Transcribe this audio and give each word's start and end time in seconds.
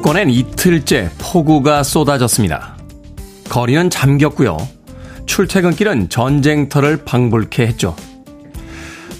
수도권엔 0.00 0.30
이틀째 0.30 1.10
폭우가 1.18 1.82
쏟아졌습니다. 1.82 2.74
거리는 3.50 3.90
잠겼고요. 3.90 4.56
출퇴근길은 5.26 6.08
전쟁터를 6.08 7.04
방불케 7.04 7.66
했죠. 7.66 7.94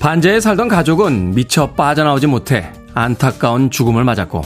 반지하에 0.00 0.40
살던 0.40 0.68
가족은 0.68 1.34
미처 1.34 1.72
빠져나오지 1.72 2.26
못해 2.28 2.72
안타까운 2.94 3.70
죽음을 3.70 4.04
맞았고 4.04 4.42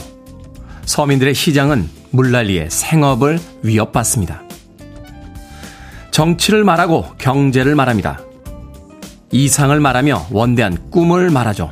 서민들의 0.85 1.33
시장은 1.33 1.89
물난리에 2.11 2.69
생업을 2.69 3.39
위협받습니다. 3.63 4.43
정치를 6.11 6.63
말하고 6.63 7.05
경제를 7.17 7.75
말합니다. 7.75 8.19
이상을 9.31 9.79
말하며 9.79 10.27
원대한 10.31 10.77
꿈을 10.91 11.29
말하죠. 11.29 11.71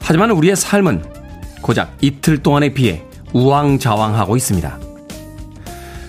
하지만 0.00 0.32
우리의 0.32 0.56
삶은 0.56 1.04
고작 1.62 1.96
이틀 2.00 2.42
동안의 2.42 2.74
비에 2.74 3.07
우왕좌왕하고 3.32 4.36
있습니다. 4.36 4.78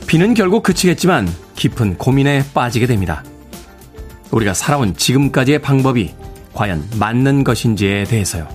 비는 0.08 0.34
결국 0.34 0.64
그치겠지만 0.64 1.28
깊은 1.56 1.98
고민에 1.98 2.44
빠지게 2.54 2.88
됩니다. 2.88 3.24
우리가 4.32 4.54
살아온 4.54 4.96
지금까지의 4.96 5.60
방법이 5.60 6.14
과연 6.54 6.88
맞는 7.00 7.44
것인지에 7.44 8.06
대해서요. 8.06 8.48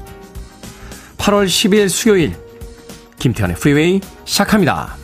8월 1.18 1.46
10일 1.46 1.88
수요일 1.88 2.34
김태훈의 3.19 3.56
프리웨이 3.56 4.00
시작합니다. 4.24 5.03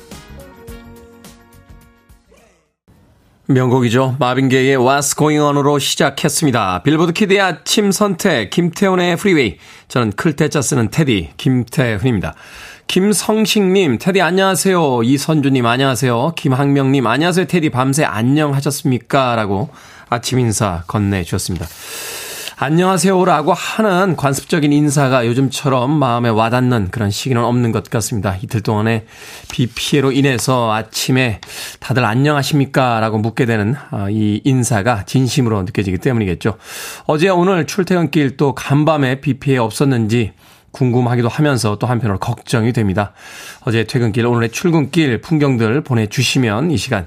명곡이죠. 3.52 4.16
마빈게이의 4.18 4.78
What's 4.78 5.16
Going 5.16 5.42
On으로 5.42 5.78
시작했습니다. 5.78 6.82
빌보드 6.84 7.12
키드의 7.12 7.40
아침 7.40 7.90
선택, 7.90 8.50
김태훈의 8.50 9.16
프리웨이. 9.16 9.56
저는 9.88 10.12
클테짜 10.12 10.62
쓰는 10.62 10.90
테디, 10.90 11.30
김태훈입니다. 11.36 12.34
김성식님, 12.86 13.98
테디 13.98 14.20
안녕하세요. 14.20 15.02
이선주님 15.02 15.66
안녕하세요. 15.66 16.34
김학명님 16.36 17.06
안녕하세요. 17.06 17.46
테디 17.46 17.70
밤새 17.70 18.04
안녕하셨습니까? 18.04 19.34
라고 19.36 19.70
아침 20.08 20.38
인사 20.38 20.84
건네주셨습니다. 20.86 21.66
안녕하세요라고 22.62 23.54
하는 23.54 24.16
관습적인 24.16 24.70
인사가 24.70 25.26
요즘처럼 25.26 25.98
마음에 25.98 26.28
와닿는 26.28 26.90
그런 26.90 27.10
시기는 27.10 27.42
없는 27.42 27.72
것 27.72 27.84
같습니다. 27.88 28.36
이틀 28.42 28.60
동안의 28.60 29.06
비 29.50 29.66
피해로 29.66 30.12
인해서 30.12 30.70
아침에 30.70 31.40
다들 31.78 32.04
안녕하십니까? 32.04 33.00
라고 33.00 33.16
묻게 33.16 33.46
되는 33.46 33.76
아, 33.90 34.10
이 34.10 34.42
인사가 34.44 35.06
진심으로 35.06 35.62
느껴지기 35.62 35.96
때문이겠죠. 35.96 36.58
어제 37.06 37.30
오늘 37.30 37.66
출퇴근길 37.66 38.36
또 38.36 38.54
간밤에 38.54 39.22
비 39.22 39.38
피해 39.38 39.56
없었는지 39.56 40.32
궁금하기도 40.72 41.30
하면서 41.30 41.78
또 41.78 41.86
한편으로 41.86 42.18
걱정이 42.18 42.74
됩니다. 42.74 43.14
어제 43.64 43.84
퇴근길, 43.84 44.26
오늘의 44.26 44.50
출근길 44.50 45.22
풍경들 45.22 45.82
보내주시면 45.82 46.72
이 46.72 46.76
시간 46.76 47.06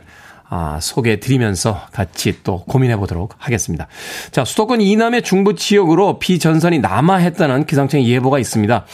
아, 0.55 0.77
소개해 0.79 1.19
드리면서 1.19 1.81
같이 1.91 2.43
또 2.43 2.63
고민해 2.65 2.97
보도록 2.97 3.33
하겠습니다. 3.39 3.87
자, 4.29 4.45
수도권 4.45 4.81
이남의 4.81 5.23
중부 5.23 5.55
지역으로 5.55 6.19
비전선이 6.19 6.77
남하했다는 6.77 7.65
기상청 7.65 8.03
예보가 8.03 8.37
있습니다. 8.37 8.85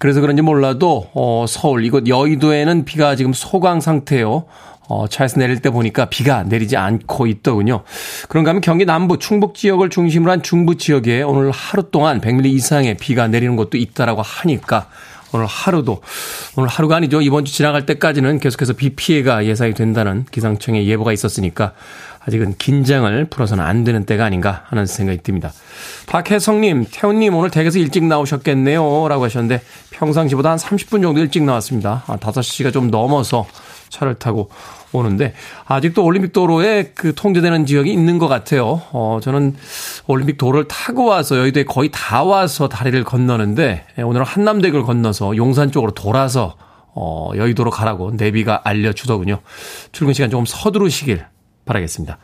그래서 0.00 0.20
그런지 0.20 0.42
몰라도 0.42 1.08
어, 1.14 1.44
서울 1.48 1.84
이곳 1.84 2.08
여의도에는 2.08 2.84
비가 2.84 3.14
지금 3.14 3.32
소강 3.32 3.80
상태요. 3.80 4.46
어, 4.88 5.06
차에서 5.06 5.38
내릴 5.38 5.62
때 5.62 5.70
보니까 5.70 6.06
비가 6.06 6.42
내리지 6.42 6.76
않고 6.76 7.28
있더군요. 7.28 7.84
그런가 8.28 8.50
하면 8.50 8.60
경기 8.60 8.84
남부 8.84 9.20
충북 9.20 9.54
지역을 9.54 9.90
중심으로 9.90 10.32
한 10.32 10.42
중부 10.42 10.78
지역에 10.78 11.22
오늘 11.22 11.52
하루 11.52 11.90
동안 11.92 12.20
100mm 12.20 12.46
이상의 12.46 12.96
비가 12.96 13.28
내리는 13.28 13.54
곳도 13.54 13.78
있다라고 13.78 14.20
하니까 14.20 14.88
오늘 15.34 15.46
하루도 15.46 16.00
오늘 16.54 16.68
하루가 16.68 16.96
아니죠. 16.96 17.20
이번 17.20 17.44
주 17.44 17.52
지나갈 17.52 17.86
때까지는 17.86 18.38
계속해서 18.38 18.74
비 18.74 18.90
피해가 18.90 19.46
예상이 19.46 19.74
된다는 19.74 20.24
기상청의 20.30 20.88
예보가 20.88 21.12
있었으니까 21.12 21.72
아직은 22.20 22.54
긴장을 22.56 23.24
풀어서는 23.26 23.64
안 23.64 23.82
되는 23.82 24.06
때가 24.06 24.24
아닌가 24.24 24.64
하는 24.68 24.86
생각이 24.86 25.22
듭니다. 25.24 25.52
박혜성님, 26.06 26.86
태훈님 26.90 27.34
오늘 27.34 27.50
댁에서 27.50 27.80
일찍 27.80 28.04
나오셨겠네요. 28.04 29.08
라고 29.08 29.24
하셨는데 29.24 29.60
평상시보다 29.90 30.52
한 30.52 30.56
30분 30.58 31.02
정도 31.02 31.18
일찍 31.20 31.42
나왔습니다. 31.42 32.04
아, 32.06 32.16
5시가 32.16 32.72
좀 32.72 32.90
넘어서 32.90 33.44
차를 33.94 34.16
타고 34.16 34.50
오는데 34.92 35.34
아직도 35.66 36.04
올림픽 36.04 36.32
도로에 36.32 36.92
그 36.94 37.14
통제되는 37.14 37.66
지역이 37.66 37.92
있는 37.92 38.18
것 38.18 38.28
같아요. 38.28 38.82
어, 38.92 39.20
저는 39.22 39.54
올림픽 40.06 40.36
도로를 40.36 40.68
타고 40.68 41.06
와서 41.06 41.38
여의도에 41.38 41.64
거의 41.64 41.90
다 41.92 42.24
와서 42.24 42.68
다리를 42.68 43.02
건너는데 43.04 43.86
예, 43.98 44.02
오늘은 44.02 44.26
한남대교를 44.26 44.84
건너서 44.84 45.36
용산 45.36 45.70
쪽으로 45.70 45.92
돌아서 45.92 46.56
어, 46.94 47.30
여의도로 47.34 47.70
가라고 47.70 48.12
내비가 48.12 48.62
알려주더군요. 48.64 49.40
출근 49.92 50.14
시간 50.14 50.30
조금 50.30 50.44
서두르시길 50.46 51.24
바라겠습니다. 51.64 52.18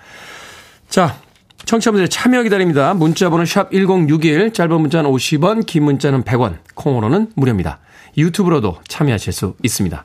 자, 0.88 1.16
청취자분들의 1.64 2.09
참여 2.09 2.42
기다립니다. 2.42 2.94
문자번호 2.94 3.44
샵 3.44 3.70
1061, 3.70 4.53
짧은 4.53 4.80
문자는 4.80 5.10
50원, 5.10 5.66
긴 5.66 5.84
문자는 5.84 6.25
100원, 6.25 6.59
콩으로는 6.75 7.32
무료입니다. 7.34 7.78
유튜브로도 8.16 8.78
참여하실 8.88 9.32
수 9.32 9.54
있습니다. 9.62 10.04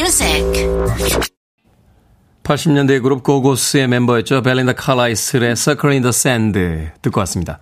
music. 0.00 0.42
80년대 2.42 3.02
그룹 3.02 3.22
고고스의 3.22 3.86
멤버였죠. 3.86 4.40
벨린다 4.40 4.72
칼라이슬의 4.72 5.54
Circle 5.54 5.92
in 5.92 6.02
the 6.02 6.08
Sand 6.08 6.58
듣고 7.02 7.20
왔습니다. 7.20 7.58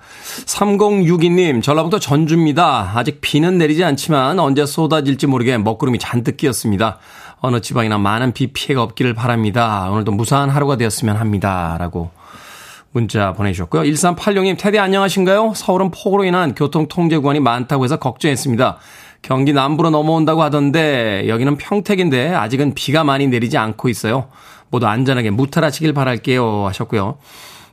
3062님, 0.47 1.65
전라북도 1.65 1.99
전주입니다. 1.99 2.93
아직 2.95 3.21
비는 3.21 3.59
내리지 3.59 3.83
않지만 3.83 4.39
언제 4.39 4.65
쏟아질지 4.65 5.27
모르게 5.27 5.59
먹구름이 5.59 5.99
잔뜩 5.99 6.37
끼었습니다. 6.37 6.99
어느 7.41 7.61
지방이나 7.61 7.99
많은 7.99 8.33
비 8.33 8.47
피해가 8.53 8.85
없기를 8.85 9.15
바랍니다. 9.15 9.91
오늘도 9.91 10.13
무사한 10.13 10.49
하루가 10.49 10.77
되었으면 10.77 11.17
합니다. 11.17 11.77
라고 11.81 12.11
문자 12.93 13.33
보내주셨고요. 13.33 13.83
1386님, 13.83 14.57
테디 14.59 14.79
안녕하신가요? 14.79 15.55
서울은 15.57 15.91
폭우로 15.91 16.25
인한 16.25 16.55
교통 16.55 16.87
통제 16.87 17.17
구간이 17.19 17.41
많다고 17.41 17.83
해서 17.85 17.99
걱정했습니다. 17.99 18.79
경기 19.23 19.53
남부로 19.53 19.91
넘어온다고 19.91 20.43
하던데 20.43 21.27
여기는 21.29 21.57
평택인데 21.57 22.35
아직은 22.35 22.75
비가 22.75 23.05
많이 23.05 23.27
내리지 23.27 23.59
않고 23.59 23.89
있어요. 23.89 24.29
모두 24.71 24.87
안전하게 24.87 25.31
무탈하시길 25.31 25.93
바랄게요 25.93 26.67
하셨고요. 26.67 27.19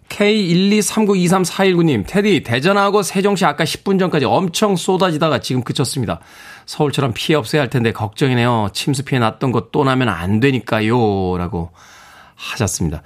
K123923419님, 0.09 2.03
테디, 2.07 2.43
대전하고 2.43 3.01
세종시 3.01 3.43
아까 3.45 3.63
10분 3.63 3.97
전까지 3.99 4.25
엄청 4.25 4.75
쏟아지다가 4.75 5.39
지금 5.39 5.63
그쳤습니다. 5.63 6.19
서울처럼 6.65 7.13
피해 7.13 7.35
없어야 7.35 7.61
할 7.61 7.69
텐데 7.69 7.91
걱정이네요. 7.91 8.69
침수 8.73 9.03
피해 9.03 9.19
났던 9.19 9.51
것 9.51 9.71
또 9.71 9.83
나면 9.83 10.09
안 10.09 10.39
되니까요. 10.39 11.37
라고 11.37 11.71
하셨습니다. 12.35 13.01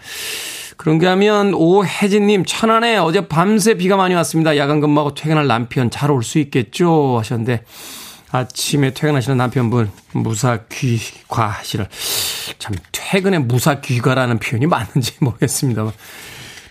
그런가 0.77 1.11
하면 1.11 1.53
오혜진님, 1.53 2.45
천안에 2.45 2.97
어제 2.97 3.27
밤새 3.27 3.75
비가 3.75 3.95
많이 3.97 4.13
왔습니다. 4.15 4.57
야간 4.57 4.79
근무하고 4.79 5.13
퇴근할 5.13 5.47
남편 5.47 5.89
잘 5.89 6.09
올 6.11 6.23
수 6.23 6.39
있겠죠? 6.39 7.17
하셨는데, 7.19 7.63
아침에 8.31 8.93
퇴근하시는 8.93 9.37
남편분 9.37 9.91
무사 10.13 10.59
귀과시를 10.69 11.87
참 12.59 12.75
퇴근에 12.91 13.39
무사 13.39 13.81
귀가라는 13.81 14.39
표현이 14.39 14.67
맞는지 14.67 15.13
모르겠습니다. 15.21 15.91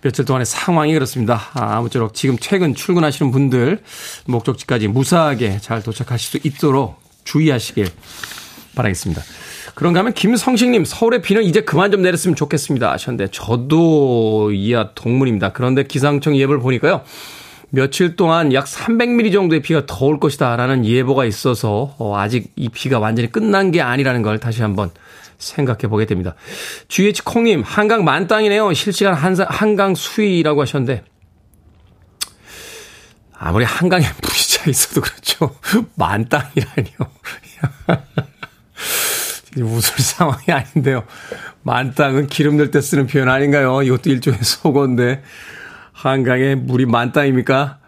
며칠 0.02 0.24
동안의 0.24 0.46
상황이 0.46 0.94
그렇습니다. 0.94 1.40
아, 1.54 1.80
무쪼록 1.80 2.14
지금 2.14 2.36
퇴근 2.40 2.74
출근하시는 2.74 3.32
분들 3.32 3.82
목적지까지 4.26 4.86
무사하게 4.88 5.58
잘 5.60 5.82
도착하실 5.82 6.40
수 6.40 6.46
있도록 6.46 7.02
주의하시길 7.24 7.88
바라겠습니다. 8.76 9.22
그런가 9.74 10.00
하면 10.00 10.12
김성식님 10.12 10.84
서울의 10.84 11.22
비는 11.22 11.42
이제 11.42 11.60
그만 11.60 11.90
좀 11.90 12.02
내렸으면 12.02 12.36
좋겠습니다 12.36 12.92
하셨는데 12.92 13.30
저도 13.32 14.52
이하 14.52 14.90
동문입니다. 14.94 15.52
그런데 15.52 15.84
기상청 15.84 16.36
예보를 16.36 16.60
보니까요. 16.60 17.02
며칠 17.70 18.16
동안 18.16 18.52
약 18.52 18.64
300mm 18.64 19.32
정도의 19.32 19.60
비가 19.62 19.84
더 19.86 20.06
올 20.06 20.18
것이다라는 20.20 20.86
예보가 20.86 21.26
있어서 21.26 21.94
어, 21.98 22.16
아직 22.16 22.52
이 22.56 22.68
비가 22.70 22.98
완전히 22.98 23.30
끝난 23.30 23.70
게 23.70 23.82
아니라는 23.82 24.22
걸 24.22 24.38
다시 24.38 24.62
한번 24.62 24.90
생각해 25.38 25.82
보게 25.88 26.06
됩니다. 26.06 26.34
GH 26.88 27.22
콩님, 27.22 27.62
한강 27.62 28.04
만땅이네요. 28.04 28.72
실시간 28.74 29.14
한강, 29.14 29.94
수위라고 29.94 30.62
하셨는데, 30.62 31.04
아무리 33.38 33.64
한강에 33.64 34.04
물이 34.22 34.48
차 34.48 34.68
있어도 34.68 35.00
그렇죠. 35.00 35.54
만땅이라니요. 35.94 36.96
웃을 39.62 39.98
상황이 39.98 40.44
아닌데요. 40.48 41.04
만땅은 41.62 42.26
기름 42.28 42.56
넣을 42.56 42.70
때 42.70 42.80
쓰는 42.80 43.06
표현 43.06 43.28
아닌가요? 43.28 43.82
이것도 43.82 44.10
일종의 44.10 44.40
속어인데, 44.42 45.22
한강에 45.98 46.54
물이 46.54 46.86
만땅입니까? 46.86 47.78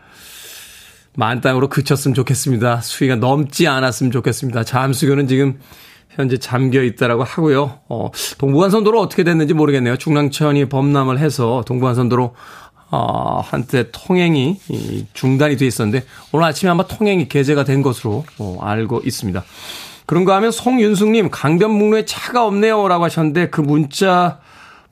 만땅으로 1.15 1.69
그쳤으면 1.69 2.13
좋겠습니다. 2.15 2.81
수위가 2.81 3.15
넘지 3.17 3.69
않았으면 3.69 4.11
좋겠습니다. 4.11 4.65
잠수교는 4.65 5.29
지금 5.29 5.61
현재 6.09 6.37
잠겨 6.37 6.83
있다라고 6.83 7.23
하고요. 7.23 7.79
어, 7.89 8.11
동부간선도로 8.39 9.01
어떻게 9.01 9.23
됐는지 9.23 9.55
모르겠네요. 9.55 9.97
중랑천이 9.97 10.69
범람을 10.69 11.21
해서 11.21 11.63
동부간선도로 11.67 12.35
어, 12.91 13.43
한때 13.45 13.87
통행이 13.93 14.59
중단이 15.13 15.57
돼 15.57 15.67
있었는데 15.67 16.05
오늘 16.33 16.47
아침에 16.47 16.69
아마 16.69 16.89
통행이 16.89 17.29
개재가 17.29 17.63
된 17.63 17.81
것으로 17.81 18.25
어, 18.39 18.59
알고 18.61 19.03
있습니다. 19.05 19.45
그런가 20.07 20.35
하면 20.37 20.51
송윤숙님 20.51 21.31
강변북로에 21.31 22.07
차가 22.07 22.45
없네요라고 22.45 23.05
하셨는데 23.05 23.51
그 23.51 23.61
문자 23.61 24.41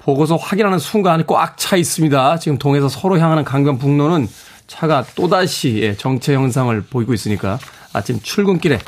보고서 0.09 0.37
확인하는 0.37 0.79
순간 0.79 1.27
꽉 1.27 1.59
차 1.59 1.77
있습니다. 1.77 2.39
지금 2.39 2.57
동에서 2.57 2.89
서로 2.89 3.19
향하는 3.19 3.45
강변북로는 3.45 4.27
차가 4.67 5.05
또다시 5.15 5.81
예, 5.83 5.95
정체 5.97 6.35
현상을 6.35 6.81
보이고 6.85 7.13
있으니까 7.13 7.59
아침 7.93 8.19
출근길에 8.19 8.79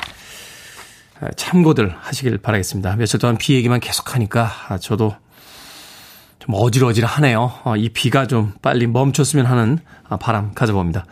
참고들 1.35 1.95
하시길 1.99 2.39
바라겠습니다. 2.39 2.95
며칠 2.95 3.19
동안 3.19 3.37
비 3.37 3.53
얘기만 3.53 3.81
계속하니까 3.81 4.51
아, 4.69 4.77
저도 4.79 5.15
좀 6.39 6.55
어질어질하네요. 6.55 7.51
어, 7.65 7.75
이 7.75 7.89
비가 7.89 8.25
좀 8.25 8.53
빨리 8.63 8.87
멈췄으면 8.87 9.45
하는 9.45 9.77
아, 10.09 10.17
바람 10.17 10.55
가져봅니다. 10.55 11.05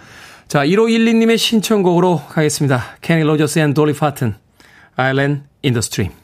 자, 0.48 0.66
1512님의 0.66 1.38
신청곡으로 1.38 2.24
가겠습니다. 2.30 2.84
케니 3.02 3.22
로저스 3.22 3.60
and 3.60 3.76
돌리 3.76 3.94
파튼, 3.94 4.34
the 5.62 5.78
Stream. 5.78 6.19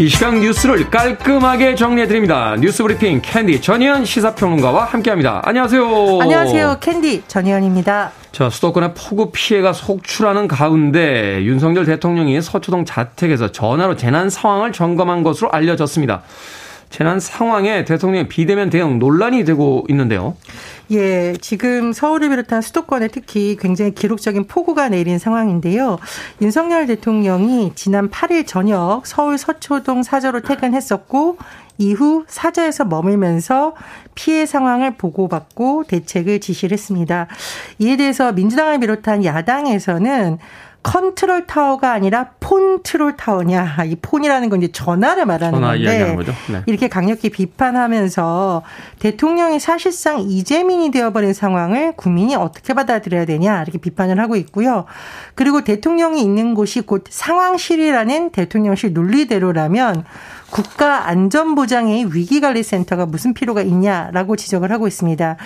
이 0.00 0.08
시간 0.08 0.38
뉴스를 0.38 0.90
깔끔하게 0.90 1.74
정리해드립니다. 1.74 2.54
뉴스 2.60 2.84
브리핑 2.84 3.20
캔디 3.20 3.60
전예현 3.60 4.04
시사평론가와 4.04 4.84
함께합니다. 4.84 5.42
안녕하세요. 5.44 6.20
안녕하세요. 6.20 6.76
캔디 6.80 7.24
전예현입니다. 7.26 8.12
자, 8.30 8.48
수도권의 8.48 8.94
폭우 8.94 9.30
피해가 9.32 9.72
속출하는 9.72 10.46
가운데 10.46 11.42
윤석열 11.42 11.84
대통령이 11.84 12.40
서초동 12.40 12.84
자택에서 12.84 13.50
전화로 13.50 13.96
재난 13.96 14.30
상황을 14.30 14.70
점검한 14.70 15.24
것으로 15.24 15.50
알려졌습니다. 15.50 16.22
재난 16.90 17.20
상황에 17.20 17.84
대통령의 17.84 18.28
비대면 18.28 18.70
대응 18.70 18.98
논란이 18.98 19.44
되고 19.44 19.84
있는데요. 19.88 20.36
예, 20.90 21.34
지금 21.40 21.92
서울을 21.92 22.30
비롯한 22.30 22.62
수도권에 22.62 23.08
특히 23.08 23.56
굉장히 23.60 23.94
기록적인 23.94 24.46
폭우가 24.46 24.88
내린 24.88 25.18
상황인데요. 25.18 25.98
윤석열 26.40 26.86
대통령이 26.86 27.72
지난 27.74 28.10
8일 28.10 28.46
저녁 28.46 29.06
서울 29.06 29.36
서초동 29.36 30.02
사저로 30.02 30.40
퇴근했었고 30.40 31.36
이후 31.78 32.24
사저에서 32.26 32.84
머물면서 32.84 33.74
피해 34.14 34.46
상황을 34.46 34.96
보고받고 34.96 35.84
대책을 35.84 36.40
지시를 36.40 36.72
했습니다. 36.74 37.28
이에 37.78 37.96
대해서 37.96 38.32
민주당을 38.32 38.80
비롯한 38.80 39.24
야당에서는 39.24 40.38
컨트롤 40.82 41.46
타워가 41.46 41.92
아니라 41.92 42.30
폰 42.40 42.82
트롤 42.82 43.16
타워냐. 43.16 43.84
이 43.86 43.96
폰이라는 43.96 44.48
건 44.48 44.62
이제 44.62 44.72
전화를 44.72 45.26
말하는 45.26 45.58
전화 45.58 45.72
건데 45.72 46.16
네. 46.48 46.62
이렇게 46.66 46.88
강력히 46.88 47.30
비판하면서 47.30 48.62
대통령이 49.00 49.58
사실상 49.58 50.20
이재민이 50.20 50.90
되어버린 50.90 51.34
상황을 51.34 51.92
국민이 51.96 52.36
어떻게 52.36 52.74
받아들여야 52.74 53.26
되냐 53.26 53.62
이렇게 53.62 53.78
비판을 53.78 54.18
하고 54.20 54.36
있고요. 54.36 54.86
그리고 55.34 55.62
대통령이 55.62 56.22
있는 56.22 56.54
곳이 56.54 56.80
곧 56.80 57.04
상황실이라는 57.10 58.30
대통령실 58.30 58.92
논리대로라면 58.92 60.04
국가안전보장의 60.50 62.14
위기관리센터가 62.14 63.06
무슨 63.06 63.34
필요가 63.34 63.62
있냐라고 63.62 64.36
지적을 64.36 64.72
하고 64.72 64.86
있습니다. 64.86 65.36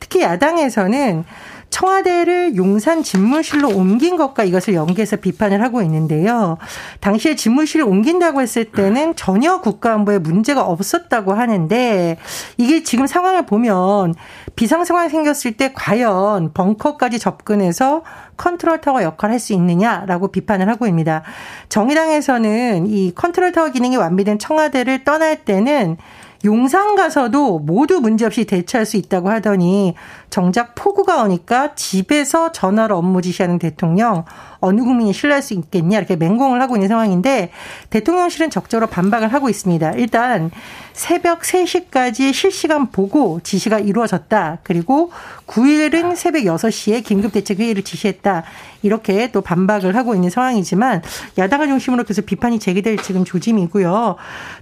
특히 0.00 0.22
야당에서는 0.22 1.24
청와대를 1.70 2.56
용산 2.56 3.02
집무실로 3.02 3.68
옮긴 3.68 4.16
것과 4.16 4.44
이것을 4.44 4.74
연계해서 4.74 5.16
비판을 5.16 5.62
하고 5.62 5.82
있는데요. 5.82 6.58
당시에 7.00 7.36
집무실을 7.36 7.86
옮긴다고 7.86 8.40
했을 8.42 8.66
때는 8.66 9.16
전혀 9.16 9.60
국가안보에 9.60 10.18
문제가 10.18 10.62
없었다고 10.62 11.32
하는데 11.32 12.18
이게 12.58 12.82
지금 12.82 13.06
상황을 13.06 13.46
보면 13.46 14.14
비상 14.56 14.84
상황이 14.84 15.08
생겼을 15.08 15.52
때 15.52 15.72
과연 15.72 16.52
벙커까지 16.52 17.18
접근해서 17.18 18.02
컨트롤 18.36 18.80
타워 18.80 19.02
역할을 19.02 19.34
할 19.34 19.40
수 19.40 19.54
있느냐라고 19.54 20.28
비판을 20.28 20.68
하고 20.68 20.86
있습니다. 20.86 21.22
정의당에서는 21.70 22.86
이 22.86 23.12
컨트롤 23.14 23.52
타워 23.52 23.70
기능이 23.70 23.96
완비된 23.96 24.38
청와대를 24.38 25.02
떠날 25.04 25.44
때는 25.44 25.96
용산 26.44 26.96
가서도 26.96 27.58
모두 27.58 28.00
문제없이 28.00 28.44
대처할 28.44 28.86
수 28.86 28.96
있다고 28.96 29.28
하더니 29.28 29.94
정작 30.30 30.74
폭우가 30.74 31.22
오니까 31.22 31.74
집에서 31.74 32.52
전화로 32.52 32.96
업무 32.96 33.20
지시하는 33.20 33.58
대통령 33.58 34.24
어느 34.60 34.82
국민이 34.82 35.12
신뢰할 35.12 35.42
수 35.42 35.54
있겠냐 35.54 35.98
이렇게 35.98 36.16
맹공을 36.16 36.60
하고 36.60 36.76
있는 36.76 36.88
상황인데 36.88 37.50
대통령실은 37.90 38.50
적절로 38.50 38.86
반박을 38.86 39.32
하고 39.32 39.48
있습니다. 39.48 39.92
일단 39.92 40.50
새벽 40.92 41.42
3시까지 41.42 42.32
실시간 42.32 42.90
보고 42.90 43.40
지시가 43.42 43.78
이루어졌다. 43.78 44.58
그리고 44.62 45.10
9일은 45.46 46.14
새벽 46.14 46.42
6시에 46.42 47.04
긴급대책회의를 47.04 47.82
지시했다. 47.82 48.44
이렇게 48.82 49.30
또 49.30 49.40
반박을 49.40 49.96
하고 49.96 50.14
있는 50.14 50.30
상황이지만 50.30 51.02
야당을 51.38 51.68
중심으로 51.68 52.04
계속 52.04 52.26
비판이 52.26 52.58
제기될 52.58 52.98
지금 52.98 53.24
조짐이고요. 53.24 54.16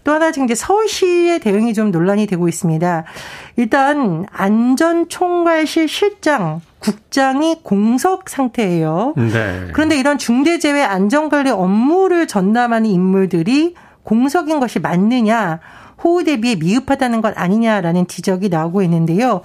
또 0.05 0.13
하나 0.13 0.33
지금 0.33 0.47
이제 0.47 0.55
서울시의 0.55 1.41
대응이 1.41 1.75
좀 1.75 1.91
논란이 1.91 2.27
되고 2.27 2.49
있습니다. 2.49 3.05
일단 3.57 4.27
안전총괄실 4.33 5.89
실장 5.89 6.61
국장이 6.79 7.57
공석 7.63 8.29
상태예요. 8.29 9.15
네. 9.17 9.69
그런데 9.73 9.99
이런 9.99 10.19
중대재해 10.19 10.83
안전관리 10.83 11.51
업무를 11.51 12.27
전담하는 12.27 12.89
인물들이 12.89 13.75
공석인 14.05 14.61
것이 14.61 14.79
맞느냐, 14.79 15.61
호우 16.03 16.25
대비에 16.25 16.57
미흡하다는 16.57 17.21
것 17.21 17.37
아니냐라는 17.37 18.07
지적이 18.07 18.49
나오고 18.49 18.83
있는데요. 18.83 19.43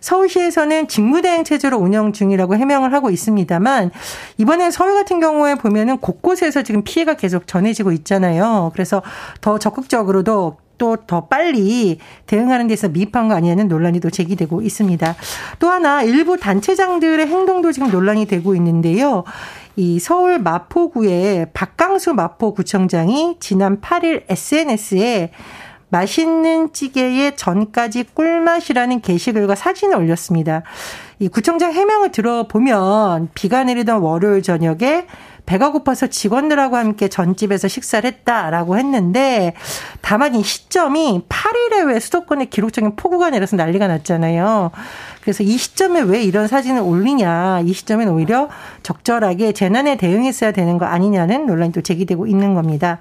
서울시에서는 0.00 0.88
직무대행 0.88 1.44
체제로 1.44 1.76
운영 1.76 2.12
중이라고 2.12 2.56
해명을 2.56 2.92
하고 2.94 3.10
있습니다만 3.10 3.90
이번에 4.38 4.70
서울 4.70 4.94
같은 4.94 5.20
경우에 5.20 5.56
보면은 5.56 5.98
곳곳에서 5.98 6.62
지금 6.62 6.82
피해가 6.82 7.14
계속 7.14 7.46
전해지고 7.46 7.92
있잖아요. 7.92 8.70
그래서 8.72 9.02
더 9.42 9.58
적극적으로도 9.58 10.56
또 10.80 10.96
더 11.06 11.26
빨리 11.26 11.98
대응하는 12.26 12.66
데서 12.66 12.88
미흡한 12.88 13.28
거 13.28 13.34
아니냐는 13.34 13.68
논란이 13.68 14.00
또 14.00 14.10
제기되고 14.10 14.62
있습니다. 14.62 15.14
또 15.58 15.68
하나 15.68 16.02
일부 16.02 16.38
단체장들의 16.38 17.26
행동도 17.26 17.70
지금 17.70 17.90
논란이 17.90 18.26
되고 18.26 18.54
있는데요. 18.54 19.24
이 19.76 19.98
서울 19.98 20.38
마포구의 20.38 21.48
박강수 21.52 22.14
마포구청장이 22.14 23.36
지난 23.40 23.80
8일 23.80 24.24
SNS에 24.28 25.30
맛있는 25.90 26.72
찌개에 26.72 27.34
전까지 27.34 28.04
꿀맛이라는 28.14 29.00
게시글과 29.00 29.54
사진을 29.56 29.96
올렸습니다. 29.96 30.62
이 31.18 31.28
구청장 31.28 31.72
해명을 31.72 32.12
들어보면 32.12 33.30
비가 33.34 33.64
내리던 33.64 34.00
월요일 34.00 34.42
저녁에 34.42 35.06
배가 35.50 35.72
고파서 35.72 36.06
직원들하고 36.06 36.76
함께 36.76 37.08
전집에서 37.08 37.66
식사를 37.66 38.08
했다라고 38.08 38.78
했는데 38.78 39.54
다만 40.00 40.36
이 40.36 40.44
시점이 40.44 41.24
8일에 41.28 41.88
왜 41.88 41.98
수도권에 41.98 42.44
기록적인 42.44 42.94
폭우가 42.94 43.30
내려서 43.30 43.56
난리가 43.56 43.88
났잖아요. 43.88 44.70
그래서 45.22 45.42
이 45.42 45.56
시점에 45.56 46.02
왜 46.02 46.22
이런 46.22 46.46
사진을 46.46 46.82
올리냐. 46.82 47.62
이 47.64 47.72
시점엔 47.72 48.08
오히려 48.10 48.48
적절하게 48.84 49.50
재난에 49.50 49.96
대응했어야 49.96 50.52
되는 50.52 50.78
거 50.78 50.84
아니냐는 50.84 51.46
논란이 51.46 51.72
또 51.72 51.80
제기되고 51.80 52.28
있는 52.28 52.54
겁니다. 52.54 52.98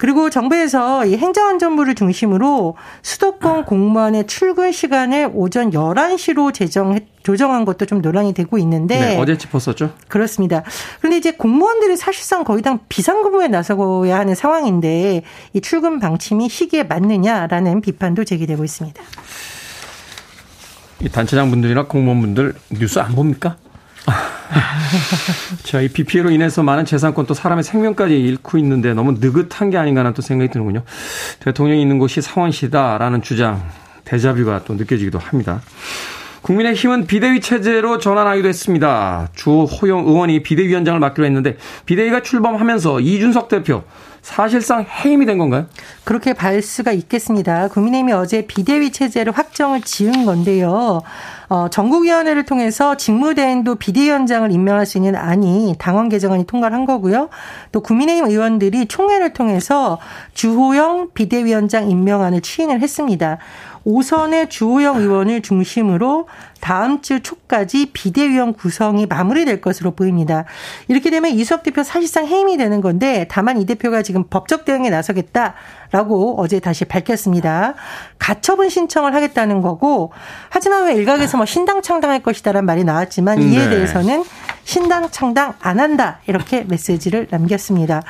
그리고 0.00 0.30
정부에서 0.30 1.04
이 1.04 1.14
행정안전부를 1.18 1.94
중심으로 1.94 2.74
수도권 3.02 3.66
공무원의 3.66 4.26
출근 4.26 4.72
시간을 4.72 5.30
오전 5.34 5.72
11시로 5.72 6.54
제정 6.54 6.98
조정한 7.22 7.66
것도 7.66 7.84
좀 7.84 8.00
논란이 8.00 8.32
되고 8.32 8.56
있는데 8.56 8.98
네, 8.98 9.18
어제 9.18 9.36
짚었었죠. 9.36 9.92
그렇습니다. 10.08 10.62
그런데 11.00 11.18
이제 11.18 11.32
공무원들이 11.32 11.98
사실상 11.98 12.44
거의 12.44 12.62
다 12.62 12.78
비상근무에 12.88 13.48
나서고야 13.48 14.18
하는 14.18 14.34
상황인데 14.34 15.20
이 15.52 15.60
출근 15.60 16.00
방침이 16.00 16.48
시기에 16.48 16.84
맞느냐라는 16.84 17.82
비판도 17.82 18.24
제기되고 18.24 18.64
있습니다. 18.64 19.02
이 21.02 21.10
단체장 21.10 21.50
분들이나 21.50 21.84
공무원분들 21.88 22.54
뉴스 22.70 23.00
안 23.00 23.14
봅니까? 23.14 23.58
자, 25.62 25.80
이비 25.80 26.04
피해로 26.04 26.30
인해서 26.30 26.62
많은 26.62 26.84
재산권 26.84 27.26
또 27.26 27.34
사람의 27.34 27.64
생명까지 27.64 28.18
잃고 28.18 28.58
있는데 28.58 28.94
너무 28.94 29.12
느긋한 29.20 29.70
게 29.70 29.78
아닌가 29.78 30.00
하는 30.00 30.14
또 30.14 30.22
생각이 30.22 30.50
드는군요. 30.50 30.82
대통령이 31.40 31.80
있는 31.80 31.98
곳이 31.98 32.20
상원시다라는 32.20 33.22
주장, 33.22 33.62
대자뷰가 34.04 34.64
또 34.64 34.74
느껴지기도 34.74 35.18
합니다. 35.18 35.60
국민의힘은 36.42 37.06
비대위 37.06 37.40
체제로 37.40 37.98
전환하기도 37.98 38.48
했습니다. 38.48 39.28
주호영 39.34 40.06
의원이 40.06 40.42
비대위원장을 40.42 40.98
맡기로 40.98 41.26
했는데 41.26 41.56
비대위가 41.84 42.22
출범하면서 42.22 43.00
이준석 43.00 43.48
대표 43.48 43.84
사실상 44.22 44.84
해임이 44.88 45.26
된 45.26 45.38
건가요? 45.38 45.66
그렇게 46.04 46.32
발 46.32 46.62
수가 46.62 46.92
있겠습니다. 46.92 47.68
국민의힘이 47.68 48.12
어제 48.12 48.46
비대위 48.46 48.92
체제를 48.92 49.32
확정을 49.32 49.80
지은 49.80 50.26
건데요. 50.26 51.02
어, 51.48 51.68
전국위원회를 51.68 52.44
통해서 52.44 52.96
직무대행도 52.96 53.74
비대위원장을 53.74 54.52
임명할 54.52 54.86
수 54.86 54.98
있는 54.98 55.16
안이 55.16 55.74
당원 55.78 56.08
개정안이 56.08 56.46
통과를 56.46 56.76
한 56.76 56.84
거고요. 56.84 57.28
또 57.72 57.80
국민의힘 57.80 58.26
의원들이 58.26 58.86
총회를 58.86 59.32
통해서 59.32 59.98
주호영 60.34 61.08
비대위원장 61.12 61.90
임명안을 61.90 62.40
추인을 62.42 62.80
했습니다. 62.80 63.38
오선의 63.84 64.48
주호영 64.48 64.98
의원을 64.98 65.42
중심으로 65.42 66.28
다음 66.60 67.00
주 67.00 67.20
초까지 67.20 67.90
비대위원 67.92 68.52
구성이 68.52 69.06
마무리될 69.06 69.60
것으로 69.60 69.92
보입니다. 69.92 70.44
이렇게 70.88 71.10
되면 71.10 71.30
이수석 71.30 71.62
대표 71.62 71.82
사실상 71.82 72.26
해임이 72.26 72.58
되는 72.58 72.80
건데 72.80 73.26
다만 73.30 73.60
이 73.60 73.66
대표가 73.66 74.02
지금 74.02 74.24
법적 74.24 74.66
대응에 74.66 74.90
나서겠다라고 74.90 76.36
어제 76.38 76.60
다시 76.60 76.84
밝혔습니다. 76.84 77.74
가처분 78.18 78.68
신청을 78.68 79.14
하겠다는 79.14 79.62
거고 79.62 80.12
하지만 80.50 80.86
왜 80.86 80.94
일각에서 80.94 81.38
뭐 81.38 81.46
신당 81.46 81.80
창당할 81.80 82.22
것이다라는 82.22 82.66
말이 82.66 82.84
나왔지만 82.84 83.40
이에 83.40 83.58
네. 83.60 83.70
대해서는 83.70 84.24
신당 84.64 85.10
창당 85.10 85.54
안 85.60 85.80
한다 85.80 86.20
이렇게 86.26 86.64
메시지를 86.64 87.26
남겼습니다. 87.30 88.02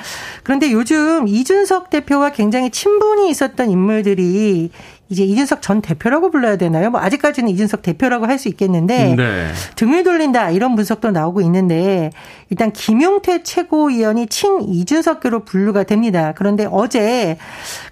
그런데 0.43 0.73
요즘 0.73 1.29
이준석 1.29 1.91
대표와 1.91 2.31
굉장히 2.31 2.71
친분이 2.71 3.31
있었던 3.31 3.71
인물들이 3.71 4.71
이제 5.11 5.25
이준석 5.25 5.61
전 5.61 5.83
대표라고 5.83 6.31
불러야 6.31 6.57
되나요? 6.57 6.91
뭐 6.91 7.01
아직까지는 7.01 7.51
이준석 7.51 7.83
대표라고 7.83 8.27
할 8.27 8.41
수 8.41 8.49
있겠는데 8.49 9.17
네. 9.17 9.49
등을 9.77 10.03
돌린다 10.03 10.51
이런 10.51 10.75
분석도 10.75 11.11
나오고 11.11 11.43
있는데 11.43 12.11
일단 12.49 12.73
김용태 12.73 13.43
최고위원이 13.43 14.29
친 14.29 14.63
이준석계로 14.63 15.45
분류가 15.45 15.83
됩니다. 15.83 16.33
그런데 16.35 16.67
어제 16.71 17.37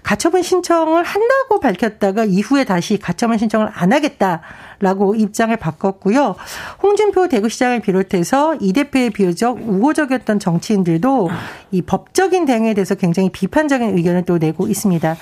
가처분 0.01 0.41
신청을 0.41 1.03
한다고 1.03 1.59
밝혔다가 1.59 2.25
이후에 2.25 2.63
다시 2.63 2.97
가처분 2.97 3.37
신청을 3.37 3.69
안 3.71 3.93
하겠다. 3.93 4.41
라고 4.81 5.13
입장을 5.13 5.55
바꿨고요. 5.57 6.35
홍준표 6.81 7.27
대구시장을 7.27 7.81
비롯해서 7.81 8.55
이 8.61 8.71
대표의 8.71 9.09
비교적 9.09 9.59
우호적이었던 9.61 10.39
정치인들도 10.39 11.29
이 11.71 11.81
법적인 11.81 12.45
대응에 12.45 12.73
대해서 12.73 12.95
굉장히 12.95 13.29
비판적인 13.29 13.97
의견을 13.97 14.23
또 14.23 14.37
내고 14.37 14.69
있습니다. 14.69 15.17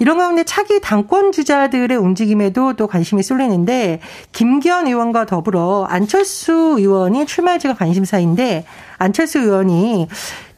이런 0.00 0.18
가운데 0.18 0.44
차기 0.44 0.80
당권 0.82 1.29
주자들의 1.32 1.96
움직임에도 1.96 2.74
또 2.74 2.86
관심이 2.86 3.22
쏠리는데 3.22 4.00
김기현 4.32 4.86
의원과 4.86 5.26
더불어 5.26 5.86
안철수 5.88 6.52
의원이 6.78 7.26
출마할지가 7.26 7.74
관심사인데 7.74 8.64
안철수 8.98 9.38
의원이 9.38 10.08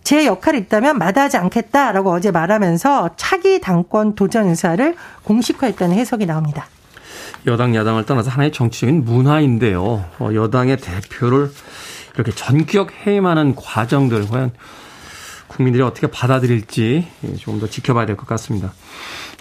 제 0.02 0.26
역할이 0.26 0.58
있다면 0.58 0.98
마다하지 0.98 1.36
않겠다라고 1.36 2.10
어제 2.10 2.30
말하면서 2.30 3.10
차기 3.16 3.60
당권 3.60 4.14
도전 4.14 4.48
의사를 4.48 4.94
공식화했다는 5.22 5.96
해석이 5.96 6.26
나옵니다. 6.26 6.66
여당 7.46 7.74
야당을 7.74 8.04
떠나서 8.06 8.30
하나의 8.30 8.52
정치적인 8.52 9.04
문화인데요. 9.04 10.04
어, 10.18 10.30
여당의 10.34 10.76
대표를 10.78 11.50
이렇게 12.14 12.32
전격 12.32 12.92
해임하는 13.06 13.54
과정들 13.54 14.28
과연 14.28 14.52
국민들이 15.52 15.82
어떻게 15.82 16.06
받아들일지 16.06 17.06
조금 17.38 17.60
더 17.60 17.66
지켜봐야 17.66 18.06
될 18.06 18.16
것 18.16 18.26
같습니다. 18.26 18.72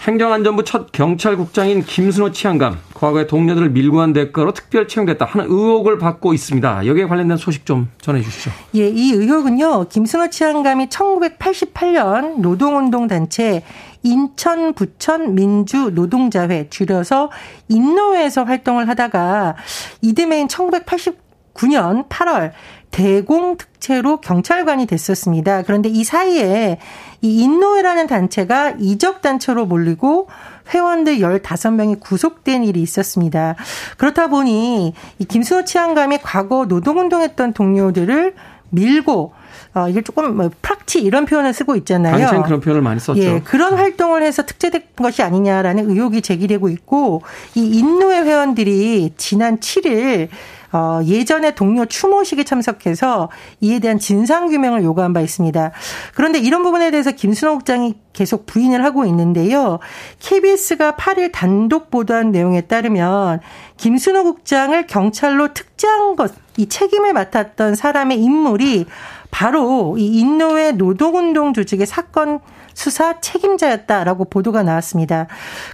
행정안전부 0.02 0.64
첫 0.64 0.90
경찰국장인 0.90 1.84
김순호 1.84 2.32
치안감, 2.32 2.78
과거에 2.94 3.26
동료들을 3.28 3.70
밀고 3.70 4.00
한 4.00 4.12
대가로 4.12 4.52
특별 4.52 4.88
채용됐다 4.88 5.24
하는 5.24 5.46
의혹을 5.46 5.98
받고 5.98 6.34
있습니다. 6.34 6.86
여기에 6.86 7.06
관련된 7.06 7.36
소식 7.36 7.64
좀 7.64 7.88
전해 8.00 8.20
주시죠. 8.20 8.50
예, 8.74 8.88
이 8.88 9.12
의혹은요, 9.12 9.88
김순호 9.88 10.30
치안감이 10.30 10.86
1988년 10.88 12.40
노동운동단체 12.40 13.62
인천 14.02 14.74
부천 14.74 15.36
민주 15.36 15.90
노동자회 15.90 16.68
줄여서 16.68 17.30
인노회에서 17.68 18.42
활동을 18.42 18.88
하다가 18.88 19.54
이듬해인 20.00 20.48
1989년 20.48 22.08
8월 22.08 22.50
대공 22.92 23.56
특채로 23.56 24.20
경찰관이 24.20 24.86
됐었습니다. 24.86 25.62
그런데 25.62 25.88
이 25.88 26.04
사이에 26.04 26.78
이 27.22 27.42
인노회라는 27.42 28.06
단체가 28.06 28.74
이적 28.78 29.22
단체로 29.22 29.66
몰리고 29.66 30.28
회원들 30.72 31.18
15명이 31.18 31.98
구속된 31.98 32.62
일이 32.62 32.80
있었습니다. 32.82 33.56
그렇다 33.96 34.28
보니 34.28 34.94
이 35.18 35.24
김수호 35.24 35.64
치안감이 35.64 36.18
과거 36.22 36.66
노동운동했던 36.66 37.54
동료들을 37.54 38.34
밀고 38.70 39.32
어, 39.74 39.88
이게 39.88 40.02
조금 40.02 40.36
뭐 40.36 40.50
프락치 40.60 41.00
이런 41.00 41.24
표현을 41.24 41.54
쓰고 41.54 41.76
있잖아요. 41.76 42.18
당시엔 42.18 42.42
그런 42.42 42.60
표현을 42.60 42.82
많이 42.82 43.00
썼죠. 43.00 43.20
예, 43.20 43.40
그런 43.40 43.74
활동을 43.74 44.22
해서 44.22 44.44
특제된 44.44 44.82
것이 44.96 45.22
아니냐라는 45.22 45.90
의혹이 45.90 46.20
제기되고 46.20 46.68
있고 46.68 47.22
이 47.54 47.78
인노회 47.78 48.20
회원들이 48.22 49.14
지난 49.16 49.58
7일 49.58 50.28
어, 50.72 51.00
예전에 51.04 51.54
동료 51.54 51.84
추모식에 51.84 52.44
참석해서 52.44 53.30
이에 53.60 53.78
대한 53.78 53.98
진상 53.98 54.48
규명을 54.48 54.82
요구한 54.82 55.12
바 55.12 55.20
있습니다. 55.20 55.72
그런데 56.14 56.38
이런 56.38 56.62
부분에 56.62 56.90
대해서 56.90 57.10
김순호 57.10 57.54
국장이 57.54 57.94
계속 58.12 58.46
부인을 58.46 58.84
하고 58.84 59.04
있는데요. 59.04 59.78
KBS가 60.20 60.92
8일 60.96 61.30
단독 61.32 61.90
보도한 61.90 62.30
내용에 62.30 62.62
따르면 62.62 63.40
김순호 63.76 64.24
국장을 64.24 64.86
경찰로 64.86 65.54
특정한 65.54 66.16
것, 66.16 66.32
이 66.56 66.68
책임을 66.68 67.12
맡았던 67.12 67.74
사람의 67.74 68.18
인물이 68.20 68.86
바로 69.30 69.96
이 69.98 70.18
인노회 70.18 70.72
노동운동 70.72 71.54
조직의 71.54 71.86
사건 71.86 72.40
수사 72.74 73.20
책임자였다라고 73.20 74.26
보도가 74.26 74.62
나왔습니다. 74.62 75.26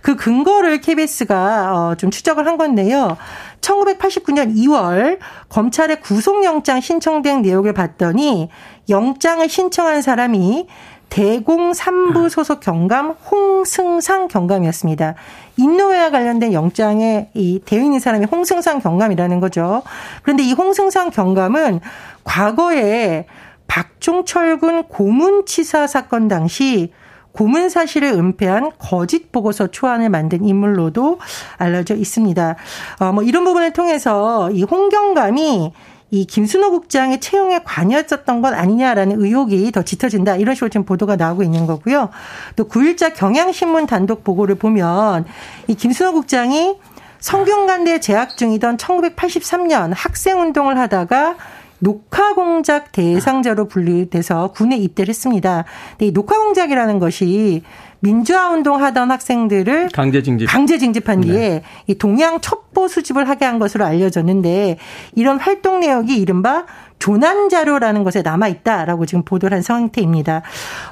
그 0.03 0.17
근거를 0.17 0.81
KBS가 0.81 1.75
어, 1.75 1.95
좀 1.97 2.11
추적을 2.11 2.47
한 2.47 2.57
건데요. 2.57 3.17
1989년 3.61 4.55
2월 4.57 5.19
검찰에 5.49 5.97
구속영장 5.97 6.81
신청된 6.81 7.43
내용을 7.43 7.73
봤더니 7.73 8.49
영장을 8.89 9.49
신청한 9.49 10.03
사람이 10.03 10.67
대공 11.09 11.73
3부 11.73 12.29
소속 12.29 12.61
경감 12.61 13.11
홍승상 13.31 14.29
경감이었습니다. 14.29 15.15
인노회와 15.57 16.11
관련된 16.11 16.53
영장에 16.53 17.31
이 17.35 17.61
대응인 17.65 17.99
사람이 17.99 18.27
홍승상 18.27 18.81
경감이라는 18.81 19.41
거죠. 19.41 19.83
그런데 20.23 20.43
이 20.43 20.53
홍승상 20.53 21.11
경감은 21.11 21.81
과거에 22.25 23.27
박종철 23.67 24.59
군 24.59 24.85
고문치사 24.85 25.87
사건 25.87 26.29
당시 26.29 26.93
고문 27.33 27.69
사실을 27.69 28.09
은폐한 28.09 28.73
거짓 28.79 29.31
보고서 29.31 29.69
초안을 29.69 30.09
만든 30.09 30.45
인물로도 30.45 31.21
알려져 31.57 31.95
있습니다. 31.95 32.57
어, 32.99 33.13
뭐 33.13 33.23
이런 33.23 33.45
부분을 33.45 33.73
통해서 33.73 34.51
이 34.51 34.65
홍경감이 34.65 35.73
이 36.11 36.25
김순호 36.25 36.71
국장의 36.71 37.21
채용에 37.21 37.61
관여했었던 37.65 38.41
것 38.41 38.55
아니냐라는 38.55 39.21
의혹이 39.21 39.71
더 39.73 39.83
짙어진다. 39.83 40.37
이런 40.37 40.55
식으로 40.55 40.71
지금 40.71 40.85
보도가 40.85 41.17
나오고 41.17 41.43
있는 41.43 41.67
거고요. 41.67 42.09
또 42.57 42.67
9일자 42.67 43.15
경향신문 43.15 43.87
단독 43.87 44.25
보고를 44.25 44.55
보면 44.55 45.27
이 45.67 45.75
김순호 45.75 46.13
국장이 46.13 46.77
성균관대에 47.21 48.01
재학 48.01 48.37
중이던 48.37 48.77
1983년 48.77 49.93
학생운동을 49.95 50.79
하다가 50.79 51.37
녹화 51.81 52.35
공작 52.35 52.91
대상자로 52.93 53.69
분류돼서 53.69 54.53
군에 54.53 54.77
입대를 54.77 55.11
했습니다. 55.11 55.65
근데 55.91 56.07
이 56.07 56.13
녹화 56.13 56.39
공작이라는 56.39 56.99
것이 56.99 57.63
민주화 58.01 58.51
운동 58.51 58.83
하던 58.83 59.11
학생들을 59.11 59.89
강제 59.93 60.23
징집 60.23 60.49
강제 60.49 60.79
징집한 60.79 61.23
뒤에 61.23 61.35
네. 61.35 61.63
이 61.87 61.97
동양 61.97 62.41
첩보 62.41 62.89
수집을 62.89 63.29
하게 63.29 63.45
한 63.45 63.59
것으로 63.59 63.85
알려졌는데 63.85 64.79
이런 65.15 65.39
활동 65.39 65.81
내역이 65.81 66.17
이른바 66.17 66.65
조난 66.99 67.49
자료라는 67.49 68.05
것에 68.05 68.23
남아 68.23 68.49
있다라고 68.49 69.07
지금 69.07 69.23
보도를 69.23 69.55
한 69.55 69.63
상태입니다. 69.63 70.43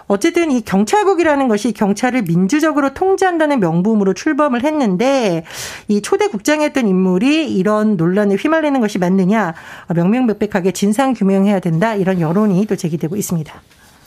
어쨌든 0.07 0.51
이 0.51 0.61
경찰국이라는 0.63 1.49
것이 1.49 1.73
경찰을 1.73 2.23
민주적으로 2.23 2.95
통제한다는 2.95 3.61
명분으로 3.61 4.15
출범을 4.15 4.63
했는데 4.65 5.45
이 5.89 6.03
초대 6.03 6.29
국장이었던 6.29 6.87
인물이 6.87 7.53
이런 7.53 7.97
논란에 7.97 8.37
휘말리는 8.37 8.81
것이 8.81 8.99
맞느냐 8.99 9.55
명명백백하게 9.95 10.73
진상 10.73 11.13
규명해야 11.13 11.61
된다 11.61 11.95
이런 11.95 12.21
여론이 12.21 12.67
또 12.67 12.77
제기되고 12.77 13.17
있습니다. 13.17 13.53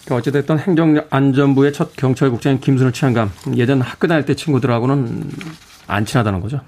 그러니까 0.06 0.16
어찌됐든 0.16 0.60
행정안전부의 0.60 1.74
첫 1.74 1.96
경찰국장인 1.96 2.60
김순호 2.60 2.92
치안감 2.92 3.32
예전 3.56 3.82
학교 3.82 4.08
다닐 4.08 4.26
때 4.26 4.36
친구들하고는 4.36 5.30
안 5.88 6.06
친하다는 6.06 6.42
거죠. 6.42 6.62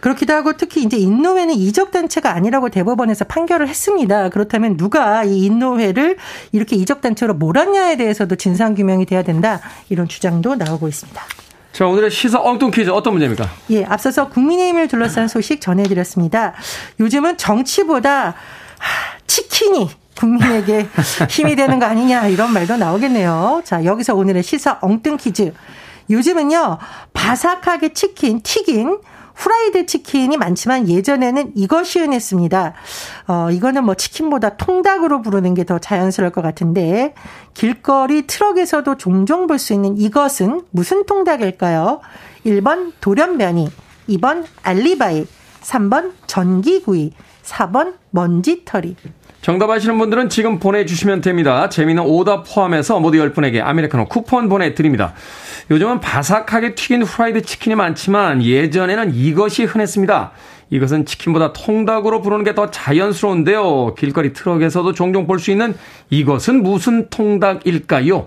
그렇기도 0.00 0.32
하고 0.32 0.56
특히 0.56 0.82
이제 0.82 0.96
인노회는 0.96 1.54
이적 1.54 1.90
단체가 1.90 2.34
아니라고 2.34 2.68
대법원에서 2.70 3.26
판결을 3.26 3.68
했습니다. 3.68 4.28
그렇다면 4.30 4.76
누가 4.76 5.24
이 5.24 5.44
인노회를 5.44 6.16
이렇게 6.52 6.76
이적 6.76 7.00
단체로 7.00 7.34
몰았냐에 7.34 7.96
대해서도 7.96 8.36
진상 8.36 8.74
규명이 8.74 9.06
돼야 9.06 9.22
된다 9.22 9.60
이런 9.88 10.08
주장도 10.08 10.56
나오고 10.56 10.88
있습니다. 10.88 11.22
자, 11.72 11.86
오늘의 11.86 12.10
시사 12.10 12.40
엉뚱 12.40 12.70
퀴즈 12.70 12.88
어떤 12.88 13.12
문제입니까? 13.12 13.50
예, 13.70 13.84
앞서서 13.84 14.30
국민의힘을 14.30 14.88
둘러싼 14.88 15.28
소식 15.28 15.60
전해드렸습니다. 15.60 16.54
요즘은 17.00 17.36
정치보다 17.36 18.34
치킨이 19.26 19.90
국민에게 20.18 20.88
힘이 21.30 21.56
되는 21.56 21.78
거 21.78 21.86
아니냐 21.86 22.26
이런 22.28 22.52
말도 22.52 22.76
나오겠네요. 22.76 23.62
자, 23.64 23.84
여기서 23.84 24.14
오늘의 24.14 24.42
시사 24.42 24.78
엉뚱 24.80 25.16
퀴즈. 25.16 25.52
요즘은요, 26.08 26.78
바삭하게 27.12 27.92
치킨, 27.92 28.40
튀긴 28.42 28.98
후라이드 29.34 29.84
치킨이 29.84 30.38
많지만 30.38 30.88
예전에는 30.88 31.52
이것이 31.56 31.98
흔했습니다. 31.98 32.72
어, 33.26 33.50
이거는 33.50 33.84
뭐 33.84 33.94
치킨보다 33.94 34.56
통닭으로 34.56 35.20
부르는 35.20 35.52
게 35.52 35.64
더 35.64 35.78
자연스러울 35.78 36.32
것 36.32 36.40
같은데 36.42 37.12
길거리 37.52 38.26
트럭에서도 38.26 38.96
종종 38.96 39.46
볼 39.46 39.58
수 39.58 39.74
있는 39.74 39.98
이것은 39.98 40.62
무슨 40.70 41.04
통닭일까요? 41.04 42.00
1번 42.46 42.92
돌연변이, 43.02 43.68
2번 44.08 44.44
알리바이, 44.62 45.26
3번 45.60 46.12
전기구이, 46.26 47.12
4번 47.44 47.94
먼지털이. 48.10 48.96
정답 49.46 49.70
아시는 49.70 49.96
분들은 49.98 50.28
지금 50.28 50.58
보내주시면 50.58 51.20
됩니다. 51.20 51.68
재미는 51.68 52.02
오답 52.02 52.52
포함해서 52.52 52.98
모두 52.98 53.18
10분에게 53.18 53.62
아메리카노 53.62 54.06
쿠폰 54.06 54.48
보내드립니다. 54.48 55.14
요즘은 55.70 56.00
바삭하게 56.00 56.74
튀긴 56.74 57.04
후라이드 57.04 57.42
치킨이 57.42 57.76
많지만 57.76 58.42
예전에는 58.42 59.14
이것이 59.14 59.62
흔했습니다. 59.62 60.32
이것은 60.70 61.06
치킨보다 61.06 61.52
통닭으로 61.52 62.22
부르는 62.22 62.42
게 62.42 62.56
더 62.56 62.72
자연스러운데요. 62.72 63.94
길거리 63.94 64.32
트럭에서도 64.32 64.92
종종 64.94 65.28
볼 65.28 65.38
수 65.38 65.52
있는 65.52 65.76
이것은 66.10 66.64
무슨 66.64 67.08
통닭일까요? 67.08 68.26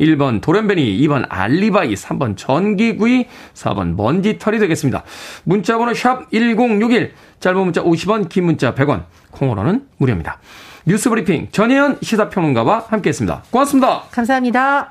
1번 0.00 0.40
돌연변이, 0.40 0.98
2번 1.00 1.26
알리바이, 1.28 1.94
3번 1.94 2.36
전기구이, 2.36 3.26
4번 3.54 3.96
먼지털이 3.96 4.58
되겠습니다. 4.58 5.04
문자번호 5.44 5.94
샵 5.94 6.30
1061, 6.30 7.12
짧은 7.38 7.60
문자 7.60 7.82
50원, 7.82 8.28
긴 8.28 8.44
문자 8.46 8.74
100원, 8.74 9.04
콩으로는 9.30 9.86
무료입니다. 9.98 10.38
뉴스브리핑 10.86 11.48
전혜연 11.52 11.98
시사평론가와 12.02 12.86
함께했습니다. 12.88 13.44
고맙습니다. 13.50 14.02
감사합니다. 14.10 14.88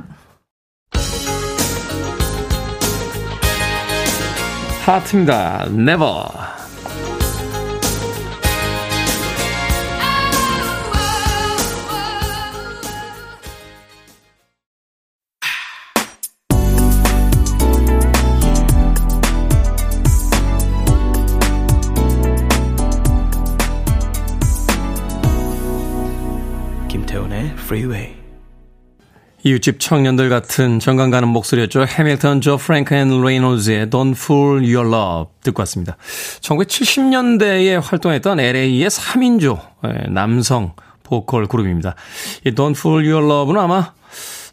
하트입니다. 4.85 5.65
Never. 5.69 6.58
Freeway. 27.31 28.15
이웃집 29.43 29.79
청년들 29.79 30.29
같은 30.29 30.79
정감 30.79 31.11
가는 31.11 31.27
목소리였죠. 31.29 31.85
해밀턴, 31.85 32.41
조 32.41 32.57
프랭크 32.57 32.93
and 32.93 33.21
레이놀즈의 33.21 33.87
Don't 33.87 34.11
Pull 34.11 34.57
Your 34.63 34.87
Love 34.93 35.31
듣고 35.43 35.61
왔습니다. 35.61 35.95
1970년대에 36.41 37.81
활동했던 37.81 38.39
LA의 38.39 38.87
3인조 38.87 39.59
예, 39.85 40.09
남성 40.09 40.73
보컬 41.03 41.47
그룹입니다. 41.47 41.95
이 42.45 42.51
Don't 42.51 42.77
Pull 42.77 43.09
Your 43.09 43.25
Love는 43.25 43.61
아마 43.61 43.93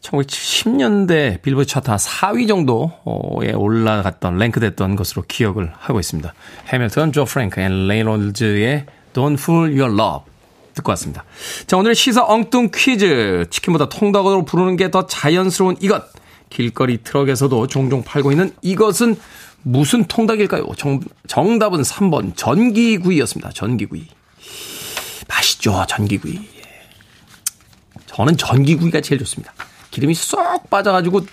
1970년대 0.01 1.43
빌보드 1.43 1.67
차트 1.67 1.91
한 1.91 1.99
4위 1.99 2.47
정도에 2.47 3.55
올라갔던 3.55 4.39
랭크됐던 4.39 4.95
것으로 4.95 5.25
기억을 5.27 5.73
하고 5.77 5.99
있습니다. 5.99 6.33
해밀턴, 6.69 7.11
조 7.11 7.25
프랭크 7.25 7.61
and 7.61 7.89
레이놀즈의 7.89 8.87
Don't 9.15 9.35
Fool 9.35 9.77
Your 9.77 9.93
Love 9.93 10.36
듣고 10.77 10.91
왔습니다. 10.93 11.25
자, 11.67 11.77
오늘 11.77 11.95
시사 11.95 12.25
엉뚱 12.25 12.71
퀴즈. 12.73 13.47
치킨보다 13.51 13.89
통닭으로 13.89 14.45
부르는 14.45 14.77
게 14.77 14.91
더 14.91 15.07
자연스러운 15.07 15.77
이것. 15.81 16.05
길거리 16.49 17.03
트럭에서도 17.03 17.67
종종 17.67 18.05
팔고 18.05 18.31
있는 18.31 18.55
이것은 18.63 19.17
무슨 19.63 20.05
통닭일까요? 20.05 20.65
정, 20.77 21.01
정답은 21.27 21.83
3번 21.83 22.37
전기구이였습니다. 22.37 23.51
전기구이. 23.51 24.07
맛있죠, 25.29 25.85
전기구이. 25.89 26.35
예. 26.37 26.63
저는 28.07 28.37
전기구이가 28.37 29.01
제일 29.01 29.19
좋습니다. 29.19 29.53
기름이 29.91 30.15
쏙 30.15 30.71
빠져가지고 30.71 31.27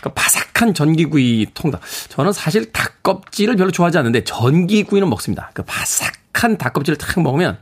그 0.00 0.08
바삭한 0.10 0.74
전기구이 0.74 1.46
통닭. 1.54 1.80
저는 2.10 2.32
사실 2.32 2.70
닭껍질을 2.70 3.56
별로 3.56 3.72
좋아하지 3.72 3.98
않는데 3.98 4.22
전기구이는 4.22 5.08
먹습니다. 5.08 5.50
그 5.54 5.64
바삭한 5.64 6.56
닭껍질을 6.58 6.98
탁 6.98 7.20
먹으면 7.20 7.58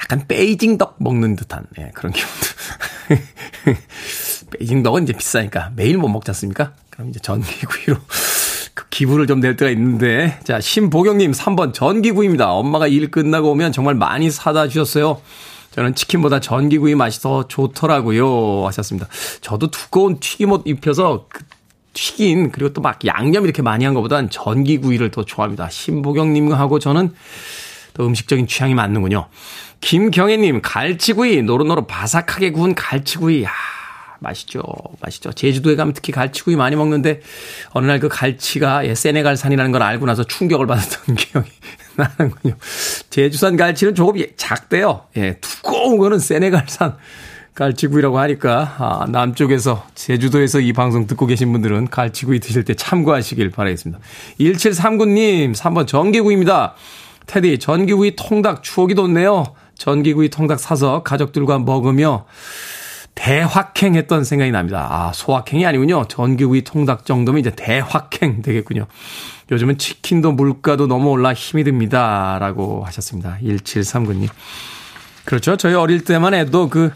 약간 0.00 0.26
베이징 0.26 0.78
덕 0.78 0.96
먹는 0.98 1.36
듯한 1.36 1.64
예, 1.78 1.90
그런 1.94 2.12
기분도. 2.12 2.46
베이징 4.50 4.82
덕은 4.82 5.02
이제 5.04 5.12
비싸니까 5.12 5.72
매일 5.76 5.98
못 5.98 6.08
먹지 6.08 6.30
않습니까? 6.30 6.72
그럼 6.90 7.10
이제 7.10 7.20
전기구이로 7.20 7.96
그 8.74 8.84
기분을 8.90 9.26
좀낼 9.26 9.56
때가 9.56 9.70
있는데 9.72 10.38
자 10.44 10.60
신보경님 10.60 11.32
3번 11.32 11.74
전기구이입니다. 11.74 12.50
엄마가 12.52 12.86
일 12.86 13.10
끝나고 13.10 13.50
오면 13.50 13.72
정말 13.72 13.94
많이 13.94 14.30
사다 14.30 14.68
주셨어요. 14.68 15.20
저는 15.72 15.94
치킨보다 15.94 16.40
전기구이 16.40 16.94
맛이 16.94 17.20
더 17.20 17.46
좋더라고요 17.46 18.66
하셨습니다. 18.66 19.06
저도 19.40 19.70
두꺼운 19.70 20.18
튀김옷 20.18 20.62
입혀서 20.66 21.26
그 21.28 21.44
튀긴 21.92 22.50
그리고 22.52 22.72
또 22.72 22.80
막 22.80 23.04
양념 23.06 23.44
이렇게 23.44 23.62
많이 23.62 23.84
한 23.84 23.94
것보단 23.94 24.30
전기구이를 24.30 25.10
더 25.10 25.24
좋아합니다. 25.24 25.68
신보경님하고 25.68 26.78
저는 26.78 27.12
또 27.94 28.06
음식적인 28.06 28.46
취향이 28.46 28.74
맞는군요. 28.74 29.26
김경애님, 29.80 30.60
갈치구이, 30.62 31.42
노릇노릇 31.42 31.86
바삭하게 31.86 32.50
구운 32.52 32.74
갈치구이. 32.74 33.44
야 33.44 33.50
맛있죠. 34.20 34.60
맛있죠. 35.00 35.32
제주도에 35.32 35.76
가면 35.76 35.94
특히 35.94 36.12
갈치구이 36.12 36.56
많이 36.56 36.74
먹는데, 36.76 37.20
어느 37.70 37.86
날 37.86 38.00
그 38.00 38.08
갈치가 38.08 38.84
예, 38.86 38.94
세네갈산이라는 38.94 39.70
걸 39.72 39.82
알고 39.82 40.06
나서 40.06 40.24
충격을 40.24 40.66
받았던 40.66 41.14
기억이 41.16 41.50
나는군요. 41.96 42.56
제주산 43.10 43.56
갈치는 43.56 43.94
조금 43.94 44.18
예, 44.18 44.32
작대요. 44.36 45.04
예, 45.16 45.38
두꺼운 45.40 45.98
거는 45.98 46.18
세네갈산. 46.18 46.96
갈치구이라고 47.54 48.20
하니까 48.20 48.76
아, 48.78 49.06
남쪽에서 49.10 49.84
제주도에서 49.96 50.60
이 50.60 50.72
방송 50.72 51.08
듣고 51.08 51.26
계신 51.26 51.50
분들은 51.50 51.88
갈치구이 51.88 52.38
드실 52.38 52.64
때 52.64 52.74
참고하시길 52.74 53.50
바라겠습니다. 53.50 54.00
1739님 54.38 55.56
3번 55.56 55.88
전기구이입니다. 55.88 56.74
테디 57.26 57.58
전기구이 57.58 58.14
통닭 58.14 58.62
추억이 58.62 58.94
돋네요. 58.94 59.44
전기구이 59.78 60.28
통닭 60.28 60.60
사서 60.60 61.02
가족들과 61.02 61.58
먹으며 61.60 62.26
대확행했던 63.14 64.24
생각이 64.24 64.50
납니다. 64.52 64.86
아, 64.90 65.12
소확행이 65.12 65.66
아니군요. 65.66 66.04
전기구이 66.06 66.62
통닭 66.62 67.04
정도면 67.04 67.40
이제 67.40 67.50
대확행 67.50 68.42
되겠군요. 68.42 68.86
요즘은 69.50 69.78
치킨도 69.78 70.32
물가도 70.32 70.86
너무 70.86 71.10
올라 71.10 71.32
힘이 71.32 71.64
듭니다. 71.64 72.38
라고 72.38 72.84
하셨습니다. 72.84 73.38
1739님. 73.42 74.28
그렇죠. 75.24 75.56
저희 75.56 75.74
어릴 75.74 76.04
때만 76.04 76.34
해도 76.34 76.68
그 76.68 76.92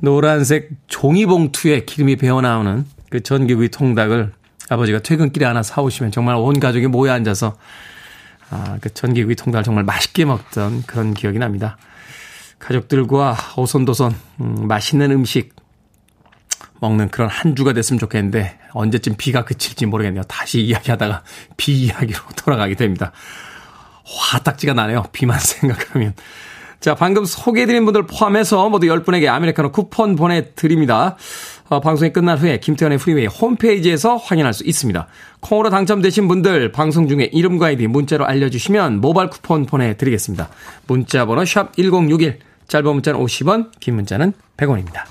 노란색 0.00 0.70
종이봉투에 0.86 1.84
기름이 1.84 2.16
배어나오는 2.16 2.86
그 3.10 3.22
전기구이 3.22 3.70
통닭을 3.70 4.32
아버지가 4.68 5.00
퇴근길에 5.00 5.46
하나 5.46 5.62
사오시면 5.62 6.12
정말 6.12 6.36
온 6.36 6.60
가족이 6.60 6.86
모여 6.86 7.12
앉아서 7.12 7.56
아, 8.50 8.78
그 8.80 8.92
전기구이 8.94 9.34
통닭을 9.34 9.64
정말 9.64 9.84
맛있게 9.84 10.24
먹던 10.24 10.84
그런 10.86 11.12
기억이 11.12 11.38
납니다. 11.38 11.76
가족들과 12.60 13.36
오손도손 13.56 14.14
음, 14.40 14.68
맛있는 14.68 15.10
음식 15.10 15.56
먹는 16.80 17.08
그런 17.10 17.28
한 17.28 17.56
주가 17.56 17.72
됐으면 17.72 17.98
좋겠는데 17.98 18.58
언제쯤 18.72 19.14
비가 19.16 19.44
그칠지 19.44 19.86
모르겠네요. 19.86 20.22
다시 20.24 20.60
이야기하다가 20.60 21.22
비 21.56 21.86
이야기로 21.86 22.20
돌아가게 22.36 22.74
됩니다. 22.74 23.12
화딱지가 24.04 24.74
나네요. 24.74 25.04
비만 25.12 25.38
생각하면. 25.40 26.14
자, 26.80 26.94
방금 26.94 27.26
소개해드린 27.26 27.84
분들 27.84 28.06
포함해서 28.06 28.70
모두 28.70 28.86
10분에게 28.86 29.28
아메리카노 29.28 29.70
쿠폰 29.70 30.16
보내드립니다. 30.16 31.16
어, 31.68 31.78
방송이 31.78 32.10
끝난 32.10 32.38
후에 32.38 32.58
김태훈의 32.58 32.96
프리웨이 32.98 33.26
홈페이지에서 33.26 34.16
확인할 34.16 34.54
수 34.54 34.64
있습니다. 34.64 35.06
콩으로 35.40 35.68
당첨되신 35.68 36.26
분들 36.26 36.72
방송 36.72 37.06
중에 37.06 37.28
이름과 37.32 37.66
아이디 37.66 37.86
문자로 37.86 38.24
알려주시면 38.24 39.02
모바일 39.02 39.28
쿠폰 39.28 39.66
보내드리겠습니다. 39.66 40.48
문자 40.86 41.26
번호 41.26 41.44
샵 41.44 41.76
1061, 41.76 42.38
짧은 42.70 42.88
문자는 42.88 43.18
50원, 43.18 43.72
긴 43.80 43.96
문자는 43.96 44.32
100원입니다. 44.56 45.02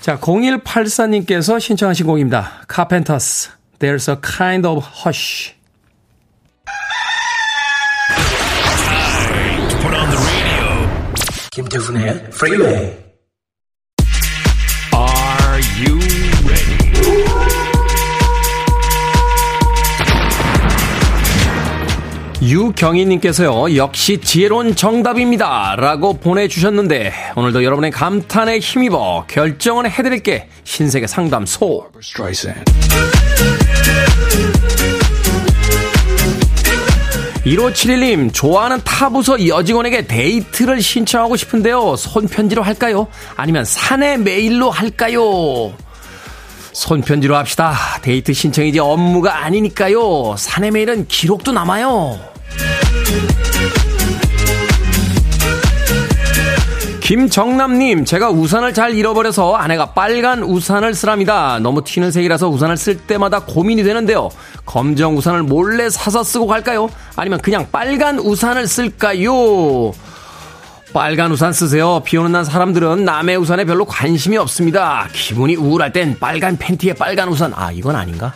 자, 0.00 0.20
0184님께서 0.20 1.58
신청하신 1.58 2.06
곡입니다. 2.06 2.62
Carpenters, 2.72 3.50
There's 3.80 4.08
a 4.08 4.16
Kind 4.22 4.66
of 4.66 4.86
Hush. 5.04 5.52
김태훈의 11.50 12.30
프 12.30 13.03
유경희님께서요, 22.44 23.76
역시 23.76 24.18
지혜로운 24.20 24.76
정답입니다. 24.76 25.76
라고 25.76 26.12
보내주셨는데, 26.14 27.12
오늘도 27.36 27.64
여러분의 27.64 27.90
감탄에 27.90 28.58
힘입어 28.58 29.24
결정을 29.26 29.90
해드릴게. 29.90 30.48
신세계 30.64 31.06
상담소. 31.06 31.90
1571님, 37.46 38.32
좋아하는 38.32 38.80
타 38.84 39.08
부서 39.08 39.46
여직원에게 39.46 40.06
데이트를 40.06 40.80
신청하고 40.82 41.36
싶은데요. 41.36 41.96
손편지로 41.96 42.62
할까요? 42.62 43.06
아니면 43.36 43.64
사내 43.64 44.16
메일로 44.16 44.70
할까요? 44.70 45.72
손편지로 46.72 47.36
합시다. 47.36 47.74
데이트 48.02 48.32
신청이지 48.32 48.80
업무가 48.80 49.44
아니니까요. 49.44 50.36
사내 50.36 50.70
메일은 50.70 51.06
기록도 51.06 51.52
남아요. 51.52 52.33
김정남님, 57.00 58.06
제가 58.06 58.30
우산을 58.30 58.72
잘 58.72 58.94
잃어버려서 58.94 59.56
아내가 59.56 59.92
빨간 59.92 60.42
우산을 60.42 60.94
쓰랍니다. 60.94 61.58
너무 61.60 61.84
튀는 61.84 62.10
색이라서 62.10 62.48
우산을 62.48 62.78
쓸 62.78 62.96
때마다 62.96 63.40
고민이 63.40 63.82
되는데요. 63.82 64.30
검정 64.64 65.14
우산을 65.14 65.42
몰래 65.42 65.90
사서 65.90 66.24
쓰고 66.24 66.46
갈까요? 66.46 66.88
아니면 67.14 67.40
그냥 67.42 67.66
빨간 67.70 68.18
우산을 68.18 68.66
쓸까요? 68.66 69.92
빨간 70.94 71.30
우산 71.30 71.52
쓰세요. 71.52 72.00
비 72.06 72.16
오는 72.16 72.32
날 72.32 72.46
사람들은 72.46 73.04
남의 73.04 73.36
우산에 73.36 73.64
별로 73.64 73.84
관심이 73.84 74.38
없습니다. 74.38 75.06
기분이 75.12 75.56
우울할 75.56 75.92
땐 75.92 76.16
빨간 76.18 76.56
팬티에 76.56 76.94
빨간 76.94 77.28
우산. 77.28 77.52
아, 77.54 77.70
이건 77.70 77.96
아닌가? 77.96 78.32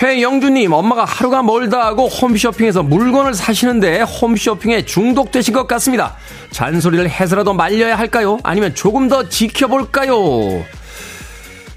최영주님, 0.00 0.72
엄마가 0.72 1.04
하루가 1.04 1.42
멀다 1.42 1.84
하고 1.84 2.08
홈쇼핑에서 2.08 2.82
물건을 2.82 3.34
사시는데 3.34 4.00
홈쇼핑에 4.00 4.86
중독되신 4.86 5.52
것 5.52 5.66
같습니다. 5.66 6.16
잔소리를 6.52 7.10
해서라도 7.10 7.52
말려야 7.52 7.98
할까요? 7.98 8.38
아니면 8.42 8.74
조금 8.74 9.08
더 9.08 9.28
지켜볼까요? 9.28 10.64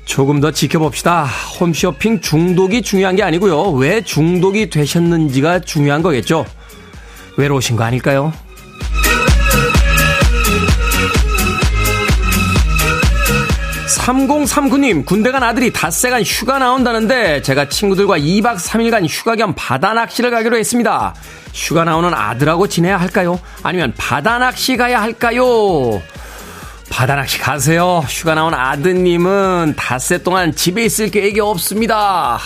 조금 0.06 0.40
더 0.40 0.52
지켜봅시다. 0.52 1.26
홈쇼핑 1.60 2.22
중독이 2.22 2.82
중요한 2.82 3.18
게 3.18 3.24
아니고요. 3.24 3.72
왜 3.72 4.02
중독이 4.02 4.70
되셨는지가 4.70 5.60
중요한 5.60 6.02
거겠죠. 6.02 6.46
외로우신 7.36 7.76
거 7.76 7.84
아닐까요? 7.84 8.32
3039님, 14.04 15.06
군대 15.06 15.32
간 15.32 15.44
아들이 15.44 15.72
닷새간 15.72 16.24
휴가 16.24 16.60
나온다는데 16.60 17.42
제가 17.42 17.70
친구들과 17.70 18.18
2박 18.18 18.58
3일간 18.58 19.08
휴가 19.08 19.36
겸 19.36 19.54
바다 19.56 19.94
낚시를 19.94 20.30
가기로 20.30 20.58
했습니다. 20.58 21.16
휴가 21.54 21.86
나오는 21.86 22.14
아들하고 22.14 22.68
지내야 22.68 22.98
할까요? 22.98 23.40
아니면 23.64 23.94
바다 23.96 24.40
낚시 24.40 24.76
가야 24.76 25.02
할까요? 25.02 26.02
바다 26.90 27.16
낚시 27.16 27.40
가세요. 27.40 28.04
휴가 28.10 28.36
나온 28.36 28.54
아드님은 28.54 29.76
닷새 29.78 30.22
동안 30.22 30.54
집에 30.54 30.84
있을 30.84 31.10
계획이 31.10 31.40
없습니다. 31.40 32.40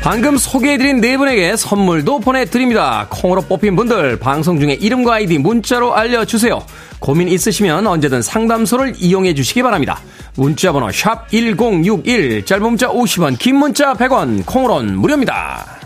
방금 0.00 0.36
소개해드린 0.36 1.00
네 1.00 1.16
분에게 1.16 1.56
선물도 1.56 2.20
보내드립니다. 2.20 3.06
콩으로 3.10 3.42
뽑힌 3.42 3.76
분들 3.76 4.18
방송 4.18 4.58
중에 4.58 4.74
이름과 4.74 5.14
아이디 5.14 5.38
문자로 5.38 5.94
알려주세요. 5.94 6.64
고민 7.00 7.28
있으시면 7.28 7.86
언제든 7.86 8.22
상담소를 8.22 8.94
이용해 8.98 9.34
주시기 9.34 9.62
바랍니다. 9.62 10.00
문자 10.34 10.72
번호 10.72 10.90
샵 10.90 11.28
1061, 11.30 12.44
짧은 12.44 12.62
문자 12.62 12.88
50원, 12.88 13.38
긴 13.38 13.56
문자 13.56 13.94
100원, 13.94 14.44
콩으로는 14.46 14.96
무료입니다. 14.96 15.78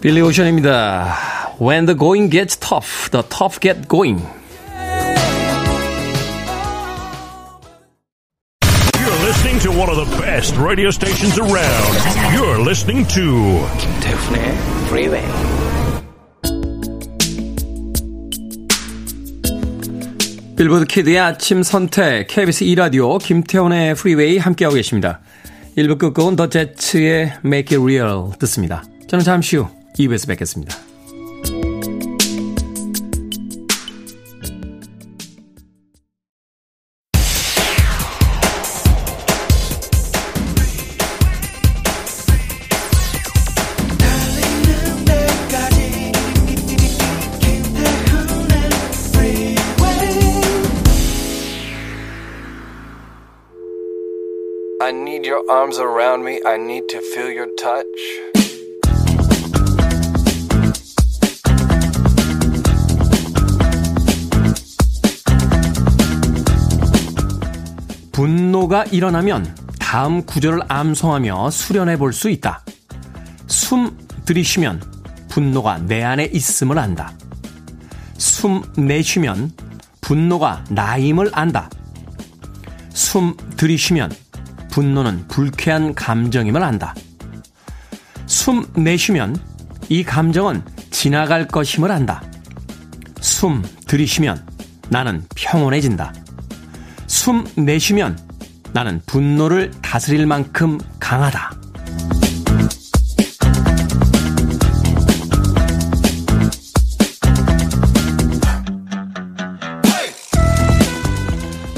빌리 0.00 0.20
오션입니다. 0.20 1.14
When 1.60 1.86
the 1.86 1.96
going 1.96 2.28
gets 2.28 2.58
tough, 2.58 3.08
the 3.10 3.22
tough 3.28 3.60
get 3.60 3.86
going. 3.88 4.20
You're 8.98 9.22
listening 9.22 9.60
to 9.60 9.70
one 9.70 9.88
of 9.88 9.96
the 9.96 10.10
best 10.20 10.56
radio 10.56 10.90
stations 10.90 11.38
around. 11.38 11.94
You're 12.34 12.58
listening 12.58 13.06
to 13.14 13.64
김태훈의 13.78 14.56
Freeway. 14.88 15.71
빌보드 20.62 20.84
키드의 20.84 21.18
아침 21.18 21.64
선택, 21.64 22.28
KBS 22.28 22.64
2라디오, 22.66 23.20
김태훈의 23.20 23.96
프리웨이 23.96 24.38
함께하고 24.38 24.76
계십니다. 24.76 25.18
1부 25.76 25.98
끝곡은 25.98 26.36
더 26.36 26.48
제츠의 26.48 27.32
Make 27.44 27.76
It 27.76 27.82
Real 27.82 28.30
듣습니다. 28.38 28.84
저는 29.08 29.24
잠시 29.24 29.56
후 29.56 29.66
2부에서 29.98 30.28
뵙겠습니다. 30.28 30.91
Arms 55.52 55.78
around 55.78 56.24
me. 56.24 56.40
I 56.46 56.56
need 56.56 56.88
to 56.88 57.00
feel 57.12 57.30
your 57.30 57.48
touch. 57.56 57.86
분노가 68.12 68.84
일어나면 68.84 69.54
다음 69.78 70.24
구절을 70.24 70.60
암송하며 70.68 71.50
수련해 71.50 71.98
볼 71.98 72.12
수 72.12 72.30
있다. 72.30 72.64
숨 73.46 73.96
들이쉬면 74.24 74.80
분노가 75.28 75.78
내 75.78 76.02
안에 76.02 76.30
있음을 76.32 76.78
안다. 76.78 77.12
숨 78.16 78.62
내쉬면 78.78 79.52
분노가 80.00 80.64
나임을 80.70 81.30
안다. 81.32 81.68
숨 82.94 83.36
들이쉬면 83.56 84.12
분노는 84.72 85.28
불쾌한 85.28 85.94
감정임을 85.94 86.62
안다. 86.62 86.94
숨 88.26 88.66
내쉬면 88.74 89.36
이 89.90 90.02
감정은 90.02 90.62
지나갈 90.90 91.46
것임을 91.46 91.92
안다. 91.92 92.22
숨 93.20 93.62
들이쉬면 93.86 94.44
나는 94.88 95.22
평온해진다. 95.36 96.14
숨 97.06 97.44
내쉬면 97.54 98.18
나는 98.72 99.02
분노를 99.04 99.70
다스릴 99.82 100.26
만큼 100.26 100.78
강하다. 100.98 101.61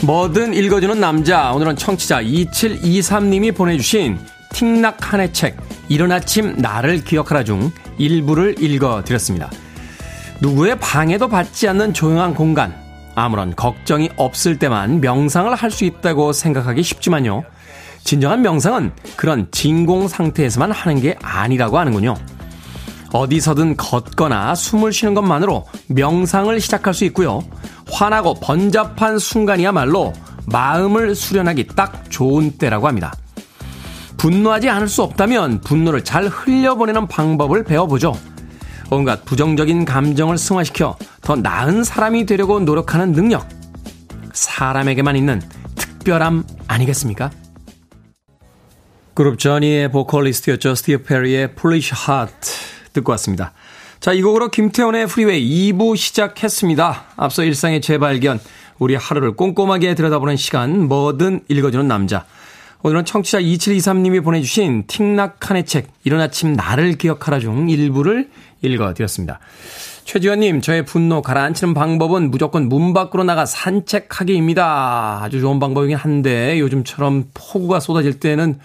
뭐든 0.04 0.52
읽어주는 0.52 1.00
남자. 1.00 1.52
오늘은 1.52 1.76
청취자 1.76 2.22
2723님이 2.22 3.54
보내주신 3.56 4.18
틱낙한의 4.50 5.32
책, 5.32 5.56
이른 5.88 6.12
아침 6.12 6.56
나를 6.58 7.02
기억하라 7.04 7.42
중 7.42 7.70
일부를 7.96 8.62
읽어드렸습니다. 8.62 9.50
누구의 10.42 10.78
방해도 10.78 11.28
받지 11.28 11.66
않는 11.68 11.94
조용한 11.94 12.34
공간. 12.34 12.74
아무런 13.14 13.56
걱정이 13.56 14.10
없을 14.16 14.58
때만 14.58 15.00
명상을 15.00 15.54
할 15.54 15.70
수 15.70 15.84
있다고 15.84 16.32
생각하기 16.32 16.82
쉽지만요. 16.82 17.44
진정한 18.02 18.42
명상은 18.42 18.92
그런 19.16 19.48
진공 19.52 20.08
상태에서만 20.08 20.70
하는 20.70 21.00
게 21.00 21.16
아니라고 21.22 21.78
하는군요. 21.78 22.14
어디서든 23.14 23.76
걷거나 23.76 24.56
숨을 24.56 24.92
쉬는 24.92 25.14
것만으로 25.14 25.64
명상을 25.86 26.60
시작할 26.60 26.92
수 26.92 27.04
있고요. 27.04 27.44
환하고 27.88 28.34
번잡한 28.40 29.20
순간이야말로 29.20 30.12
마음을 30.46 31.14
수련하기 31.14 31.68
딱 31.76 32.10
좋은 32.10 32.58
때라고 32.58 32.88
합니다. 32.88 33.14
분노하지 34.16 34.68
않을 34.68 34.88
수 34.88 35.04
없다면 35.04 35.60
분노를 35.60 36.02
잘 36.02 36.26
흘려보내는 36.26 37.06
방법을 37.06 37.62
배워보죠. 37.62 38.18
온갖 38.90 39.24
부정적인 39.24 39.84
감정을 39.84 40.36
승화시켜 40.36 40.96
더 41.20 41.36
나은 41.36 41.84
사람이 41.84 42.26
되려고 42.26 42.58
노력하는 42.58 43.12
능력. 43.12 43.48
사람에게만 44.32 45.14
있는 45.14 45.40
특별함 45.76 46.42
아니겠습니까? 46.66 47.30
그룹 49.14 49.38
저니의 49.38 49.92
보컬리스트였죠. 49.92 50.74
스티브 50.74 51.04
페리의 51.04 51.54
Polish 51.54 51.94
Heart 51.94 52.73
듣고 52.94 53.12
왔습니다. 53.12 53.52
자, 54.00 54.12
이 54.12 54.22
곡으로 54.22 54.48
김태훈의 54.48 55.06
프리웨이 55.06 55.72
2부 55.72 55.96
시작했습니다. 55.96 57.04
앞서 57.16 57.44
일상의 57.44 57.80
재발견, 57.80 58.40
우리 58.78 58.94
하루를 58.94 59.36
꼼꼼하게 59.36 59.94
들여다보는 59.94 60.36
시간, 60.36 60.88
뭐든 60.88 61.42
읽어주는 61.48 61.86
남자. 61.86 62.24
오늘은 62.82 63.06
청취자 63.06 63.40
2723님이 63.40 64.22
보내주신 64.22 64.84
틱낫한의 64.86 65.64
책, 65.64 65.88
이른 66.04 66.20
아침 66.20 66.52
나를 66.52 66.98
기억하라 66.98 67.38
중 67.38 67.70
일부를 67.70 68.28
읽어드렸습니다. 68.60 69.40
최지현님, 70.04 70.60
저의 70.60 70.84
분노 70.84 71.22
가라앉히는 71.22 71.72
방법은 71.72 72.30
무조건 72.30 72.68
문 72.68 72.92
밖으로 72.92 73.24
나가 73.24 73.46
산책하기입니다. 73.46 75.20
아주 75.22 75.40
좋은 75.40 75.58
방법이긴 75.58 75.96
한데, 75.96 76.60
요즘처럼 76.60 77.30
폭우가 77.32 77.80
쏟아질 77.80 78.20
때는 78.20 78.58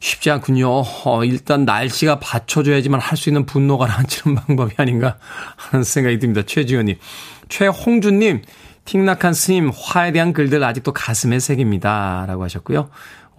쉽지 0.00 0.30
않군요. 0.30 0.82
어, 1.04 1.24
일단 1.24 1.64
날씨가 1.64 2.18
받쳐줘야지만 2.20 3.00
할 3.00 3.16
수 3.16 3.28
있는 3.28 3.44
분노 3.46 3.76
가 3.78 3.86
라앉히는 3.86 4.34
방법이 4.46 4.74
아닌가 4.78 5.18
하는 5.56 5.84
생각이 5.84 6.18
듭니다. 6.18 6.42
최지현님. 6.46 6.96
최홍준님, 7.48 8.42
틱낙한 8.86 9.34
스님, 9.34 9.70
화에 9.74 10.12
대한 10.12 10.32
글들 10.32 10.64
아직도 10.64 10.92
가슴에 10.92 11.38
새깁니다. 11.38 12.24
라고 12.26 12.44
하셨고요. 12.44 12.88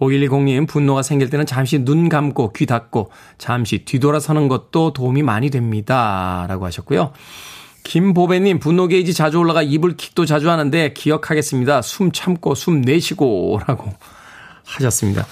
5120님, 0.00 0.68
분노가 0.68 1.02
생길 1.02 1.30
때는 1.30 1.46
잠시 1.46 1.78
눈 1.78 2.08
감고 2.08 2.52
귀 2.52 2.66
닫고 2.66 3.10
잠시 3.38 3.84
뒤돌아서는 3.84 4.48
것도 4.48 4.92
도움이 4.92 5.22
많이 5.22 5.50
됩니다. 5.50 6.46
라고 6.48 6.64
하셨고요. 6.66 7.12
김보배님, 7.84 8.60
분노 8.60 8.86
게이지 8.86 9.14
자주 9.14 9.38
올라가 9.38 9.62
이불 9.62 9.96
킥도 9.96 10.26
자주 10.26 10.50
하는데 10.50 10.92
기억하겠습니다. 10.92 11.82
숨 11.82 12.12
참고 12.12 12.54
숨 12.54 12.82
내쉬고 12.82 13.60
라고 13.66 13.92
하셨습니다. 14.64 15.26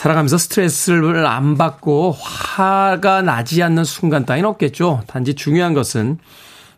살아가면서 0.00 0.38
스트레스를 0.38 1.26
안 1.26 1.58
받고 1.58 2.12
화가 2.12 3.20
나지 3.20 3.62
않는 3.62 3.84
순간 3.84 4.24
따윈 4.24 4.46
없겠죠. 4.46 5.02
단지 5.06 5.34
중요한 5.34 5.74
것은 5.74 6.16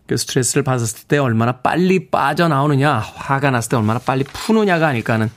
그 0.08 0.16
스트레스를 0.16 0.64
받았을 0.64 1.06
때 1.06 1.18
얼마나 1.18 1.58
빨리 1.58 2.10
빠져나오느냐, 2.10 2.98
화가 2.98 3.52
났을 3.52 3.70
때 3.70 3.76
얼마나 3.76 4.00
빨리 4.00 4.24
푸느냐가 4.24 4.88
아닐까 4.88 5.12
하는 5.12 5.30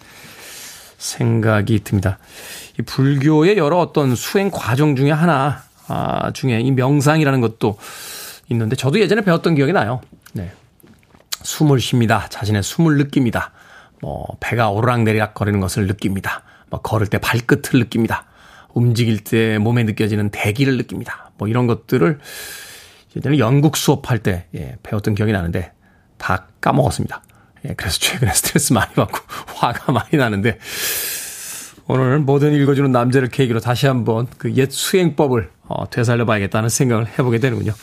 생각이 0.97 1.83
듭니다. 1.83 2.17
이 2.79 2.81
불교의 2.81 3.55
여러 3.57 3.77
어떤 3.77 4.15
수행 4.15 4.49
과정 4.49 4.95
중에 4.95 5.11
하나, 5.11 5.61
아, 5.87 6.31
중에 6.33 6.61
이 6.61 6.71
명상이라는 6.71 7.39
것도 7.39 7.77
있는데 8.49 8.75
저도 8.75 8.99
예전에 8.99 9.21
배웠던 9.21 9.53
기억이 9.53 9.73
나요. 9.73 10.01
네. 10.33 10.51
숨을 11.43 11.79
쉽니다. 11.79 12.25
자신의 12.29 12.63
숨을 12.63 12.97
느낍니다. 12.97 13.51
뭐, 14.01 14.25
배가 14.39 14.71
오르락내리락 14.71 15.35
거리는 15.35 15.59
것을 15.59 15.85
느낍니다. 15.85 16.41
뭐 16.69 16.81
걸을 16.81 17.07
때 17.07 17.17
발끝을 17.17 17.79
느낍니다. 17.79 18.25
움직일 18.73 19.23
때 19.23 19.57
몸에 19.57 19.83
느껴지는 19.83 20.29
대기를 20.29 20.77
느낍니다. 20.77 21.31
뭐 21.37 21.47
이런 21.47 21.67
것들을 21.67 22.19
예전에 23.15 23.39
영국 23.39 23.77
수업할 23.77 24.19
때 24.19 24.47
예, 24.55 24.75
배웠던 24.83 25.15
기억이 25.15 25.31
나는데 25.31 25.71
다 26.17 26.47
까먹었습니다. 26.61 27.23
예, 27.65 27.73
그래서 27.75 27.97
최근에 27.99 28.31
스트레스 28.35 28.73
많이 28.73 28.93
받고 28.93 29.17
화가 29.55 29.91
많이 29.91 30.17
나는데 30.17 30.59
오늘 31.87 32.19
뭐든 32.19 32.53
읽어주는 32.53 32.91
남자를 32.91 33.29
계기로 33.29 33.59
다시 33.59 33.85
한번 33.85 34.27
그 34.37 34.51
옛 34.57 34.71
수행법을 34.71 35.51
어, 35.67 35.89
되살려 35.89 36.25
봐야겠다는 36.25 36.69
생각을 36.69 37.07
해보게 37.07 37.39
되는군요. 37.39 37.73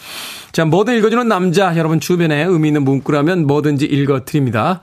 자, 0.52 0.64
뭐든 0.64 0.96
읽어주는 0.98 1.26
남자 1.28 1.76
여러분 1.76 2.00
주변에 2.00 2.44
의미 2.44 2.68
있는 2.68 2.84
문구라면 2.84 3.46
뭐든지 3.46 3.86
읽어드립니다. 3.86 4.82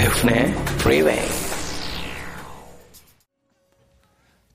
김태훈의 0.00 0.54
Freeway. 0.80 1.28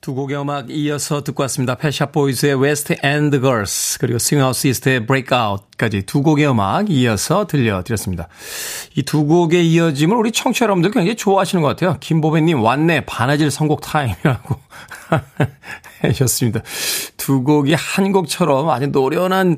두 0.01 0.13
곡의 0.15 0.39
음악 0.41 0.69
이어서 0.69 1.23
듣고 1.23 1.43
왔습니다. 1.43 1.75
Pet 1.75 2.07
Shop 2.07 2.29
Boys의 2.29 2.61
West 2.61 2.95
End 3.03 3.39
Girls 3.39 3.99
그리고 3.99 4.17
Swing 4.17 4.49
Out 4.49 4.67
Sister의 4.67 5.05
Breakout까지 5.05 6.03
두 6.03 6.23
곡의 6.23 6.47
음악 6.49 6.89
이어서 6.89 7.45
들려드렸습니다. 7.45 8.27
이 8.95 9.03
두 9.03 9.25
곡의 9.25 9.71
이어짐을 9.71 10.15
우리 10.17 10.31
청취자 10.31 10.65
여러분들 10.65 10.89
굉장히 10.91 11.15
좋아하시는 11.15 11.61
것 11.61 11.67
같아요. 11.69 11.97
김보배님 11.99 12.61
왔네 12.61 13.05
바느질 13.05 13.51
선곡 13.51 13.81
타임이라고 13.81 14.59
하셨습니다. 16.01 16.61
두 17.17 17.43
곡이 17.43 17.75
한 17.75 18.11
곡처럼 18.11 18.69
아주 18.69 18.87
노련한 18.87 19.57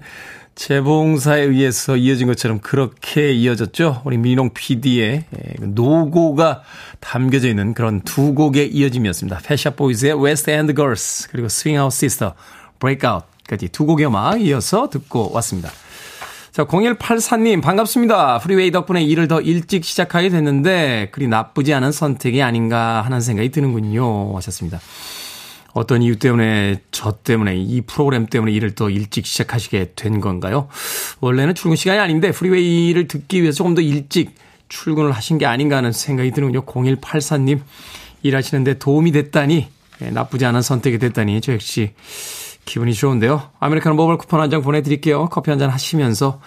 재봉사에 0.58 1.42
의해서 1.44 1.96
이어진 1.96 2.26
것처럼 2.26 2.60
그렇게 2.60 3.32
이어졌죠. 3.32 4.02
우리 4.06 4.18
민홍 4.18 4.56
PD의 4.56 5.26
예, 5.32 5.54
그 5.60 5.66
노고가 5.66 6.64
담겨져 7.00 7.48
있는 7.48 7.76
그런 7.76 8.02
두 8.02 8.34
곡의 8.34 8.74
이어짐이었습니다. 8.74 9.42
Pet 9.46 9.76
Shop 9.76 9.91
Boys의 9.91 10.14
West 10.14 10.50
End 10.50 10.74
Girls 10.74 11.28
그리고 11.32 11.46
Swing 11.46 11.80
Out 11.80 11.94
Sister 11.96 12.34
Breakout까지 12.80 13.70
두 13.70 13.86
곡의 13.86 14.08
음악 14.08 14.42
이어서 14.42 14.90
듣고 14.90 15.32
왔습니다. 15.34 15.70
자, 16.52 16.66
0184님 16.66 17.62
반갑습니다. 17.62 18.40
프리웨이 18.40 18.72
덕분에 18.72 19.04
일을 19.04 19.28
더 19.28 19.40
일찍 19.40 19.86
시작하게 19.86 20.30
됐는데 20.30 21.10
그리 21.12 21.28
나쁘지 21.28 21.76
않은 21.76 21.92
선택이 21.92 22.42
아닌가 22.42 23.04
하는 23.04 23.22
생각이 23.22 23.52
드는군요. 23.52 24.36
하셨습니다. 24.36 24.80
어떤 25.78 26.02
이유 26.02 26.18
때문에 26.18 26.82
저 26.92 27.12
때문에 27.12 27.56
이 27.56 27.82
프로그램 27.82 28.26
때문에 28.26 28.52
일을 28.52 28.74
더 28.74 28.90
일찍 28.90 29.26
시작하시게 29.28 29.94
된 29.96 30.20
건가요? 30.20 30.68
원래는 31.20 31.54
출근 31.54 31.76
시간이 31.76 32.00
아닌데 32.00 32.32
프리웨이를 32.32 33.08
듣기 33.08 33.42
위해서 33.42 33.58
조금 33.58 33.76
더 33.76 33.82
일찍 33.82 34.32
출근을 34.70 35.12
하신 35.12 35.38
게 35.38 35.46
아닌가 35.46 35.78
하는 35.78 35.92
생각이 35.92 36.32
드는군요. 36.32 36.66
0184님 36.66 37.60
일하시는데 38.24 38.80
도움이 38.80 39.12
됐다니 39.12 39.68
네, 40.00 40.12
나쁘지 40.12 40.46
않은 40.46 40.62
선택이 40.62 40.98
됐다니 40.98 41.42
저 41.42 41.54
역시 41.54 41.94
기분이 42.66 42.94
좋은데요. 42.94 43.50
아메리카노 43.60 43.96
모바일 43.96 44.18
쿠폰 44.18 44.42
한 44.42 44.50
장 44.50 44.62
보내드릴게요. 44.62 45.30
커피 45.30 45.52
한 45.52 45.60
잔 45.60 45.70
하시면서 45.70 46.42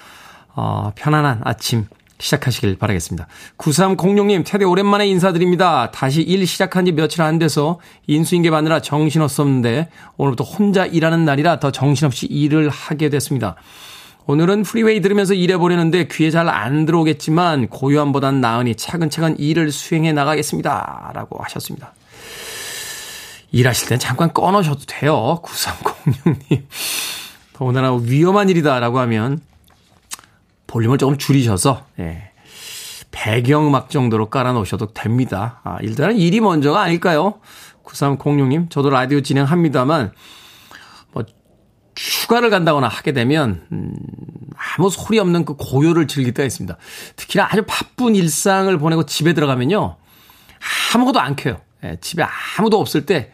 어, 0.55 0.90
편안한 0.97 1.40
아침 1.45 1.87
시작하시길 2.20 2.78
바라겠습니다. 2.78 3.26
9306님, 3.59 4.44
최대 4.44 4.64
오랜만에 4.64 5.06
인사드립니다. 5.09 5.90
다시 5.90 6.22
일 6.22 6.46
시작한 6.46 6.85
지 6.85 6.92
며칠 6.92 7.22
안 7.22 7.38
돼서 7.38 7.80
인수인계 8.06 8.50
받느라 8.50 8.80
정신없었는데 8.80 9.88
오늘부터 10.16 10.44
혼자 10.44 10.87
일하는 10.87 11.24
날이라 11.24 11.59
더 11.61 11.70
정신없이 11.72 12.26
일을 12.26 12.68
하게 12.68 13.09
됐습니다. 13.09 13.56
오늘은 14.26 14.62
프리웨이 14.62 15.00
들으면서 15.00 15.35
일해보려는데 15.35 16.06
귀에 16.09 16.30
잘 16.30 16.48
안 16.48 16.87
들어오겠지만 16.87 17.68
고요함보단 17.68 18.40
나으니 18.40 18.74
차근차근 18.76 19.38
일을 19.38 19.72
수행해 19.72 20.12
나가겠습니다. 20.12 21.12
라고 21.14 21.42
하셨습니다. 21.42 21.94
일하실 23.52 23.88
땐 23.88 23.98
잠깐 23.98 24.33
꺼놓으셔도 24.33 24.80
돼요. 24.87 25.40
9306님. 25.42 26.62
더군다나 27.54 27.94
위험한 27.94 28.48
일이다라고 28.48 29.00
하면 29.00 29.40
볼륨을 30.70 30.98
조금 30.98 31.18
줄이셔서 31.18 31.85
예. 31.98 32.30
배경음악 33.11 33.90
정도로 33.90 34.30
깔아놓으셔도 34.30 34.92
됩니다. 34.92 35.61
아, 35.64 35.78
일단은 35.80 36.16
일이 36.16 36.40
먼저가 36.40 36.80
아닐까요? 36.80 37.40
9306님, 37.85 38.70
저도 38.70 38.88
라디오 38.88 39.20
진행합니다만, 39.20 40.12
뭐, 41.11 41.24
휴가를 41.98 42.50
간다거나 42.50 42.87
하게 42.87 43.12
되면 43.12 43.66
음, 43.72 43.96
아무 44.56 44.90
소리 44.90 45.18
없는 45.18 45.44
그 45.44 45.56
고요를 45.56 46.06
즐길 46.06 46.33
때가 46.35 46.46
있습니다. 46.46 46.76
특히나 47.16 47.48
아주 47.50 47.64
바쁜 47.66 48.14
일상을 48.14 48.78
보내고 48.78 49.06
집에 49.06 49.33
들어가면요. 49.33 49.96
아무것도 50.94 51.18
안 51.18 51.35
켜요. 51.35 51.61
예, 51.83 51.96
집에 52.00 52.24
아무도 52.59 52.78
없을 52.78 53.06
때 53.06 53.33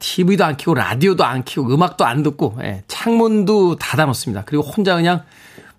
TV도 0.00 0.44
안 0.44 0.56
켜고 0.56 0.74
라디오도 0.74 1.24
안 1.24 1.44
켜고 1.44 1.72
음악도 1.72 2.04
안 2.04 2.24
듣고 2.24 2.58
예, 2.62 2.82
창문도 2.88 3.76
닫아 3.76 4.06
놓습니다. 4.06 4.42
그리고 4.44 4.64
혼자 4.64 4.96
그냥 4.96 5.22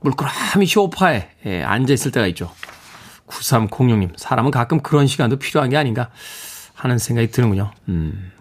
물끄러미 0.04 0.66
쇼파에 0.68 1.30
예, 1.46 1.64
앉아 1.64 1.94
있을 1.94 2.12
때가 2.12 2.28
있죠. 2.28 2.52
9306님, 3.28 4.12
사람은 4.18 4.52
가끔 4.52 4.82
그런 4.82 5.08
시간도 5.08 5.38
필요한 5.38 5.70
게 5.70 5.78
아닌가 5.78 6.10
하는 6.76 6.98
생각이 6.98 7.32
드는군요. 7.32 7.72
음. 7.88 8.32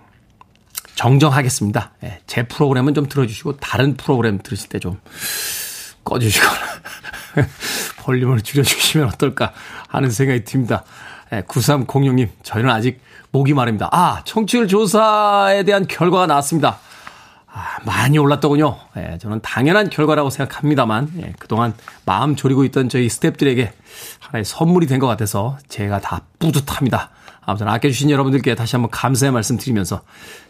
정정하겠습니다. 0.95 1.93
예, 2.05 2.21
제 2.27 2.43
프로그램은 2.43 2.95
좀 2.95 3.09
들어주시고 3.09 3.57
다른 3.59 3.97
프로그램 3.97 4.39
들으실 4.43 4.69
때 4.69 4.79
좀 4.79 4.99
꺼주시거나 6.05 6.61
볼륨을 8.03 8.41
줄여주시면 8.43 9.07
어떨까 9.09 9.53
하는 9.89 10.11
생각이 10.11 10.45
듭니다. 10.45 10.85
예, 11.33 11.43
9306님, 11.43 12.29
저희는 12.43 12.71
아직 12.71 13.01
목이 13.31 13.55
마릅니다. 13.55 13.89
아, 13.93 14.23
청취율 14.25 14.69
조사에 14.69 15.63
대한 15.63 15.87
결과가 15.87 16.27
나왔습니다. 16.27 16.79
아, 17.55 17.79
많이 17.85 18.17
올랐더군요. 18.17 18.79
예, 18.97 19.19
저는 19.21 19.41
당연한 19.43 19.91
결과라고 19.91 20.31
생각합니다만, 20.31 21.13
예, 21.19 21.35
그동안 21.39 21.75
마음 22.07 22.35
졸이고 22.35 22.65
있던 22.65 22.89
저희 22.89 23.09
스탭들에게 23.09 23.71
하나의 24.21 24.45
선물이 24.45 24.87
된 24.87 24.99
것 24.99 25.07
같아서 25.07 25.59
제가 25.69 26.01
다 26.01 26.23
뿌듯합니다. 26.39 27.11
아무튼 27.45 27.69
아껴주신 27.69 28.09
여러분들께 28.11 28.55
다시 28.55 28.77
한번 28.77 28.91
감사의 28.91 29.33
말씀 29.33 29.57
드리면서 29.59 30.03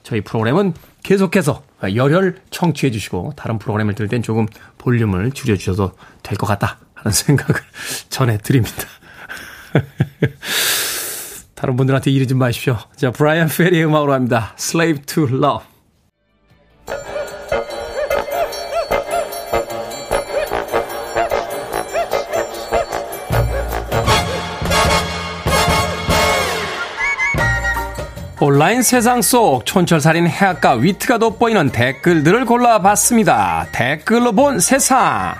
저희 0.02 0.20
프로그램은 0.20 0.74
계속해서 1.02 1.62
열혈 1.94 2.36
청취해 2.50 2.92
주시고 2.92 3.32
다른 3.34 3.58
프로그램을 3.58 3.94
들을 3.94 4.08
땐 4.08 4.22
조금 4.22 4.46
볼륨을 4.78 5.32
줄여주셔도 5.32 5.92
될 6.22 6.36
것 6.38 6.46
같다 6.46 6.78
하는 6.94 7.10
생각을 7.12 7.60
전해드립니다. 8.10 8.84
다른 11.54 11.76
분들한테 11.76 12.10
이르지 12.10 12.34
마십시오. 12.34 12.76
자, 12.96 13.10
브라이언 13.10 13.48
페리의 13.48 13.86
음악으로 13.86 14.12
합니다. 14.12 14.54
Slave 14.58 15.02
to 15.06 15.24
Love. 15.24 15.71
온라인 28.44 28.82
세상 28.82 29.22
속 29.22 29.64
촌철살인 29.64 30.26
해악과 30.26 30.72
위트가 30.72 31.18
돋보이는 31.18 31.70
댓글들을 31.70 32.44
골라봤습니다. 32.44 33.68
댓글로 33.70 34.32
본 34.32 34.58
세상. 34.58 35.36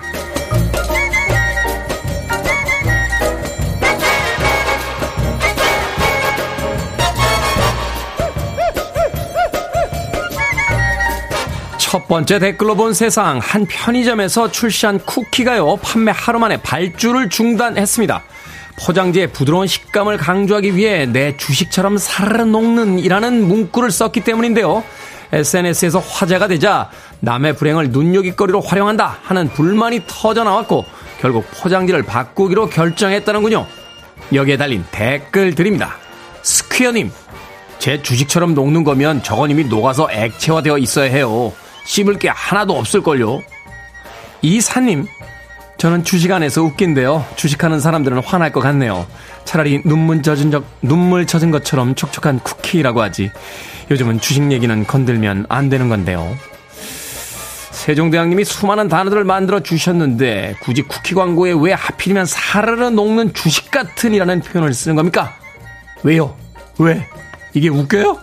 첫 11.77 12.07
번째 12.07 12.39
댓글로 12.39 12.75
본 12.75 12.93
세상 12.93 13.39
한 13.39 13.65
편의점에서 13.65 14.49
출시한 14.49 14.97
쿠키가요 14.99 15.75
판매 15.83 16.13
하루 16.15 16.39
만에 16.39 16.55
발주를 16.61 17.27
중단했습니다. 17.27 18.23
포장지의 18.77 19.27
부드러운 19.27 19.67
식감을 19.67 20.17
강조하기 20.17 20.75
위해 20.75 21.05
내 21.05 21.37
주식처럼 21.37 21.97
사르르 21.97 22.43
녹는 22.43 22.99
이라는 22.99 23.47
문구를 23.47 23.91
썼기 23.91 24.21
때문인데요. 24.21 24.83
SNS에서 25.31 25.99
화제가 25.99 26.47
되자 26.47 26.89
남의 27.19 27.55
불행을 27.55 27.89
눈요깃거리로 27.89 28.61
활용한다 28.61 29.19
하는 29.23 29.49
불만이 29.49 30.01
터져 30.07 30.43
나왔고 30.43 30.85
결국 31.19 31.45
포장지를 31.51 32.03
바꾸기로 32.03 32.69
결정했다는군요. 32.69 33.65
여기에 34.33 34.57
달린 34.57 34.85
댓글 34.91 35.55
드립니다. 35.55 35.95
스퀴어님, 36.43 37.11
제 37.79 38.01
주식처럼 38.01 38.53
녹는 38.53 38.83
거면 38.83 39.23
저건 39.23 39.51
이미 39.51 39.63
녹아서 39.63 40.07
액체화되어 40.11 40.77
있어야 40.77 41.09
해요. 41.09 41.51
씹을 41.85 42.19
게 42.19 42.29
하나도 42.29 42.77
없을걸요. 42.77 43.41
이사님, 44.41 45.07
저는 45.83 46.05
주식 46.05 46.31
안에서 46.31 46.63
웃긴데요. 46.63 47.25
주식하는 47.35 47.81
사람들은 47.81 48.19
화날 48.23 48.53
것 48.53 48.61
같네요. 48.61 49.05
차라리 49.43 49.81
눈물 49.83 50.21
젖은 50.21 50.49
적, 50.49 50.63
눈물 50.81 51.27
젖은 51.27 51.51
것처럼 51.51 51.93
촉촉한 51.93 52.39
쿠키라고 52.39 53.01
하지. 53.01 53.31
요즘은 53.91 54.21
주식 54.21 54.49
얘기는 54.49 54.87
건들면 54.87 55.47
안 55.49 55.67
되는 55.67 55.89
건데요. 55.89 56.37
세종대왕님이 57.71 58.45
수많은 58.45 58.87
단어들을 58.87 59.25
만들어 59.25 59.59
주셨는데 59.59 60.55
굳이 60.61 60.83
쿠키 60.83 61.15
광고에 61.15 61.53
왜 61.59 61.73
하필이면 61.73 62.27
사르르 62.27 62.85
녹는 62.85 63.33
주식 63.33 63.69
같은이라는 63.69 64.39
표현을 64.39 64.73
쓰는 64.73 64.95
겁니까? 64.95 65.35
왜요? 66.03 66.37
왜? 66.77 67.05
이게 67.53 67.67
웃겨요? 67.67 68.19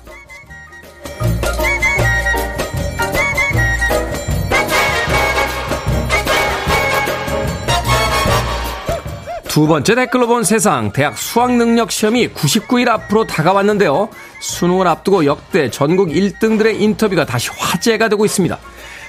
두 9.60 9.66
번째 9.66 9.94
댓글로 9.94 10.26
본 10.26 10.42
세상 10.42 10.90
대학 10.90 11.18
수학 11.18 11.54
능력 11.54 11.92
시험이 11.92 12.28
99일 12.28 12.88
앞으로 12.88 13.26
다가왔는데요. 13.26 14.08
수능을 14.40 14.86
앞두고 14.86 15.26
역대 15.26 15.70
전국 15.70 16.08
1등들의 16.08 16.80
인터뷰가 16.80 17.26
다시 17.26 17.50
화제가 17.54 18.08
되고 18.08 18.24
있습니다. 18.24 18.58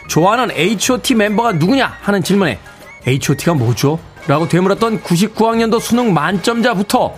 좋아하는 0.10 0.52
H.O.T 0.52 1.16
멤버가 1.16 1.54
누구냐 1.54 2.00
하는 2.02 2.22
질문에 2.22 2.60
H.O.T가 3.08 3.54
뭐죠? 3.54 3.98
라고 4.28 4.50
되물었던 4.50 5.04
99학년도 5.04 5.80
수능 5.80 6.14
만점자부터 6.14 7.16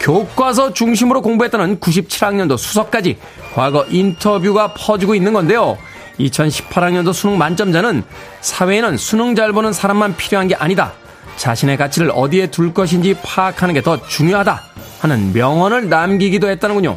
교과서 0.00 0.74
중심으로 0.74 1.22
공부했다는 1.22 1.80
97학년도 1.80 2.58
수석까지 2.58 3.16
과거 3.54 3.86
인터뷰가 3.88 4.74
퍼지고 4.74 5.14
있는 5.14 5.32
건데요. 5.32 5.78
2018학년도 6.20 7.14
수능 7.14 7.38
만점자는 7.38 8.02
사회에는 8.42 8.98
수능 8.98 9.34
잘 9.34 9.54
보는 9.54 9.72
사람만 9.72 10.18
필요한 10.18 10.48
게 10.48 10.54
아니다. 10.54 10.92
자신의 11.36 11.76
가치를 11.76 12.10
어디에 12.14 12.46
둘 12.48 12.72
것인지 12.72 13.16
파악하는 13.22 13.74
게 13.74 13.80
더 13.82 14.00
중요하다 14.06 14.62
하는 15.00 15.32
명언을 15.32 15.88
남기기도 15.88 16.48
했다는군요. 16.48 16.96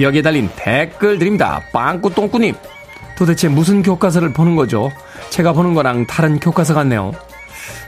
여기에 0.00 0.22
달린 0.22 0.50
댓글 0.56 1.18
드립니다. 1.18 1.60
빵꾸똥꾸님. 1.72 2.54
도대체 3.16 3.48
무슨 3.48 3.82
교과서를 3.82 4.32
보는 4.32 4.56
거죠? 4.56 4.90
제가 5.30 5.52
보는 5.52 5.74
거랑 5.74 6.06
다른 6.06 6.38
교과서 6.40 6.74
같네요. 6.74 7.12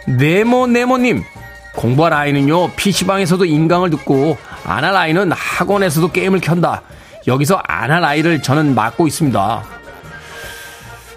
네모네모님. 0.07 1.23
공부할 1.77 2.13
아이는요, 2.13 2.71
PC방에서도 2.73 3.45
인강을 3.45 3.91
듣고, 3.91 4.37
안 4.65 4.85
할 4.85 4.97
아이는 4.97 5.31
학원에서도 5.33 6.11
게임을 6.11 6.41
켠다. 6.41 6.83
여기서 7.29 7.61
안 7.65 7.91
할 7.93 8.05
아이를 8.05 8.43
저는 8.43 8.75
맡고 8.75 9.07
있습니다. 9.07 9.65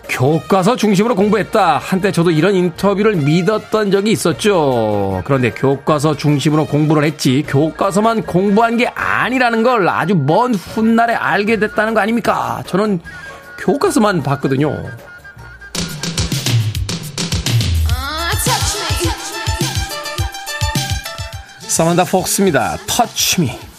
교과서 0.10 0.76
중심으로 0.76 1.16
공부했다. 1.16 1.78
한때 1.78 2.12
저도 2.12 2.32
이런 2.32 2.54
인터뷰를 2.56 3.16
믿었던 3.16 3.92
적이 3.92 4.12
있었죠. 4.12 5.22
그런데 5.26 5.52
교과서 5.52 6.16
중심으로 6.16 6.66
공부를 6.66 7.04
했지, 7.04 7.44
교과서만 7.48 8.24
공부한 8.24 8.78
게 8.78 8.88
아니라는 8.88 9.63
걸 9.63 9.88
아주 9.89 10.16
먼 10.16 10.54
훗날에 10.54 11.13
알게 11.16 11.58
됐다는 11.58 11.94
거 11.94 12.02
아닙니까? 12.02 12.63
저는 12.68 13.00
교과서만 13.60 14.22
봤거든요. 14.24 14.84
사만다 21.60 22.04
폭스입니다. 22.04 22.78
터치 22.86 23.41
미. 23.41 23.72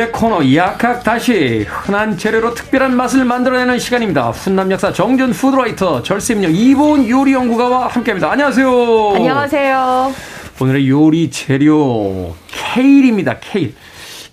수요일의 0.00 0.12
코너 0.12 0.54
약학 0.54 1.04
다시 1.04 1.66
흔한 1.68 2.16
재료로 2.16 2.54
특별한 2.54 2.96
맛을 2.96 3.24
만들어내는 3.24 3.78
시간입니다. 3.78 4.30
훈남 4.30 4.70
약사 4.72 4.92
정재훈 4.92 5.30
food 5.30 5.59
writer 5.59 6.02
절세미녀 6.02 6.48
이보은 6.48 7.08
요리 7.08 7.34
연구가와 7.34 7.88
함께합니다. 7.88 8.32
안녕하세요. 8.32 9.12
안녕하세요. 9.14 10.14
오늘의 10.60 10.88
요리 10.88 11.30
재료 11.30 12.34
케일입니다. 12.48 13.38
케일. 13.40 13.74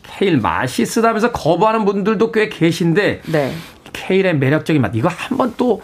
케일 0.03 0.37
맛이 0.37 0.85
쓰다면서 0.85 1.31
거부하는 1.31 1.85
분들도 1.85 2.31
꽤 2.31 2.49
계신데 2.49 3.21
네. 3.25 3.53
케일의 3.93 4.37
매력적인 4.37 4.81
맛. 4.81 4.91
이거 4.95 5.09
한번 5.09 5.53
또 5.57 5.81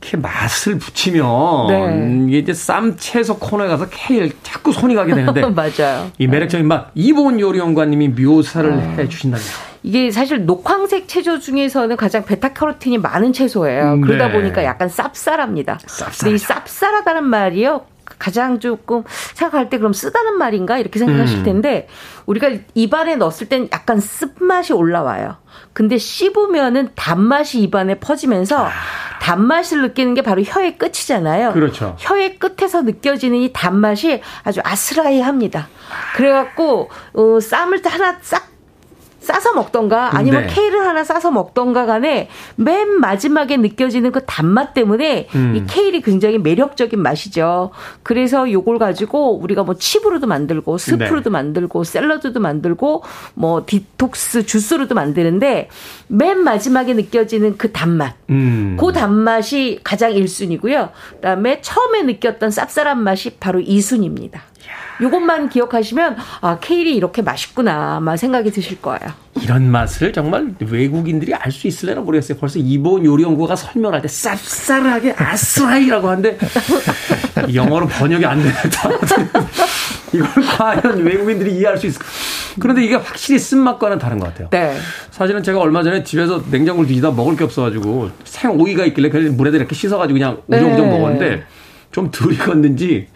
이렇게 0.00 0.16
맛을 0.16 0.78
붙이면 0.78 1.66
네. 1.68 2.24
이게 2.28 2.38
이제 2.38 2.52
쌈 2.52 2.96
채소 2.96 3.38
코너에 3.38 3.68
가서 3.68 3.88
케일 3.90 4.32
자꾸 4.42 4.72
손이 4.72 4.94
가게 4.94 5.14
되는데 5.14 5.42
맞아요. 5.50 6.10
이 6.18 6.26
매력적인 6.26 6.66
맛 6.66 6.90
이보은 6.94 7.40
요리연구원님이 7.40 8.08
묘사를 8.08 8.70
어. 8.70 8.76
해 8.98 9.08
주신다면 9.08 9.44
이게 9.82 10.10
사실 10.10 10.44
녹황색 10.46 11.08
채소 11.08 11.38
중에서는 11.38 11.96
가장 11.96 12.24
베타카로틴이 12.24 12.98
많은 12.98 13.32
채소예요. 13.32 14.00
그러다 14.00 14.28
네. 14.28 14.32
보니까 14.32 14.64
약간 14.64 14.88
쌉쌀합니다. 14.88 15.78
쌉쌀. 15.78 16.20
근데 16.20 16.34
이 16.34 16.38
쌉쌀하다는 16.38 17.20
말이요. 17.22 17.82
가장 18.18 18.60
조금 18.60 19.04
생각할 19.34 19.68
때 19.68 19.78
그럼 19.78 19.92
쓰다는 19.92 20.38
말인가 20.38 20.78
이렇게 20.78 20.98
생각하실 20.98 21.38
음. 21.38 21.44
텐데 21.44 21.88
우리가 22.26 22.50
입안에 22.74 23.16
넣었을 23.16 23.48
땐 23.48 23.68
약간 23.72 24.00
쓴맛이 24.00 24.72
올라와요. 24.72 25.36
근데 25.72 25.98
씹으면은 25.98 26.90
단맛이 26.94 27.60
입안에 27.60 27.98
퍼지면서 27.98 28.66
아. 28.66 28.70
단맛을 29.20 29.82
느끼는 29.82 30.14
게 30.14 30.22
바로 30.22 30.42
혀의 30.42 30.78
끝이잖아요. 30.78 31.52
그렇죠. 31.52 31.96
혀의 31.98 32.38
끝에서 32.38 32.82
느껴지는 32.82 33.38
이 33.38 33.52
단맛이 33.52 34.22
아주 34.44 34.60
아스라이합니다. 34.62 35.68
그래갖고 36.14 36.90
어, 37.14 37.40
쌈을 37.40 37.80
하나 37.84 38.18
싹 38.22 38.55
싸서 39.36 39.52
먹던가 39.52 40.16
아니면 40.16 40.46
네. 40.46 40.54
케일을 40.54 40.86
하나 40.86 41.04
싸서 41.04 41.30
먹던가 41.30 41.84
간에 41.84 42.28
맨 42.56 43.00
마지막에 43.00 43.56
느껴지는 43.58 44.10
그 44.12 44.24
단맛 44.24 44.72
때문에 44.72 45.28
음. 45.34 45.56
이 45.56 45.64
케일이 45.66 46.00
굉장히 46.00 46.38
매력적인 46.38 46.98
맛이죠. 47.00 47.70
그래서 48.02 48.50
요걸 48.50 48.78
가지고 48.78 49.38
우리가 49.38 49.62
뭐 49.62 49.74
칩으로도 49.74 50.26
만들고 50.26 50.78
스프로도 50.78 51.24
네. 51.24 51.30
만들고 51.30 51.84
샐러드도 51.84 52.40
만들고 52.40 53.02
뭐 53.34 53.64
디톡스 53.66 54.46
주스로도 54.46 54.94
만드는데 54.94 55.68
맨 56.08 56.38
마지막에 56.38 56.94
느껴지는 56.94 57.58
그 57.58 57.72
단맛. 57.72 58.14
음. 58.30 58.76
그 58.80 58.92
단맛이 58.92 59.80
가장 59.84 60.12
1순위고요. 60.12 60.90
그다음에 61.16 61.60
처음에 61.60 62.02
느꼈던 62.02 62.50
쌉쌀한 62.50 62.96
맛이 62.96 63.36
바로 63.38 63.60
2순위입니다. 63.60 64.40
요것만 65.02 65.48
기억하시면 65.50 66.16
아 66.40 66.58
케일이 66.60 66.96
이렇게 66.96 67.22
맛있구나 67.22 68.00
만 68.00 68.16
생각이 68.16 68.50
드실 68.50 68.80
거예요. 68.80 69.00
이런 69.42 69.70
맛을 69.70 70.12
정말 70.12 70.54
외국인들이 70.60 71.34
알 71.34 71.52
수 71.52 71.66
있을래나 71.66 72.00
모르겠어요. 72.00 72.38
벌써 72.38 72.58
이번 72.58 73.04
요리 73.04 73.22
연구가 73.22 73.54
설명할 73.56 74.00
때 74.02 74.08
쌉쌀하게 74.08 75.14
아스라이라고 75.20 76.08
하는데 76.08 76.38
영어로 77.54 77.86
번역이 77.86 78.24
안 78.24 78.38
되는 78.38 78.52
이걸 80.12 80.28
과연 80.44 81.02
외국인들이 81.04 81.56
이해할 81.56 81.76
수 81.76 81.86
있을까? 81.86 82.06
그런데 82.58 82.82
이게 82.84 82.94
확실히 82.94 83.38
쓴맛과는 83.38 83.98
다른 83.98 84.18
것 84.18 84.26
같아요. 84.28 84.48
네. 84.50 84.76
사실은 85.10 85.42
제가 85.42 85.58
얼마 85.60 85.82
전에 85.82 86.02
집에서 86.02 86.42
냉장고를 86.50 86.88
뒤지다 86.88 87.10
먹을 87.10 87.36
게 87.36 87.44
없어가지고 87.44 88.10
생 88.24 88.52
오이가 88.52 88.84
있길래 88.86 89.10
그냥 89.10 89.36
물에다 89.36 89.58
이렇게 89.58 89.74
씻어가지고 89.74 90.18
그냥 90.18 90.42
우정우정 90.46 90.86
네. 90.90 90.98
먹었는데 90.98 91.44
좀 91.92 92.10
덜 92.10 92.32
익었는지 92.32 93.08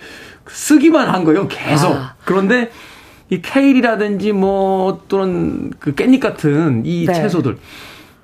쓰기만 0.53 1.09
한 1.09 1.25
거예요, 1.25 1.49
계속. 1.49 1.93
아. 1.93 2.15
그런데 2.25 2.71
이 3.31 3.41
케일이라든지 3.41 4.33
뭐 4.33 5.05
또는 5.09 5.71
그 5.79 5.95
깻잎 5.95 6.21
같은 6.21 6.83
이 6.85 7.07
네. 7.07 7.15
채소들 7.15 7.59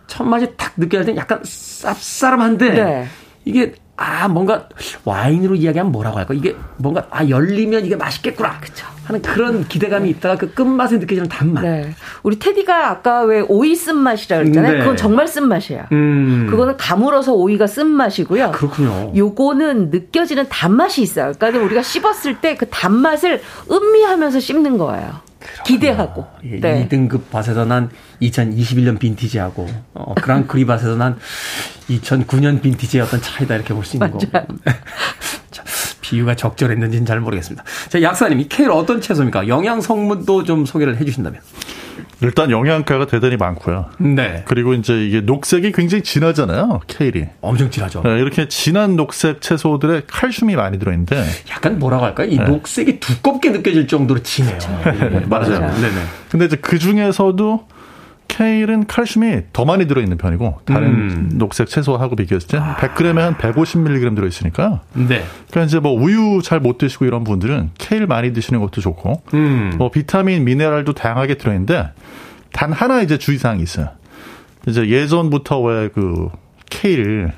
첫 0.08 0.24
맛이 0.24 0.48
탁 0.56 0.72
느껴질 0.76 1.14
때 1.14 1.16
약간 1.20 1.42
쌉싸름한데 1.42 2.58
네. 2.58 3.06
이게 3.44 3.74
아 3.96 4.28
뭔가 4.28 4.68
와인으로 5.04 5.54
이야기하면 5.54 5.90
뭐라고 5.92 6.18
할까 6.18 6.34
이게 6.34 6.54
뭔가 6.76 7.06
아 7.10 7.26
열리면 7.28 7.86
이게 7.86 7.96
맛있겠구나 7.96 8.58
그쵸. 8.60 8.86
하는 9.04 9.22
그런 9.22 9.66
기대감이 9.68 10.10
있다가 10.10 10.36
그 10.36 10.52
끝맛에 10.52 10.98
느껴지는 10.98 11.28
단맛. 11.28 11.62
네. 11.62 11.94
우리 12.24 12.38
테디가 12.40 12.90
아까 12.90 13.22
왜 13.22 13.40
오이 13.40 13.76
쓴맛이라 13.76 14.38
그랬잖아요. 14.38 14.72
네. 14.72 14.78
그건 14.80 14.96
정말 14.96 15.28
쓴맛이야. 15.28 15.88
음. 15.92 16.48
그거는 16.50 16.76
가물어서 16.76 17.32
오이가 17.32 17.68
쓴맛이고요. 17.68 18.50
그렇군요. 18.50 19.12
요거는 19.14 19.90
느껴지는 19.90 20.48
단맛이 20.48 21.02
있어요. 21.02 21.32
그러니까 21.38 21.64
우리가 21.64 21.82
씹었을 21.82 22.40
때 22.40 22.56
그 22.56 22.66
단맛을 22.70 23.42
음미하면서 23.70 24.40
씹는 24.40 24.78
거예요. 24.78 25.20
기대하고. 25.64 26.26
예, 26.44 26.58
네. 26.60 26.88
2등급 26.88 27.20
밭에서 27.30 27.64
난 27.66 27.90
2021년 28.22 28.98
빈티지하고 28.98 29.68
어, 29.94 30.14
그랑크리 30.14 30.64
밭에서 30.64 30.96
난 30.96 31.16
2009년 31.88 32.60
빈티지의 32.62 33.02
어떤 33.04 33.20
차이다 33.20 33.54
이렇게 33.54 33.72
볼 33.74 33.84
수 33.84 33.96
있는 33.96 34.10
거고. 34.10 34.24
자, 35.50 35.62
비유가 36.00 36.34
적절했는지는 36.34 37.06
잘 37.06 37.20
모르겠습니다. 37.20 37.64
자, 37.88 38.02
약사님, 38.02 38.40
이 38.40 38.48
케일 38.48 38.70
어떤 38.70 39.00
채소입니까? 39.00 39.48
영양 39.48 39.80
성분도 39.80 40.44
좀 40.44 40.64
소개를 40.66 40.96
해 40.98 41.04
주신다면. 41.04 41.40
일단 42.22 42.50
영양가가 42.50 43.06
대단히 43.06 43.36
많고요. 43.36 43.90
네. 43.98 44.42
그리고 44.46 44.72
이제 44.74 45.04
이게 45.04 45.20
녹색이 45.20 45.72
굉장히 45.72 46.02
진하잖아요. 46.02 46.80
케일이. 46.86 47.26
엄청 47.42 47.70
진하죠. 47.70 48.02
네, 48.02 48.18
이렇게 48.20 48.48
진한 48.48 48.96
녹색 48.96 49.40
채소들에 49.42 50.02
칼슘이 50.06 50.56
많이 50.56 50.78
들어있는데. 50.78 51.22
약간 51.50 51.78
뭐라고 51.78 52.04
할까요? 52.06 52.28
이 52.30 52.38
네. 52.38 52.44
녹색이 52.44 53.00
두껍게 53.00 53.50
느껴질 53.50 53.86
정도로 53.86 54.22
진해요. 54.22 54.56
네, 54.84 55.20
맞아요. 55.26 55.60
네네. 55.60 56.02
근데 56.30 56.46
이제 56.46 56.56
그 56.56 56.78
중에서도 56.78 57.68
케일은 58.36 58.86
칼슘이 58.86 59.44
더 59.54 59.64
많이 59.64 59.86
들어있는 59.86 60.18
편이고 60.18 60.60
다른 60.66 60.88
음. 60.88 61.30
녹색 61.34 61.68
채소하고 61.68 62.16
비교했을 62.16 62.48
때 62.48 62.58
아. 62.58 62.76
100g에 62.76 63.14
한 63.14 63.34
150mg 63.38 64.14
들어있으니까. 64.14 64.82
네. 64.92 65.24
그러니까 65.50 65.62
이제 65.62 65.80
뭐 65.80 65.92
우유 65.92 66.42
잘 66.42 66.60
못 66.60 66.76
드시고 66.76 67.06
이런 67.06 67.24
분들은 67.24 67.70
케일 67.78 68.06
많이 68.06 68.32
드시는 68.34 68.60
것도 68.60 68.80
좋고, 68.82 69.22
음. 69.34 69.72
뭐 69.78 69.90
비타민, 69.90 70.44
미네랄도 70.44 70.92
다양하게 70.92 71.36
들어있는데 71.36 71.90
단 72.52 72.72
하나 72.72 73.00
이제 73.00 73.16
주의사항이 73.16 73.62
있어요. 73.62 73.88
이제 74.66 74.86
예전부터 74.86 75.60
왜 75.60 75.88
그 75.94 76.28
케일 76.68 77.32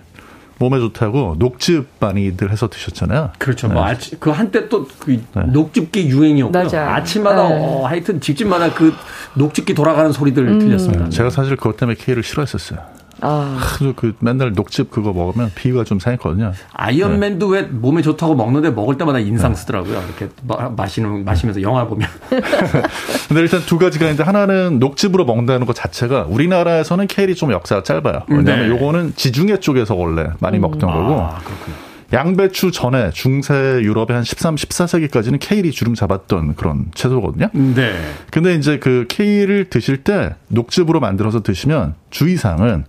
몸에 0.58 0.78
좋다고 0.78 1.36
녹즙 1.38 1.88
많이들 2.00 2.50
해서 2.50 2.68
드셨잖아요. 2.68 3.30
그렇죠. 3.38 3.68
뭐 3.68 3.74
네. 3.74 3.80
뭐 3.80 3.88
아침 3.88 4.18
그 4.20 4.30
한때 4.30 4.68
또그 4.68 5.10
네. 5.10 5.42
녹즙기 5.46 6.08
유행이었고요. 6.08 6.64
맞아요. 6.64 6.90
아침마다 6.90 7.48
네. 7.48 7.54
어, 7.60 7.86
하여튼 7.86 8.20
집집마다 8.20 8.74
그 8.74 8.92
녹즙기 9.34 9.74
돌아가는 9.74 10.10
소리들 10.12 10.46
음. 10.48 10.58
들렸습니다. 10.58 11.08
제가 11.08 11.30
사실 11.30 11.56
그것 11.56 11.76
때문에 11.76 11.96
케일을 11.98 12.22
싫어했었어요. 12.22 12.97
아. 13.20 13.58
그 13.96 14.14
맨날 14.20 14.52
녹즙 14.52 14.90
그거 14.90 15.12
먹으면 15.12 15.50
비위가 15.54 15.84
좀 15.84 15.98
상했거든요. 15.98 16.52
아이언맨도 16.72 17.50
네. 17.52 17.60
왜 17.60 17.62
몸에 17.66 18.02
좋다고 18.02 18.34
먹는데 18.34 18.70
먹을 18.70 18.96
때마다 18.96 19.18
인상 19.18 19.52
네. 19.52 19.56
쓰더라고요. 19.56 20.02
이렇게 20.06 20.28
마시는 20.76 21.24
마시면서 21.24 21.62
영화 21.62 21.86
보면. 21.86 22.08
근데 23.28 23.40
일단 23.40 23.60
두 23.66 23.78
가지가 23.78 24.04
있는데 24.06 24.22
하나는 24.22 24.78
녹즙으로 24.78 25.24
먹는다는 25.24 25.66
것 25.66 25.74
자체가 25.74 26.26
우리나라에서는 26.28 27.06
케일이 27.06 27.34
좀 27.34 27.52
역사가 27.52 27.82
짧아요. 27.82 28.22
왜냐하면 28.28 28.68
네. 28.68 28.76
요거는 28.76 29.14
지중해 29.16 29.60
쪽에서 29.60 29.94
원래 29.94 30.30
많이 30.40 30.58
먹던 30.58 30.88
음. 30.88 30.94
거고. 30.94 31.20
아, 31.20 31.38
그렇군요. 31.44 31.87
양배추 32.12 32.70
전에 32.72 33.10
중세 33.10 33.54
유럽의 33.54 34.14
한 34.14 34.24
13, 34.24 34.54
14세기까지는 34.54 35.38
케일이 35.40 35.70
주름 35.72 35.94
잡았던 35.94 36.54
그런 36.54 36.86
채소거든요. 36.94 37.48
네. 37.52 37.92
근데 38.30 38.54
이제 38.54 38.78
그 38.78 39.04
케일을 39.08 39.68
드실 39.68 39.98
때 40.04 40.34
녹즙으로 40.48 41.00
만들어서 41.00 41.42
드시면 41.42 41.94
주의사항은 42.10 42.84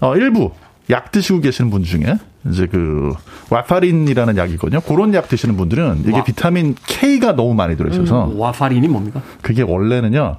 어 0.00 0.16
일부 0.16 0.52
약 0.90 1.12
드시고 1.12 1.40
계시는 1.40 1.70
분 1.70 1.82
중에 1.82 2.16
이제 2.48 2.66
그 2.66 3.12
와파린이라는 3.50 4.36
약이거든요. 4.38 4.80
그런 4.80 5.12
약 5.12 5.28
드시는 5.28 5.56
분들은 5.56 6.04
이게 6.06 6.12
와. 6.12 6.24
비타민 6.24 6.74
K가 6.86 7.32
너무 7.32 7.52
많이 7.54 7.76
들어있어서 7.76 8.30
음, 8.30 8.40
와파린이 8.40 8.88
뭡니까? 8.88 9.20
그게 9.42 9.62
원래는요. 9.62 10.38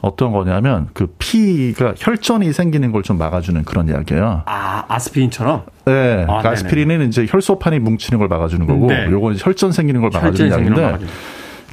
어떤 0.00 0.32
거냐면 0.32 0.88
그 0.92 1.06
피가 1.18 1.94
혈전이 1.96 2.52
생기는 2.52 2.92
걸 2.92 3.02
좀 3.02 3.16
막아주는 3.18 3.62
그런 3.64 3.88
약이에요. 3.88 4.42
아 4.46 4.84
아스피린처럼? 4.88 5.62
네. 5.86 6.26
아, 6.28 6.42
그 6.42 6.48
아스피린은 6.48 7.08
이제 7.08 7.26
혈소판이 7.28 7.78
뭉치는 7.78 8.18
걸 8.18 8.28
막아주는 8.28 8.66
거고, 8.66 8.86
네. 8.88 9.06
요건 9.10 9.34
혈전 9.38 9.72
생기는 9.72 10.00
걸 10.00 10.10
막아주는 10.12 10.50
약인데. 10.52 11.06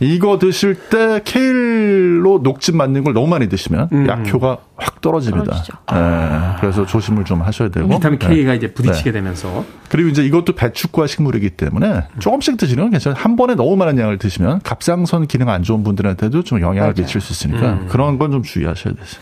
이거 0.02 0.38
드실 0.40 0.76
때 0.90 1.22
케일로 1.24 2.40
녹즙 2.44 2.76
맞는 2.76 3.04
걸 3.06 3.14
너무 3.14 3.28
많이 3.28 3.48
드시면 3.48 3.90
음. 3.94 4.08
약효가 4.08 4.58
확 4.76 5.00
떨어집니다. 5.02 5.56
네. 5.56 5.74
아. 5.88 6.58
그래서 6.60 6.86
조심을 6.86 7.24
좀 7.24 7.42
하셔야 7.42 7.70
되고. 7.70 7.88
비타민 7.88 8.20
K가 8.20 8.52
네. 8.52 8.56
이제 8.58 8.74
부딪히게 8.74 9.12
네. 9.12 9.20
되면서. 9.20 9.64
그리고 9.90 10.10
이제 10.10 10.24
이것도 10.26 10.54
배축과 10.54 11.08
식물이기 11.08 11.52
때문에 11.52 12.04
조금씩 12.20 12.58
드시는 12.58 12.84
건 12.84 12.92
괜찮아요. 12.92 13.18
한 13.22 13.36
번에 13.38 13.56
너무 13.56 13.78
많은 13.78 13.98
양을 13.98 14.18
드시면 14.18 14.60
갑상선 14.64 15.28
기능 15.28 15.50
안 15.50 15.64
좋은 15.64 15.84
분들한테도 15.84 16.44
좀 16.44 16.60
영향을 16.60 16.82
맞아요. 16.82 16.94
미칠 16.96 17.22
수 17.22 17.32
있으니까 17.32 17.74
음. 17.74 17.86
그런 17.90 18.18
건 18.18 18.32
좀 18.32 18.44
주의하셔야 18.44 18.94
되세요. 18.96 19.22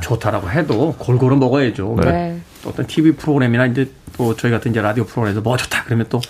좋다라고 0.00 0.48
해도 0.50 0.94
골고루 0.98 1.36
먹어야죠. 1.38 1.96
네. 2.04 2.37
네. 2.62 2.68
어떤 2.68 2.86
TV 2.86 3.12
프로그램이나 3.12 3.66
이제 3.66 3.90
또 4.16 4.34
저희 4.34 4.50
같은 4.50 4.72
이제 4.72 4.80
라디오 4.80 5.04
프로그램에서 5.04 5.40
뭐 5.40 5.56
좋다 5.56 5.84
그러면 5.84 6.06
또 6.08 6.20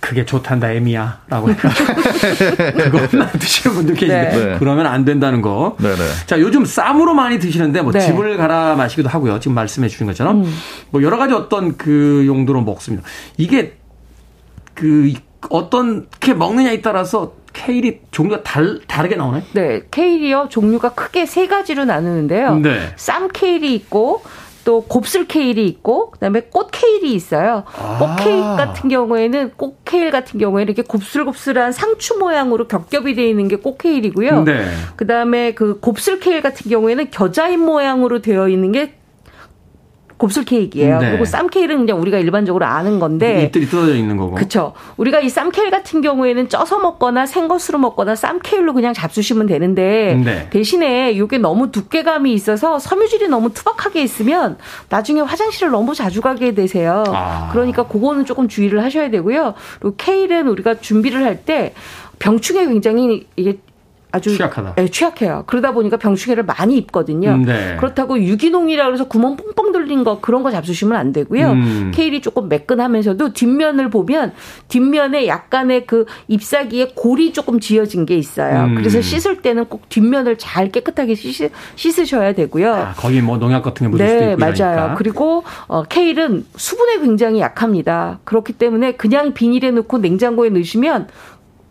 그게 0.00 0.24
좋단다 0.24 0.72
애미야 0.72 1.22
라고 1.28 1.48
그것만 1.54 3.30
드시는 3.38 3.76
분들 3.76 3.94
계신데 3.94 4.44
네. 4.46 4.56
그러면 4.58 4.86
안 4.86 5.04
된다는 5.04 5.42
거. 5.42 5.76
네 5.78 5.94
네. 5.94 6.02
자 6.26 6.40
요즘 6.40 6.64
쌈으로 6.64 7.14
많이 7.14 7.38
드시는데 7.38 7.82
뭐 7.82 7.92
네. 7.92 8.00
즙을 8.00 8.36
갈아 8.36 8.74
마시기도 8.74 9.08
하고요. 9.08 9.38
지금 9.40 9.54
말씀해 9.54 9.88
주신 9.88 10.06
것처럼 10.06 10.44
음. 10.44 10.54
뭐 10.90 11.02
여러 11.02 11.18
가지 11.18 11.34
어떤 11.34 11.76
그 11.76 12.24
용도로 12.26 12.62
먹습니다. 12.62 13.06
이게 13.36 13.76
그 14.74 15.12
어떻게 15.50 16.34
먹느냐에 16.34 16.80
따라서 16.80 17.34
케일이 17.52 18.00
종류가 18.10 18.42
달, 18.42 18.80
다르게 18.86 19.16
나오나요? 19.16 19.42
네, 19.52 19.82
케일이요 19.90 20.48
종류가 20.50 20.90
크게 20.90 21.24
세 21.24 21.46
가지로 21.46 21.86
나누는데요. 21.86 22.58
네. 22.58 22.92
쌈 22.96 23.28
케일이 23.28 23.74
있고 23.74 24.22
또 24.66 24.82
곱슬 24.82 25.28
케일이 25.28 25.64
있고 25.68 26.10
그다음에 26.10 26.40
꽃 26.50 26.70
케일이 26.72 27.14
있어요. 27.14 27.62
아. 27.78 27.98
꽃 28.00 28.24
케일 28.24 28.42
같은 28.42 28.90
경우에는 28.90 29.52
꽃 29.56 29.78
케일 29.84 30.10
같은 30.10 30.40
경우에 30.40 30.64
이렇게 30.64 30.82
곱슬곱슬한 30.82 31.70
상추 31.72 32.18
모양으로 32.18 32.66
겹겹이 32.66 33.14
되어 33.14 33.26
있는 33.26 33.46
게 33.48 33.56
꽃 33.56 33.78
케일이고요. 33.78 34.42
네. 34.42 34.66
그다음에 34.96 35.54
그 35.54 35.78
곱슬 35.80 36.18
케일 36.18 36.42
같은 36.42 36.68
경우에는 36.68 37.10
겨자잎 37.12 37.58
모양으로 37.60 38.20
되어 38.20 38.48
있는 38.48 38.72
게 38.72 38.94
곱슬 40.18 40.44
케이크예요. 40.44 40.98
네. 40.98 41.10
그리고 41.10 41.24
쌈 41.26 41.48
케이크는 41.48 41.80
그냥 41.84 42.00
우리가 42.00 42.18
일반적으로 42.18 42.64
아는 42.64 42.98
건데 42.98 43.42
잎들이 43.44 43.66
뜯어져 43.66 43.94
있는 43.94 44.16
거고. 44.16 44.34
그렇죠. 44.34 44.72
우리가 44.96 45.20
이 45.20 45.26
쌈 45.28 45.50
케이크 45.50 45.70
같은 45.70 46.00
경우에는 46.00 46.48
쪄서 46.48 46.78
먹거나 46.78 47.26
생것으로 47.26 47.78
먹거나 47.78 48.14
쌈 48.14 48.38
케이크로 48.42 48.72
그냥 48.72 48.94
잡수시면 48.94 49.46
되는데 49.46 50.20
네. 50.24 50.48
대신에 50.50 51.12
이게 51.12 51.36
너무 51.38 51.70
두께감이 51.70 52.32
있어서 52.32 52.78
섬유질이 52.78 53.28
너무 53.28 53.52
투박하게 53.52 54.02
있으면 54.02 54.56
나중에 54.88 55.20
화장실을 55.20 55.70
너무 55.70 55.94
자주 55.94 56.22
가게 56.22 56.54
되세요. 56.54 57.04
아. 57.08 57.50
그러니까 57.52 57.86
그거는 57.86 58.24
조금 58.24 58.48
주의를 58.48 58.82
하셔야 58.82 59.10
되고요. 59.10 59.54
그리고 59.80 59.96
케일은 59.96 60.48
우리가 60.48 60.76
준비를 60.80 61.22
할 61.24 61.36
때 61.44 61.74
병충해 62.18 62.66
굉장히 62.66 63.26
이게 63.36 63.58
아주 64.16 64.34
취약하다. 64.34 64.74
네, 64.76 64.88
취약해요. 64.88 65.44
그러다 65.46 65.72
보니까 65.72 65.98
병충해를 65.98 66.44
많이 66.44 66.76
입거든요. 66.76 67.30
음, 67.30 67.44
네. 67.44 67.76
그렇다고 67.78 68.18
유기농이라 68.18 68.86
그래서 68.86 69.04
구멍 69.04 69.36
뽕뽕 69.36 69.72
뚫린 69.72 70.04
거 70.04 70.20
그런 70.20 70.42
거 70.42 70.50
잡수시면 70.50 70.96
안 70.96 71.12
되고요. 71.12 71.50
음. 71.50 71.92
케일이 71.94 72.20
조금 72.22 72.48
매끈하면서도 72.48 73.34
뒷면을 73.34 73.90
보면 73.90 74.32
뒷면에 74.68 75.26
약간의 75.26 75.86
그 75.86 76.06
잎사귀에 76.28 76.92
골이 76.94 77.32
조금 77.32 77.60
지어진 77.60 78.06
게 78.06 78.16
있어요. 78.16 78.64
음. 78.64 78.74
그래서 78.76 79.00
씻을 79.00 79.42
때는 79.42 79.66
꼭 79.66 79.88
뒷면을 79.88 80.38
잘 80.38 80.70
깨끗하게 80.70 81.14
씻, 81.14 81.50
으셔야 81.98 82.32
되고요. 82.32 82.74
아, 82.74 82.92
거기 82.96 83.20
뭐 83.20 83.36
농약 83.36 83.62
같은 83.62 83.86
게 83.86 83.90
묻을 83.90 84.06
네, 84.06 84.12
수도 84.12 84.30
있고 84.32 84.40
맞아요. 84.40 84.54
그러니까. 84.54 84.94
그리고 84.96 85.44
어, 85.66 85.82
케일은 85.82 86.46
수분에 86.56 87.00
굉장히 87.00 87.40
약합니다. 87.40 88.20
그렇기 88.24 88.54
때문에 88.54 88.92
그냥 88.92 89.34
비닐에 89.34 89.70
넣고 89.70 89.98
냉장고에 89.98 90.48
넣으시면 90.50 91.08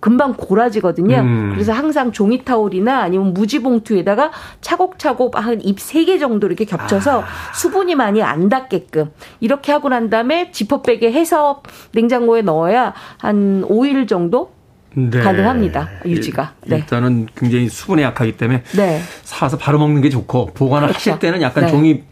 금방 0.05 0.35
고라지거든요. 0.35 1.17
음. 1.17 1.49
그래서 1.51 1.73
항상 1.73 2.11
종이 2.11 2.43
타올이나 2.45 2.99
아니면 2.99 3.33
무지 3.33 3.59
봉투에다가 3.63 4.29
차곡차곡 4.61 5.35
한 5.35 5.59
입 5.63 5.79
세 5.79 6.05
개 6.05 6.19
정도 6.19 6.45
이렇게 6.45 6.63
겹쳐서 6.63 7.21
아. 7.23 7.25
수분이 7.55 7.95
많이 7.95 8.21
안 8.21 8.47
닿게끔 8.47 9.09
이렇게 9.39 9.71
하고 9.71 9.89
난 9.89 10.11
다음에 10.11 10.51
지퍼백에 10.51 11.11
해서 11.11 11.63
냉장고에 11.93 12.43
넣어야 12.43 12.93
한 13.17 13.63
5일 13.67 14.07
정도 14.07 14.51
네. 14.93 15.21
가능합니다. 15.21 15.89
유지가. 16.05 16.53
네. 16.67 16.77
일단은 16.77 17.25
굉장히 17.35 17.67
수분에 17.67 18.03
약하기 18.03 18.37
때문에 18.37 18.61
네. 18.77 19.01
사서 19.23 19.57
바로 19.57 19.79
먹는 19.79 20.01
게 20.01 20.11
좋고 20.11 20.51
보관을 20.53 20.89
그렇죠. 20.89 20.97
하실 21.13 21.19
때는 21.19 21.41
약간 21.41 21.65
네. 21.65 21.71
종이 21.71 22.03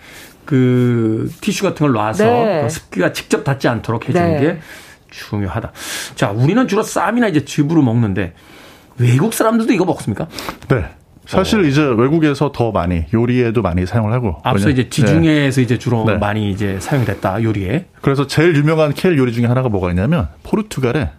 그 0.45 1.29
티슈 1.41 1.61
같은 1.61 1.85
걸 1.85 1.93
놔서 1.93 2.25
네. 2.25 2.61
그 2.63 2.69
습기가 2.69 3.13
직접 3.13 3.43
닿지 3.43 3.67
않도록 3.67 4.09
해주는 4.09 4.33
네. 4.33 4.41
게 4.41 4.59
중요하다. 5.13 5.71
자, 6.15 6.31
우리는 6.31 6.67
주로 6.67 6.83
쌈이나 6.83 7.27
이제 7.27 7.45
즙으로 7.45 7.81
먹는데 7.81 8.33
외국 8.97 9.33
사람들도 9.33 9.73
이거 9.73 9.85
먹습니까? 9.85 10.27
네. 10.67 10.85
사실 11.25 11.61
어. 11.61 11.63
이제 11.63 11.81
외국에서 11.81 12.51
더 12.51 12.71
많이 12.71 13.05
요리에도 13.13 13.61
많이 13.61 13.85
사용을 13.85 14.11
하고 14.11 14.35
앞서 14.43 14.69
이제 14.69 14.89
지중해에서 14.89 15.55
네. 15.55 15.61
이제 15.61 15.77
주로 15.77 16.03
네. 16.05 16.17
많이 16.17 16.51
이제 16.51 16.77
사용됐다 16.81 17.43
요리에. 17.43 17.85
그래서 18.01 18.27
제일 18.27 18.55
유명한 18.55 18.93
케일 18.93 19.17
요리 19.17 19.31
중에 19.31 19.45
하나가 19.45 19.69
뭐가 19.69 19.89
있냐면 19.91 20.27
포르투갈에 20.43 21.11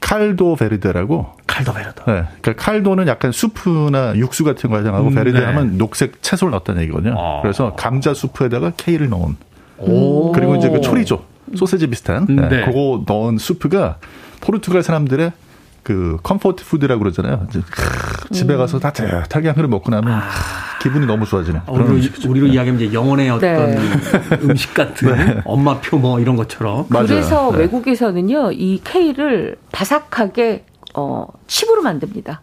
칼도 0.00 0.56
베르데라고. 0.56 1.26
칼도 1.46 1.74
베르데. 1.74 2.02
네. 2.06 2.24
그러니까 2.40 2.54
칼도는 2.56 3.06
약간 3.06 3.32
수프나 3.32 4.16
육수 4.16 4.44
같은 4.44 4.70
거 4.70 4.78
해당하고 4.78 5.08
음, 5.08 5.14
verde 5.14 5.40
네. 5.40 5.44
하면 5.44 5.76
녹색 5.76 6.22
채소를 6.22 6.52
넣었다는 6.52 6.82
얘기거든요. 6.82 7.14
아. 7.18 7.42
그래서 7.42 7.74
감자 7.74 8.14
수프에다가 8.14 8.72
케일을 8.78 9.10
넣은. 9.10 9.36
오. 9.76 10.32
그리고 10.32 10.56
이제 10.56 10.70
그 10.70 10.80
chorizo. 10.80 11.22
소세지 11.56 11.86
비슷한 11.88 12.26
네. 12.28 12.48
네. 12.48 12.64
그거 12.64 13.02
넣은 13.06 13.38
수프가 13.38 13.98
포르투갈 14.40 14.82
사람들의 14.82 15.32
그 15.82 16.18
comfort 16.22 16.64
food라고 16.64 17.00
그러잖아요. 17.00 17.46
이제 17.48 17.60
집에 18.32 18.56
가서 18.56 18.78
따뜻하게 18.78 19.48
한 19.48 19.56
그릇 19.56 19.68
먹고 19.68 19.90
나면 19.90 20.12
아. 20.12 20.28
기분이 20.82 21.06
너무 21.06 21.26
좋아지는. 21.26 21.60
어, 21.66 21.72
우리로, 21.72 21.94
우리로 22.28 22.46
네. 22.46 22.52
이야기하면 22.54 22.80
이제 22.80 22.94
영혼의 22.94 23.30
어떤 23.30 23.70
네. 23.70 23.78
음식 24.42 24.74
같은 24.74 25.14
네. 25.14 25.40
엄마표 25.44 25.98
뭐 25.98 26.20
이런 26.20 26.36
것처럼. 26.36 26.86
그래서 26.88 27.50
네. 27.52 27.58
외국에서는요 27.58 28.52
이 28.52 28.80
케이를 28.82 29.56
바삭하게 29.72 30.64
어 30.94 31.26
칩으로 31.46 31.82
만듭니다. 31.82 32.42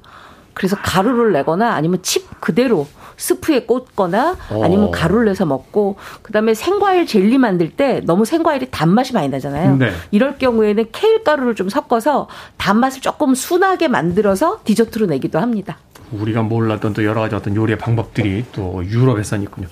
그래서 0.53 0.75
가루를 0.75 1.33
내거나 1.33 1.73
아니면 1.73 1.99
칩 2.01 2.39
그대로 2.39 2.87
스프에 3.17 3.63
꽂거나 3.63 4.37
아니면 4.63 4.85
어. 4.85 4.91
가루를 4.91 5.25
내서 5.25 5.45
먹고 5.45 5.97
그다음에 6.21 6.53
생과일 6.53 7.05
젤리 7.07 7.37
만들 7.39 7.71
때 7.71 8.01
너무 8.05 8.25
생과일이 8.25 8.67
단맛이 8.71 9.13
많이 9.13 9.27
나잖아요. 9.29 9.75
네. 9.77 9.91
이럴 10.11 10.37
경우에는 10.37 10.85
케일 10.91 11.23
가루를 11.23 11.55
좀 11.55 11.67
섞어서 11.69 12.27
단맛을 12.57 13.01
조금 13.01 13.33
순하게 13.35 13.87
만들어서 13.87 14.61
디저트로 14.63 15.07
내기도 15.07 15.39
합니다. 15.39 15.77
우리가 16.11 16.43
몰랐던 16.43 16.93
또 16.93 17.03
여러 17.03 17.19
가지 17.21 17.35
어떤 17.35 17.55
요리의 17.55 17.77
방법들이 17.79 18.45
또 18.53 18.81
유럽에선 18.85 19.41
있군요. 19.43 19.67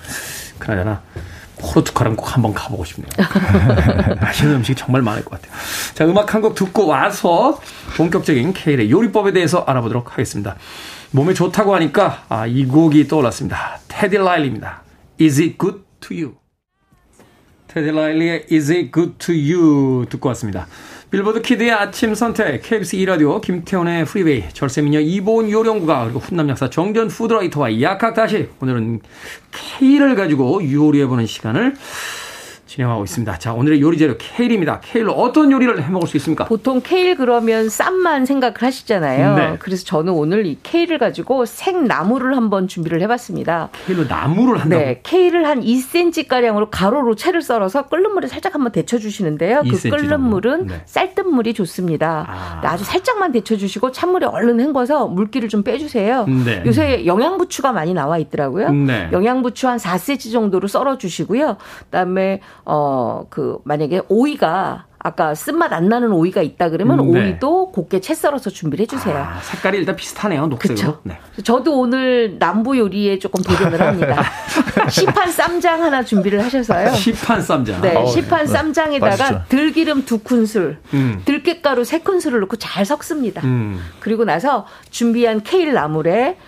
그나저나 0.59 1.01
포르투갈은 1.57 2.17
꼭 2.17 2.35
한번 2.35 2.53
가보고 2.53 2.83
싶네요. 2.83 3.09
맛있는 4.21 4.55
음식이 4.55 4.75
정말 4.75 5.01
많을 5.01 5.23
것 5.23 5.31
같아요. 5.39 5.51
자, 5.93 6.05
음악 6.05 6.33
한 6.33 6.41
곡 6.41 6.53
듣고 6.55 6.87
와서 6.87 7.59
본격적인 7.95 8.51
케일의 8.53 8.91
요리법에 8.91 9.31
대해서 9.31 9.59
알아보도록 9.65 10.11
하겠습니다. 10.11 10.55
몸에 11.11 11.33
좋다고 11.33 11.73
하니까 11.75 12.25
아, 12.29 12.45
이 12.45 12.65
곡이 12.65 13.07
떠올랐습니다. 13.07 13.79
테디 13.87 14.17
라일리입니다. 14.17 14.83
Is 15.19 15.41
it 15.41 15.57
good 15.59 15.79
to 16.01 16.17
you? 16.17 16.35
테디 17.67 17.91
라일리의 17.91 18.45
Is 18.51 18.71
it 18.71 18.91
good 18.93 19.13
to 19.17 19.33
you 19.33 20.05
듣고 20.09 20.29
왔습니다. 20.29 20.67
Billboard 21.11 21.41
kid의 21.41 21.71
아침 21.71 22.13
선택, 22.15 22.61
KBS 22.61 22.97
2라디오, 22.97 23.39
김태훈의 23.39 24.05
프리웨이, 24.05 24.49
절세미녀 24.51 24.99
이보은 24.99 25.49
요리 25.49 25.66
연구가, 25.66 26.03
그리고 26.05 26.19
훈남 26.19 26.49
약사 26.49 26.69
정재훈 26.69 27.07
food 27.07 27.31
writer와 27.31 27.79
약학다시, 27.79 28.49
오늘은 28.59 29.01
케일을 29.79 30.15
가지고 30.15 30.59
요리해보는 30.69 31.25
시간을 31.25 31.75
진행하고 32.75 33.05
있습니다. 33.05 33.39
자, 33.39 33.53
오늘의 33.53 33.79
요리 33.79 33.97
재료 33.97 34.15
케일입니다. 34.17 34.81
케일로 34.81 35.13
어떤 35.13 35.51
요리를 35.51 35.81
해 35.81 35.89
먹을 35.89 36.07
수 36.07 36.17
있습니까? 36.17 36.43
보통 36.45 36.81
케일 36.83 37.15
그러면 37.15 37.69
쌈만 37.69 38.25
생각을 38.25 38.55
하시잖아요. 38.59 39.35
네. 39.35 39.55
그래서 39.59 39.85
저는 39.85 40.11
오늘 40.11 40.45
이 40.45 40.57
케일을 40.61 40.97
가지고 40.97 41.45
생나물을 41.45 42.35
한번 42.35 42.67
준비를 42.67 43.01
해봤습니다. 43.01 43.69
케일로 43.85 44.05
나물을 44.05 44.59
한다고? 44.59 44.81
네, 44.83 44.99
케일을 45.03 45.47
한 45.47 45.61
2cm 45.61 46.27
가량으로 46.27 46.69
가로로 46.69 47.15
채를 47.15 47.41
썰어서 47.41 47.87
끓는 47.87 48.11
물에 48.13 48.27
살짝 48.27 48.55
한번 48.55 48.73
데쳐주시는데요. 48.73 49.63
그 49.69 49.89
끓는 49.89 50.19
물은 50.19 50.67
네. 50.67 50.81
쌀뜨물이 50.85 51.53
좋습니다. 51.53 52.25
아. 52.27 52.61
아주 52.63 52.83
살짝만 52.83 53.31
데쳐주시고 53.31 53.93
찬물에 53.93 54.25
얼른 54.25 54.59
헹궈서 54.59 55.07
물기를 55.07 55.47
좀 55.47 55.63
빼주세요. 55.63 56.25
네. 56.25 56.63
요새 56.65 57.05
영양부추가 57.05 57.71
많이 57.71 57.93
나와 57.93 58.17
있더라고요. 58.17 58.71
네. 58.71 59.09
영양부추 59.13 59.69
한 59.69 59.77
4cm 59.77 60.33
정도로 60.33 60.67
썰어주시고요. 60.67 61.55
그다음에 61.85 62.41
어, 62.65 63.25
그, 63.29 63.59
만약에 63.63 64.01
오이가 64.09 64.85
아까 65.05 65.35
쓴맛 65.35 65.71
안 65.71 65.87
나는 65.87 66.11
오이가 66.11 66.41
있다 66.41 66.69
그러면 66.69 66.99
음, 66.99 67.11
네. 67.11 67.19
오이도 67.19 67.71
곱게 67.71 68.01
채 68.01 68.15
썰어서 68.15 68.49
준비를 68.49 68.81
해주세요. 68.83 69.15
아, 69.15 69.39
색깔이 69.39 69.77
일단 69.77 69.95
비슷하네요, 69.95 70.47
녹색으로. 70.47 70.97
네. 71.03 71.19
저도 71.43 71.79
오늘 71.79 72.39
남부 72.39 72.75
요리에 72.75 73.19
조금 73.19 73.43
도전을 73.43 73.79
합니다. 73.79 74.23
시판 74.89 75.31
쌈장 75.31 75.83
하나 75.83 76.03
준비를 76.03 76.43
하셔서요. 76.43 76.91
시판 76.95 77.39
쌈장. 77.39 77.81
네, 77.81 77.95
어, 77.95 78.07
시판 78.07 78.47
네. 78.47 78.51
쌈장에다가 78.51 79.09
맛있죠. 79.15 79.41
들기름 79.49 80.05
두 80.05 80.17
큰술, 80.17 80.79
음. 80.95 81.21
들깨가루 81.23 81.83
세 81.83 81.99
큰술을 81.99 82.39
넣고 82.39 82.55
잘 82.55 82.83
섞습니다. 82.83 83.41
음. 83.43 83.79
그리고 83.99 84.25
나서 84.25 84.65
준비한 84.89 85.43
케일 85.43 85.73
나물에 85.73 86.39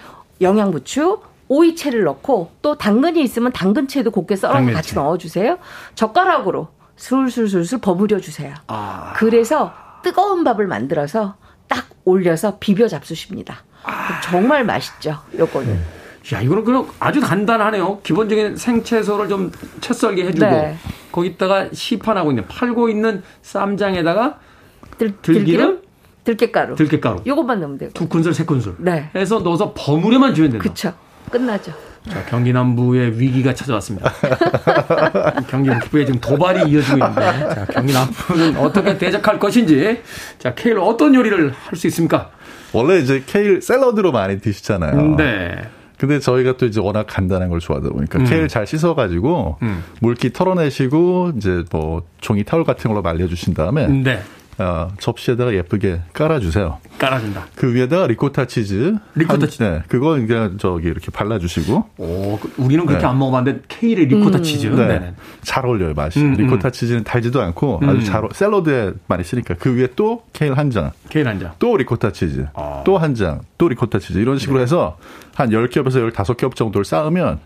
영양부추, 0.41 1.19
오이채를 1.49 2.03
넣고 2.03 2.51
또 2.61 2.77
당근이 2.77 3.21
있으면 3.21 3.51
당근채도 3.51 4.11
곱게 4.11 4.35
썰어서 4.35 4.57
당근채. 4.57 4.75
같이 4.75 4.95
넣어주세요. 4.95 5.57
젓가락으로 5.95 6.69
술술술술 6.95 7.79
버무려 7.79 8.19
주세요. 8.19 8.53
아. 8.67 9.13
그래서 9.15 9.73
뜨거운 10.03 10.43
밥을 10.43 10.67
만들어서 10.67 11.35
딱 11.67 11.87
올려서 12.05 12.57
비벼 12.59 12.87
잡수십니다. 12.87 13.63
아. 13.83 14.19
정말 14.21 14.63
맛있죠. 14.65 15.17
요거는. 15.37 15.67
네. 15.73 15.79
야, 16.35 16.41
이거는 16.41 16.65
그냥 16.65 16.87
아주 16.99 17.21
간단하네요. 17.21 18.01
기본적인 18.01 18.57
생채소를 18.57 19.29
좀 19.29 19.51
채썰게 19.79 20.25
해주고 20.25 20.45
네. 20.45 20.77
거기다가 21.11 21.69
시판하고 21.71 22.31
있는 22.31 22.45
팔고 22.47 22.89
있는 22.89 23.23
쌈장에다가 23.43 24.39
들, 24.97 25.15
들기름, 25.21 25.81
들깨가루, 26.25 26.75
들깨가루, 26.75 27.21
요것만 27.25 27.61
넣으면 27.61 27.77
돼요. 27.77 27.89
두 27.93 28.09
큰술, 28.09 28.33
세 28.33 28.43
큰술. 28.43 28.75
네. 28.79 29.09
해서 29.15 29.39
넣어서 29.39 29.73
버무려만 29.73 30.33
주면 30.33 30.51
된다. 30.51 30.63
그렇죠. 30.63 30.93
끝나죠. 31.31 31.73
자, 32.09 32.23
경기 32.29 32.53
남부의 32.53 33.19
위기가 33.19 33.53
찾아왔습니다. 33.53 34.13
경기 35.49 35.69
북부에 35.69 36.05
지금 36.05 36.21
도발이 36.21 36.69
이어지고 36.69 36.97
있는데, 36.97 37.21
자, 37.53 37.65
경기 37.69 37.91
남부는 37.93 38.57
어떻게 38.57 38.97
대적할 38.97 39.37
것인지, 39.39 40.01
자, 40.39 40.53
케일 40.55 40.79
어떤 40.79 41.13
요리를 41.13 41.51
할 41.51 41.75
수 41.77 41.87
있습니까? 41.87 42.29
원래 42.73 42.99
이제 42.99 43.23
케일 43.25 43.61
샐러드로 43.61 44.11
많이 44.11 44.39
드시잖아요. 44.39 45.15
네. 45.15 45.55
근데 45.97 46.19
저희가 46.19 46.57
또 46.57 46.65
이제 46.65 46.79
워낙 46.79 47.05
간단한 47.09 47.49
걸 47.49 47.59
좋아하다 47.59 47.89
보니까 47.89 48.19
음. 48.19 48.25
케일 48.25 48.47
잘 48.47 48.67
씻어가지고 48.67 49.57
음. 49.63 49.83
물기 49.99 50.31
털어내시고 50.31 51.33
이제 51.37 51.63
뭐 51.71 52.03
종이 52.21 52.43
타올 52.43 52.63
같은 52.65 52.89
걸로 52.89 53.01
말려주신 53.01 53.53
다음에 53.55 53.87
네. 53.87 54.21
어, 54.59 54.89
접시에다가 54.99 55.53
예쁘게 55.53 56.01
깔아주세요. 56.13 56.79
깔아준다. 56.97 57.47
그 57.55 57.73
위에다가 57.73 58.07
리코타 58.07 58.45
치즈. 58.45 58.95
리코타 59.13 59.47
치즈. 59.47 59.63
네. 59.63 59.83
그거 59.87 60.11
그냥 60.11 60.57
저기 60.57 60.87
이렇게 60.87 61.11
발라주시고. 61.11 61.89
오, 61.97 62.39
그 62.39 62.51
우리는 62.57 62.85
그렇게 62.85 63.03
네. 63.03 63.07
안 63.07 63.19
먹어봤는데 63.19 63.61
케일에 63.67 64.05
리코타 64.05 64.39
음. 64.39 64.43
치즈. 64.43 64.67
네. 64.67 64.87
네네. 64.87 65.13
잘 65.43 65.65
어울려요, 65.65 65.93
맛이. 65.93 66.19
음, 66.19 66.33
음. 66.33 66.33
리코타 66.33 66.71
치즈는 66.71 67.03
달지도 67.03 67.41
않고 67.41 67.81
아주 67.83 67.91
음. 67.91 68.03
잘, 68.03 68.23
샐러드에 68.31 68.93
많이 69.07 69.23
쓰니까 69.23 69.55
그 69.59 69.75
위에 69.75 69.89
또 69.95 70.23
케일 70.33 70.57
한 70.57 70.71
장. 70.71 70.91
케일 71.09 71.27
한 71.27 71.39
장. 71.39 71.53
또 71.59 71.77
리코타 71.77 72.11
치즈. 72.11 72.47
아. 72.55 72.81
또 72.83 72.98
한 72.98 73.13
장. 73.13 73.41
또 73.59 73.69
리코타 73.69 73.99
치즈. 73.99 74.17
이런 74.17 74.39
식으로 74.39 74.57
네. 74.57 74.63
해서 74.63 74.97
한 75.35 75.51
10겹에서 75.51 76.11
15겹 76.11 76.55
정도를 76.55 76.83
쌓으면 76.83 77.39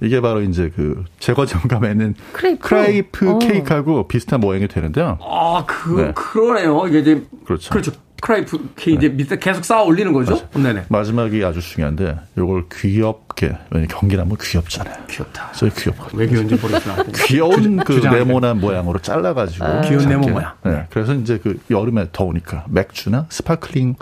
이게 0.00 0.20
바로 0.20 0.42
이제 0.42 0.70
그 0.74 1.04
제과점 1.18 1.46
가면은 1.46 2.14
크레이프, 2.32 2.68
크레이프 2.68 3.30
어. 3.30 3.38
케이크하고 3.38 4.08
비슷한 4.08 4.40
모양이 4.40 4.68
되는데요. 4.68 5.18
아, 5.20 5.64
그 5.66 6.00
네. 6.00 6.12
그러네요. 6.14 6.86
이게 6.86 7.00
이제 7.00 7.26
그렇죠. 7.44 7.70
그렇죠. 7.70 7.92
크레이프 8.20 8.70
케이크 8.76 9.00
네. 9.00 9.08
밑에 9.10 9.38
계속 9.38 9.64
쌓아 9.64 9.82
올리는 9.82 10.12
거죠? 10.12 10.48
네네. 10.52 10.86
마지막이 10.88 11.44
아주 11.44 11.60
중요한데 11.60 12.18
요걸 12.36 12.64
귀엽게 12.72 13.56
왜냐 13.70 13.86
경기나무 13.88 14.36
귀엽잖아요. 14.40 15.04
귀엽다. 15.08 15.52
저희 15.52 15.70
귀엽거든요. 15.70 16.20
왜 16.20 16.26
귀여운지 16.26 16.56
모르겠으나 16.56 17.04
귀여운 17.26 17.76
그 17.76 17.92
네모난 17.92 18.58
모양으로 18.60 18.98
잘라가지고 18.98 19.64
아, 19.64 19.80
귀여운 19.82 20.08
네모 20.08 20.28
모양. 20.30 20.52
네. 20.64 20.86
그래서 20.90 21.14
이제 21.14 21.38
그 21.38 21.60
여름에 21.70 22.08
더우니까 22.12 22.64
맥주나 22.68 23.26
sparkling 23.28 23.94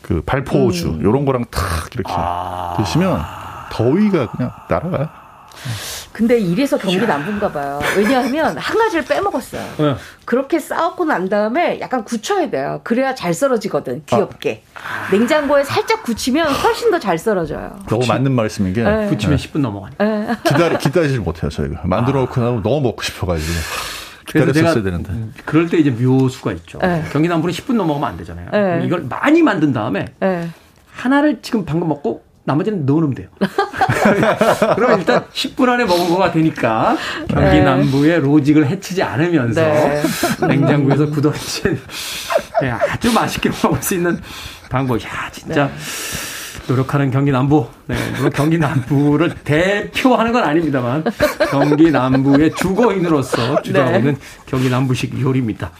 그 0.00 0.22
발포주 0.22 0.88
음. 0.88 1.02
요런 1.02 1.26
거랑 1.26 1.44
탁 1.50 1.62
이렇게 1.94 2.10
아. 2.16 2.76
드시면 2.78 3.20
더위가 3.72 4.30
그냥 4.32 4.52
날아가요. 4.68 5.19
근데 6.12 6.38
이래서 6.38 6.76
경기 6.76 6.98
남부인가 7.06 7.50
봐요. 7.52 7.80
왜냐하면 7.96 8.56
한 8.58 8.78
가지를 8.78 9.04
빼먹었어요. 9.04 9.62
네. 9.78 9.94
그렇게 10.24 10.58
싸웠고 10.58 11.04
난 11.04 11.28
다음에 11.28 11.78
약간 11.80 12.04
굳혀야 12.04 12.50
돼요. 12.50 12.80
그래야 12.84 13.14
잘 13.14 13.32
썰어지거든. 13.32 14.02
귀엽게. 14.06 14.64
아. 14.74 15.10
냉장고에 15.12 15.64
살짝 15.64 16.02
굳히면 16.02 16.50
훨씬 16.52 16.90
더 16.90 16.98
잘 16.98 17.16
썰어져요. 17.18 17.80
너무 17.88 18.06
맞는 18.06 18.32
말씀인 18.32 18.72
게 18.74 18.82
네. 18.82 19.06
굳히면 19.08 19.36
네. 19.38 19.48
10분 19.48 19.60
넘어가니까. 19.60 20.04
네. 20.04 20.28
기다리, 20.44 20.78
기다리질 20.78 21.20
못해요, 21.20 21.48
저희가. 21.50 21.82
만들어 21.84 22.20
놓고 22.20 22.40
나면 22.40 22.62
너무 22.62 22.80
먹고 22.80 23.02
싶어가지고. 23.02 23.52
기다렸었어야 24.26 24.82
되는데. 24.82 25.12
그럴 25.44 25.68
때 25.68 25.78
이제 25.78 25.90
묘수가 25.90 26.52
있죠. 26.52 26.78
네. 26.78 27.02
경기 27.10 27.28
남부는 27.28 27.52
10분 27.52 27.74
넘어가면 27.74 28.08
안 28.10 28.16
되잖아요. 28.18 28.50
네. 28.52 28.86
이걸 28.86 29.02
많이 29.08 29.42
만든 29.42 29.72
다음에 29.72 30.04
하나를 30.92 31.40
지금 31.42 31.64
방금 31.64 31.88
먹고 31.88 32.22
나머지는 32.44 32.86
넣어놓으면 32.86 33.14
돼요. 33.14 33.28
그럼 34.74 34.98
일단 34.98 35.24
10분 35.32 35.68
안에 35.68 35.84
먹은 35.84 36.08
거가 36.08 36.32
되니까 36.32 36.96
경기 37.28 37.58
네. 37.58 37.60
남부의 37.62 38.20
로직을 38.20 38.66
해치지 38.66 39.02
않으면서 39.02 39.60
네. 39.60 40.02
냉장고에서 40.48 41.06
굳어진 41.10 41.78
네, 42.62 42.70
아주 42.70 43.12
맛있게 43.12 43.50
먹을 43.62 43.82
수 43.82 43.94
있는 43.94 44.18
방법. 44.70 45.02
야 45.02 45.30
진짜 45.32 45.66
네. 45.66 45.72
노력하는 46.68 47.10
경기 47.10 47.30
남부. 47.30 47.68
네, 47.86 47.96
물론 48.16 48.30
경기 48.30 48.58
남부를 48.58 49.34
대표하는 49.44 50.32
건 50.32 50.44
아닙니다만 50.44 51.04
경기 51.50 51.90
남부의 51.90 52.54
주거인으로서 52.54 53.62
주장하고 53.62 53.98
있는 53.98 54.14
네. 54.14 54.20
경기 54.46 54.70
남부식 54.70 55.20
요리입니다. 55.20 55.72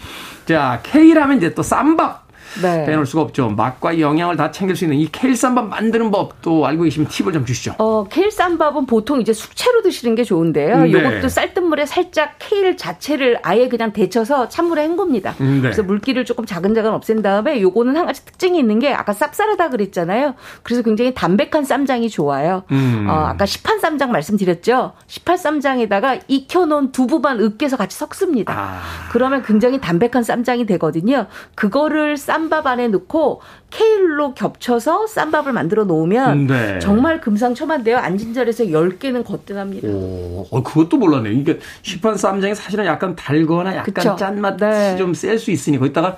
자, 0.45 0.79
K라면 0.83 1.37
이제 1.37 1.53
또 1.53 1.63
쌈밥 1.63 2.27
네. 2.61 2.85
빼놓을 2.85 3.05
수가 3.05 3.21
없죠. 3.21 3.49
맛과 3.49 3.99
영양을 3.99 4.35
다 4.35 4.51
챙길 4.51 4.75
수 4.75 4.85
있는 4.85 4.97
이 4.97 5.07
케일쌈밥 5.11 5.67
만드는 5.67 6.11
법도 6.11 6.65
알고 6.65 6.83
계시면 6.83 7.07
팁을 7.09 7.33
좀 7.33 7.45
주시죠. 7.45 7.75
어, 7.77 8.05
케일쌈밥은 8.09 8.85
보통 8.85 9.21
이제 9.21 9.33
숙채로 9.33 9.81
드시는 9.83 10.15
게 10.15 10.23
좋은데요. 10.23 10.83
네. 10.83 10.89
이것도 10.89 11.29
쌀뜨물에 11.29 11.85
살짝 11.85 12.35
케일 12.39 12.75
자체를 12.75 13.39
아예 13.43 13.67
그냥 13.69 13.93
데쳐서 13.93 14.49
찬물에 14.49 14.83
헹굽니다. 14.83 15.35
음, 15.41 15.55
네. 15.55 15.61
그래서 15.61 15.83
물기를 15.83 16.25
조금 16.25 16.45
자근자근 16.45 16.91
없앤 16.91 17.21
다음에 17.21 17.61
요거는 17.61 17.95
한 17.95 18.05
가지 18.05 18.25
특징이 18.25 18.59
있는 18.59 18.79
게 18.79 18.93
아까 18.93 19.13
쌉싸르다 19.13 19.71
그랬잖아요. 19.71 20.35
그래서 20.63 20.81
굉장히 20.81 21.13
담백한 21.13 21.63
쌈장이 21.63 22.09
좋아요. 22.09 22.63
음. 22.71 23.07
어, 23.09 23.13
아까 23.13 23.45
시판 23.45 23.79
쌈장 23.79 24.11
말씀드렸죠. 24.11 24.93
시판 25.07 25.37
쌈장에다가 25.37 26.19
익혀놓은 26.27 26.91
두부만 26.91 27.39
으깨서 27.39 27.77
같이 27.77 27.97
섞습니다. 27.97 28.53
아. 28.53 28.81
그러면 29.11 29.43
굉장히 29.43 29.79
담백한 29.79 30.23
쌈장이 30.23 30.65
되거든요. 30.65 31.27
그거를 31.55 32.17
쌈 32.17 32.40
쌈밥 32.41 32.65
안에 32.65 32.87
넣고 32.87 33.41
케일로 33.69 34.33
겹쳐서 34.33 35.07
쌈밥을 35.07 35.53
만들어 35.53 35.83
놓으면 35.83 36.47
네. 36.47 36.79
정말 36.79 37.21
금상첨화인데요. 37.21 37.97
안진절에서 37.97 38.65
10개는 38.65 39.23
거뜬합니다. 39.23 39.87
오, 39.87 40.47
어, 40.49 40.63
그것도 40.63 40.97
몰랐네요. 40.97 41.33
이게 41.33 41.59
시판 41.83 42.17
쌈장이 42.17 42.55
사실은 42.55 42.85
약간 42.85 43.15
달거나 43.15 43.75
약간 43.75 43.93
그쵸? 43.93 44.15
짠맛이 44.17 44.57
네. 44.57 44.97
좀셀 44.97 45.37
수 45.37 45.51
있으니 45.51 45.77
거기다가 45.77 46.17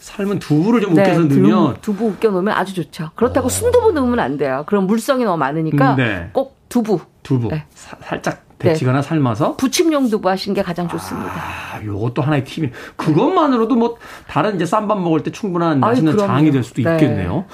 삶은 0.00 0.38
두부를 0.40 0.80
좀 0.80 0.94
네, 0.94 1.02
으깨서 1.02 1.20
넣으면 1.24 1.76
두부 1.82 2.08
으깨 2.08 2.28
놓으면 2.28 2.54
아주 2.54 2.74
좋죠. 2.74 3.10
그렇다고 3.14 3.46
오. 3.46 3.50
순두부 3.50 3.92
넣으면 3.92 4.18
안 4.18 4.36
돼요. 4.36 4.64
그럼 4.66 4.86
물성이 4.86 5.24
너무 5.24 5.36
많으니까 5.36 5.94
네. 5.94 6.30
꼭 6.32 6.56
두부. 6.68 7.00
두부. 7.22 7.48
네. 7.48 7.64
사, 7.74 7.96
살짝 8.02 8.42
데치거나 8.60 9.00
네. 9.00 9.08
삶아서 9.08 9.56
부침용 9.56 10.10
두부 10.10 10.28
하시는 10.28 10.54
게 10.54 10.62
가장 10.62 10.86
좋습니다. 10.86 11.32
아, 11.32 11.80
요것도 11.82 12.22
하나의 12.22 12.44
팁이. 12.44 12.70
그것만으로도 12.96 13.74
뭐 13.74 13.96
다른 14.28 14.56
이제 14.56 14.66
쌈밥 14.66 15.00
먹을 15.00 15.22
때 15.22 15.32
충분한 15.32 15.80
맛있는 15.80 16.12
아유, 16.12 16.26
장이 16.26 16.50
될 16.52 16.62
수도 16.62 16.82
네. 16.82 16.92
있겠네요. 16.92 17.46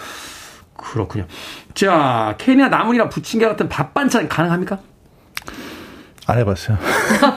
그렇군요. 0.77 1.27
자, 1.75 2.35
케냐 2.39 2.69
나물이나 2.69 3.09
부침개 3.09 3.47
같은 3.47 3.69
밥 3.69 3.95
반찬 3.95 4.29
가능합니까? 4.29 4.79
안 6.27 6.39
해봤어요. 6.39 6.77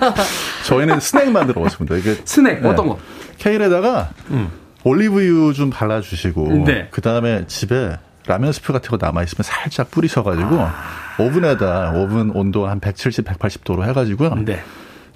저희는 0.66 1.00
스낵 1.00 1.32
만들어 1.32 1.62
봤습니다. 1.62 1.96
이게 1.96 2.16
스낵 2.26 2.62
네. 2.62 2.68
어떤 2.68 2.88
거? 2.88 2.98
케일에다가 3.38 4.10
음. 4.32 4.52
올리브유 4.84 5.54
좀 5.54 5.70
발라주시고 5.70 6.66
네. 6.66 6.88
그 6.90 7.02
다음에 7.02 7.46
집에 7.48 7.98
라면 8.26 8.52
스프 8.52 8.74
같은 8.74 8.90
거 8.90 8.98
남아 9.00 9.24
있으면 9.24 9.44
살짝 9.44 9.92
뿌리셔가지고 9.92 10.60
아. 10.60 10.74
오븐에다 11.20 11.92
오븐 11.96 12.30
온도 12.32 12.68
한 12.68 12.80
170, 12.80 13.26
180도로 13.26 13.88
해가지고요. 13.90 14.36
네. 14.46 14.62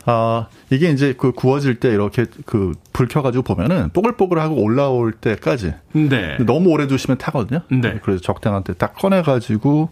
아, 0.05 0.47
이게 0.69 0.89
이제 0.91 1.13
그 1.17 1.31
구워질 1.31 1.79
때 1.79 1.89
이렇게 1.89 2.25
그 2.45 2.73
불 2.91 3.07
켜가지고 3.07 3.43
보면은 3.43 3.89
뽀글뽀글하고 3.93 4.61
올라올 4.61 5.13
때까지. 5.13 5.73
네. 5.93 6.37
너무 6.45 6.69
오래 6.69 6.85
두시면 6.87 7.17
타거든요. 7.17 7.61
네. 7.71 7.99
그래서 8.03 8.21
적당한 8.21 8.63
때 8.63 8.73
딱 8.73 8.93
꺼내가지고 8.95 9.89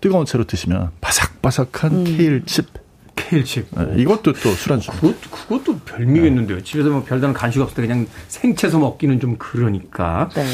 뜨거운 0.00 0.24
채로 0.26 0.44
드시면 0.44 0.90
바삭바삭한 1.00 1.92
음. 1.92 2.04
케일칩. 2.04 2.66
케일칩. 3.14 3.66
네, 3.76 3.94
이것도 4.02 4.32
또 4.34 4.50
술안주. 4.52 4.90
그것, 4.92 5.14
그것도 5.30 5.78
별미겠는데요. 5.80 6.58
네. 6.58 6.64
집에서 6.64 6.90
뭐 6.90 7.04
별다른 7.04 7.32
간식 7.34 7.60
없을 7.60 7.76
때 7.76 7.82
그냥 7.86 8.06
생채소 8.28 8.78
먹기는 8.78 9.20
좀 9.20 9.36
그러니까. 9.38 10.28
네. 10.34 10.44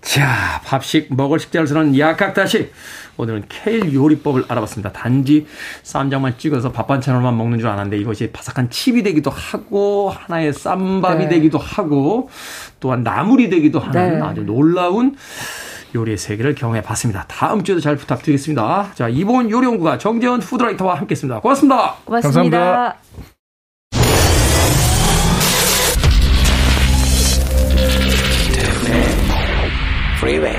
자, 0.00 0.60
밥식 0.64 1.14
먹을 1.14 1.38
식자를 1.38 1.66
쓰는 1.66 1.98
약학다식. 1.98 2.72
오늘은 3.16 3.44
케일 3.48 3.92
요리법을 3.92 4.44
알아봤습니다. 4.48 4.92
단지 4.92 5.46
쌈장만 5.82 6.38
찍어서 6.38 6.72
밥 6.72 6.86
반찬으로만 6.86 7.36
먹는 7.36 7.58
줄 7.58 7.68
알았는데 7.68 7.98
이것이 7.98 8.30
바삭한 8.32 8.70
칩이 8.70 9.02
되기도 9.02 9.30
하고 9.30 10.10
하나의 10.10 10.54
쌈밥이 10.54 11.24
네. 11.24 11.28
되기도 11.28 11.58
하고 11.58 12.30
또한 12.80 13.02
나물이 13.02 13.50
되기도 13.50 13.78
하는 13.78 14.18
네. 14.18 14.24
아주 14.24 14.42
놀라운 14.42 15.16
요리의 15.94 16.16
세계를 16.16 16.54
경험해 16.54 16.82
봤습니다. 16.82 17.26
다음 17.28 17.62
주에도 17.62 17.80
잘 17.80 17.96
부탁드리겠습니다. 17.96 18.92
자, 18.94 19.08
이번 19.08 19.50
요리연구가 19.50 19.98
정재원 19.98 20.40
푸드라이터와 20.40 20.94
함께 20.94 21.12
했습니다. 21.12 21.40
고맙습니다. 21.40 21.96
고맙습니다. 22.04 22.58
감사합니다. 22.58 23.39
Freeway. 30.20 30.54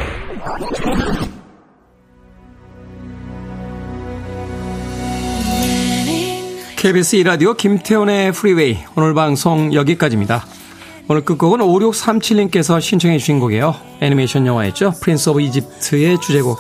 KBS 6.78 7.18
이라디오 7.18 7.54
김태훈의 7.54 8.32
프리웨이 8.32 8.80
오늘 8.96 9.14
방송 9.14 9.72
여기까지입니다. 9.72 10.44
오늘 11.08 11.24
끝곡은 11.24 11.60
5637님께서 11.60 12.82
신청해 12.82 13.20
주신 13.20 13.40
곡이에요. 13.40 13.76
애니메이션 14.02 14.48
영화였죠. 14.48 14.94
Prince 15.00 15.30
of 15.30 15.42
Egypt의 15.42 16.20
주제곡 16.20 16.58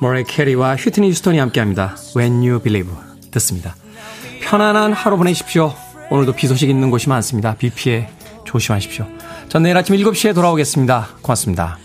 머라이어 0.00 0.24
캐리와 0.26 0.76
휘트니 0.76 1.10
휴스턴이 1.10 1.38
함께합니다. 1.38 1.96
When 2.16 2.36
You 2.36 2.60
Believe 2.60 2.94
듣습니다. 3.30 3.76
편안한 4.40 4.94
하루 4.94 5.18
보내십시오. 5.18 5.74
오늘도 6.08 6.32
비 6.32 6.46
소식 6.46 6.70
있는 6.70 6.90
곳이 6.90 7.10
많습니다. 7.10 7.54
비 7.56 7.68
피해 7.68 8.08
조심하십시오. 8.46 9.06
전 9.50 9.64
내일 9.64 9.76
아침 9.76 9.94
7시에 9.96 10.34
돌아오겠습니다. 10.34 11.08
고맙습니다. 11.20 11.81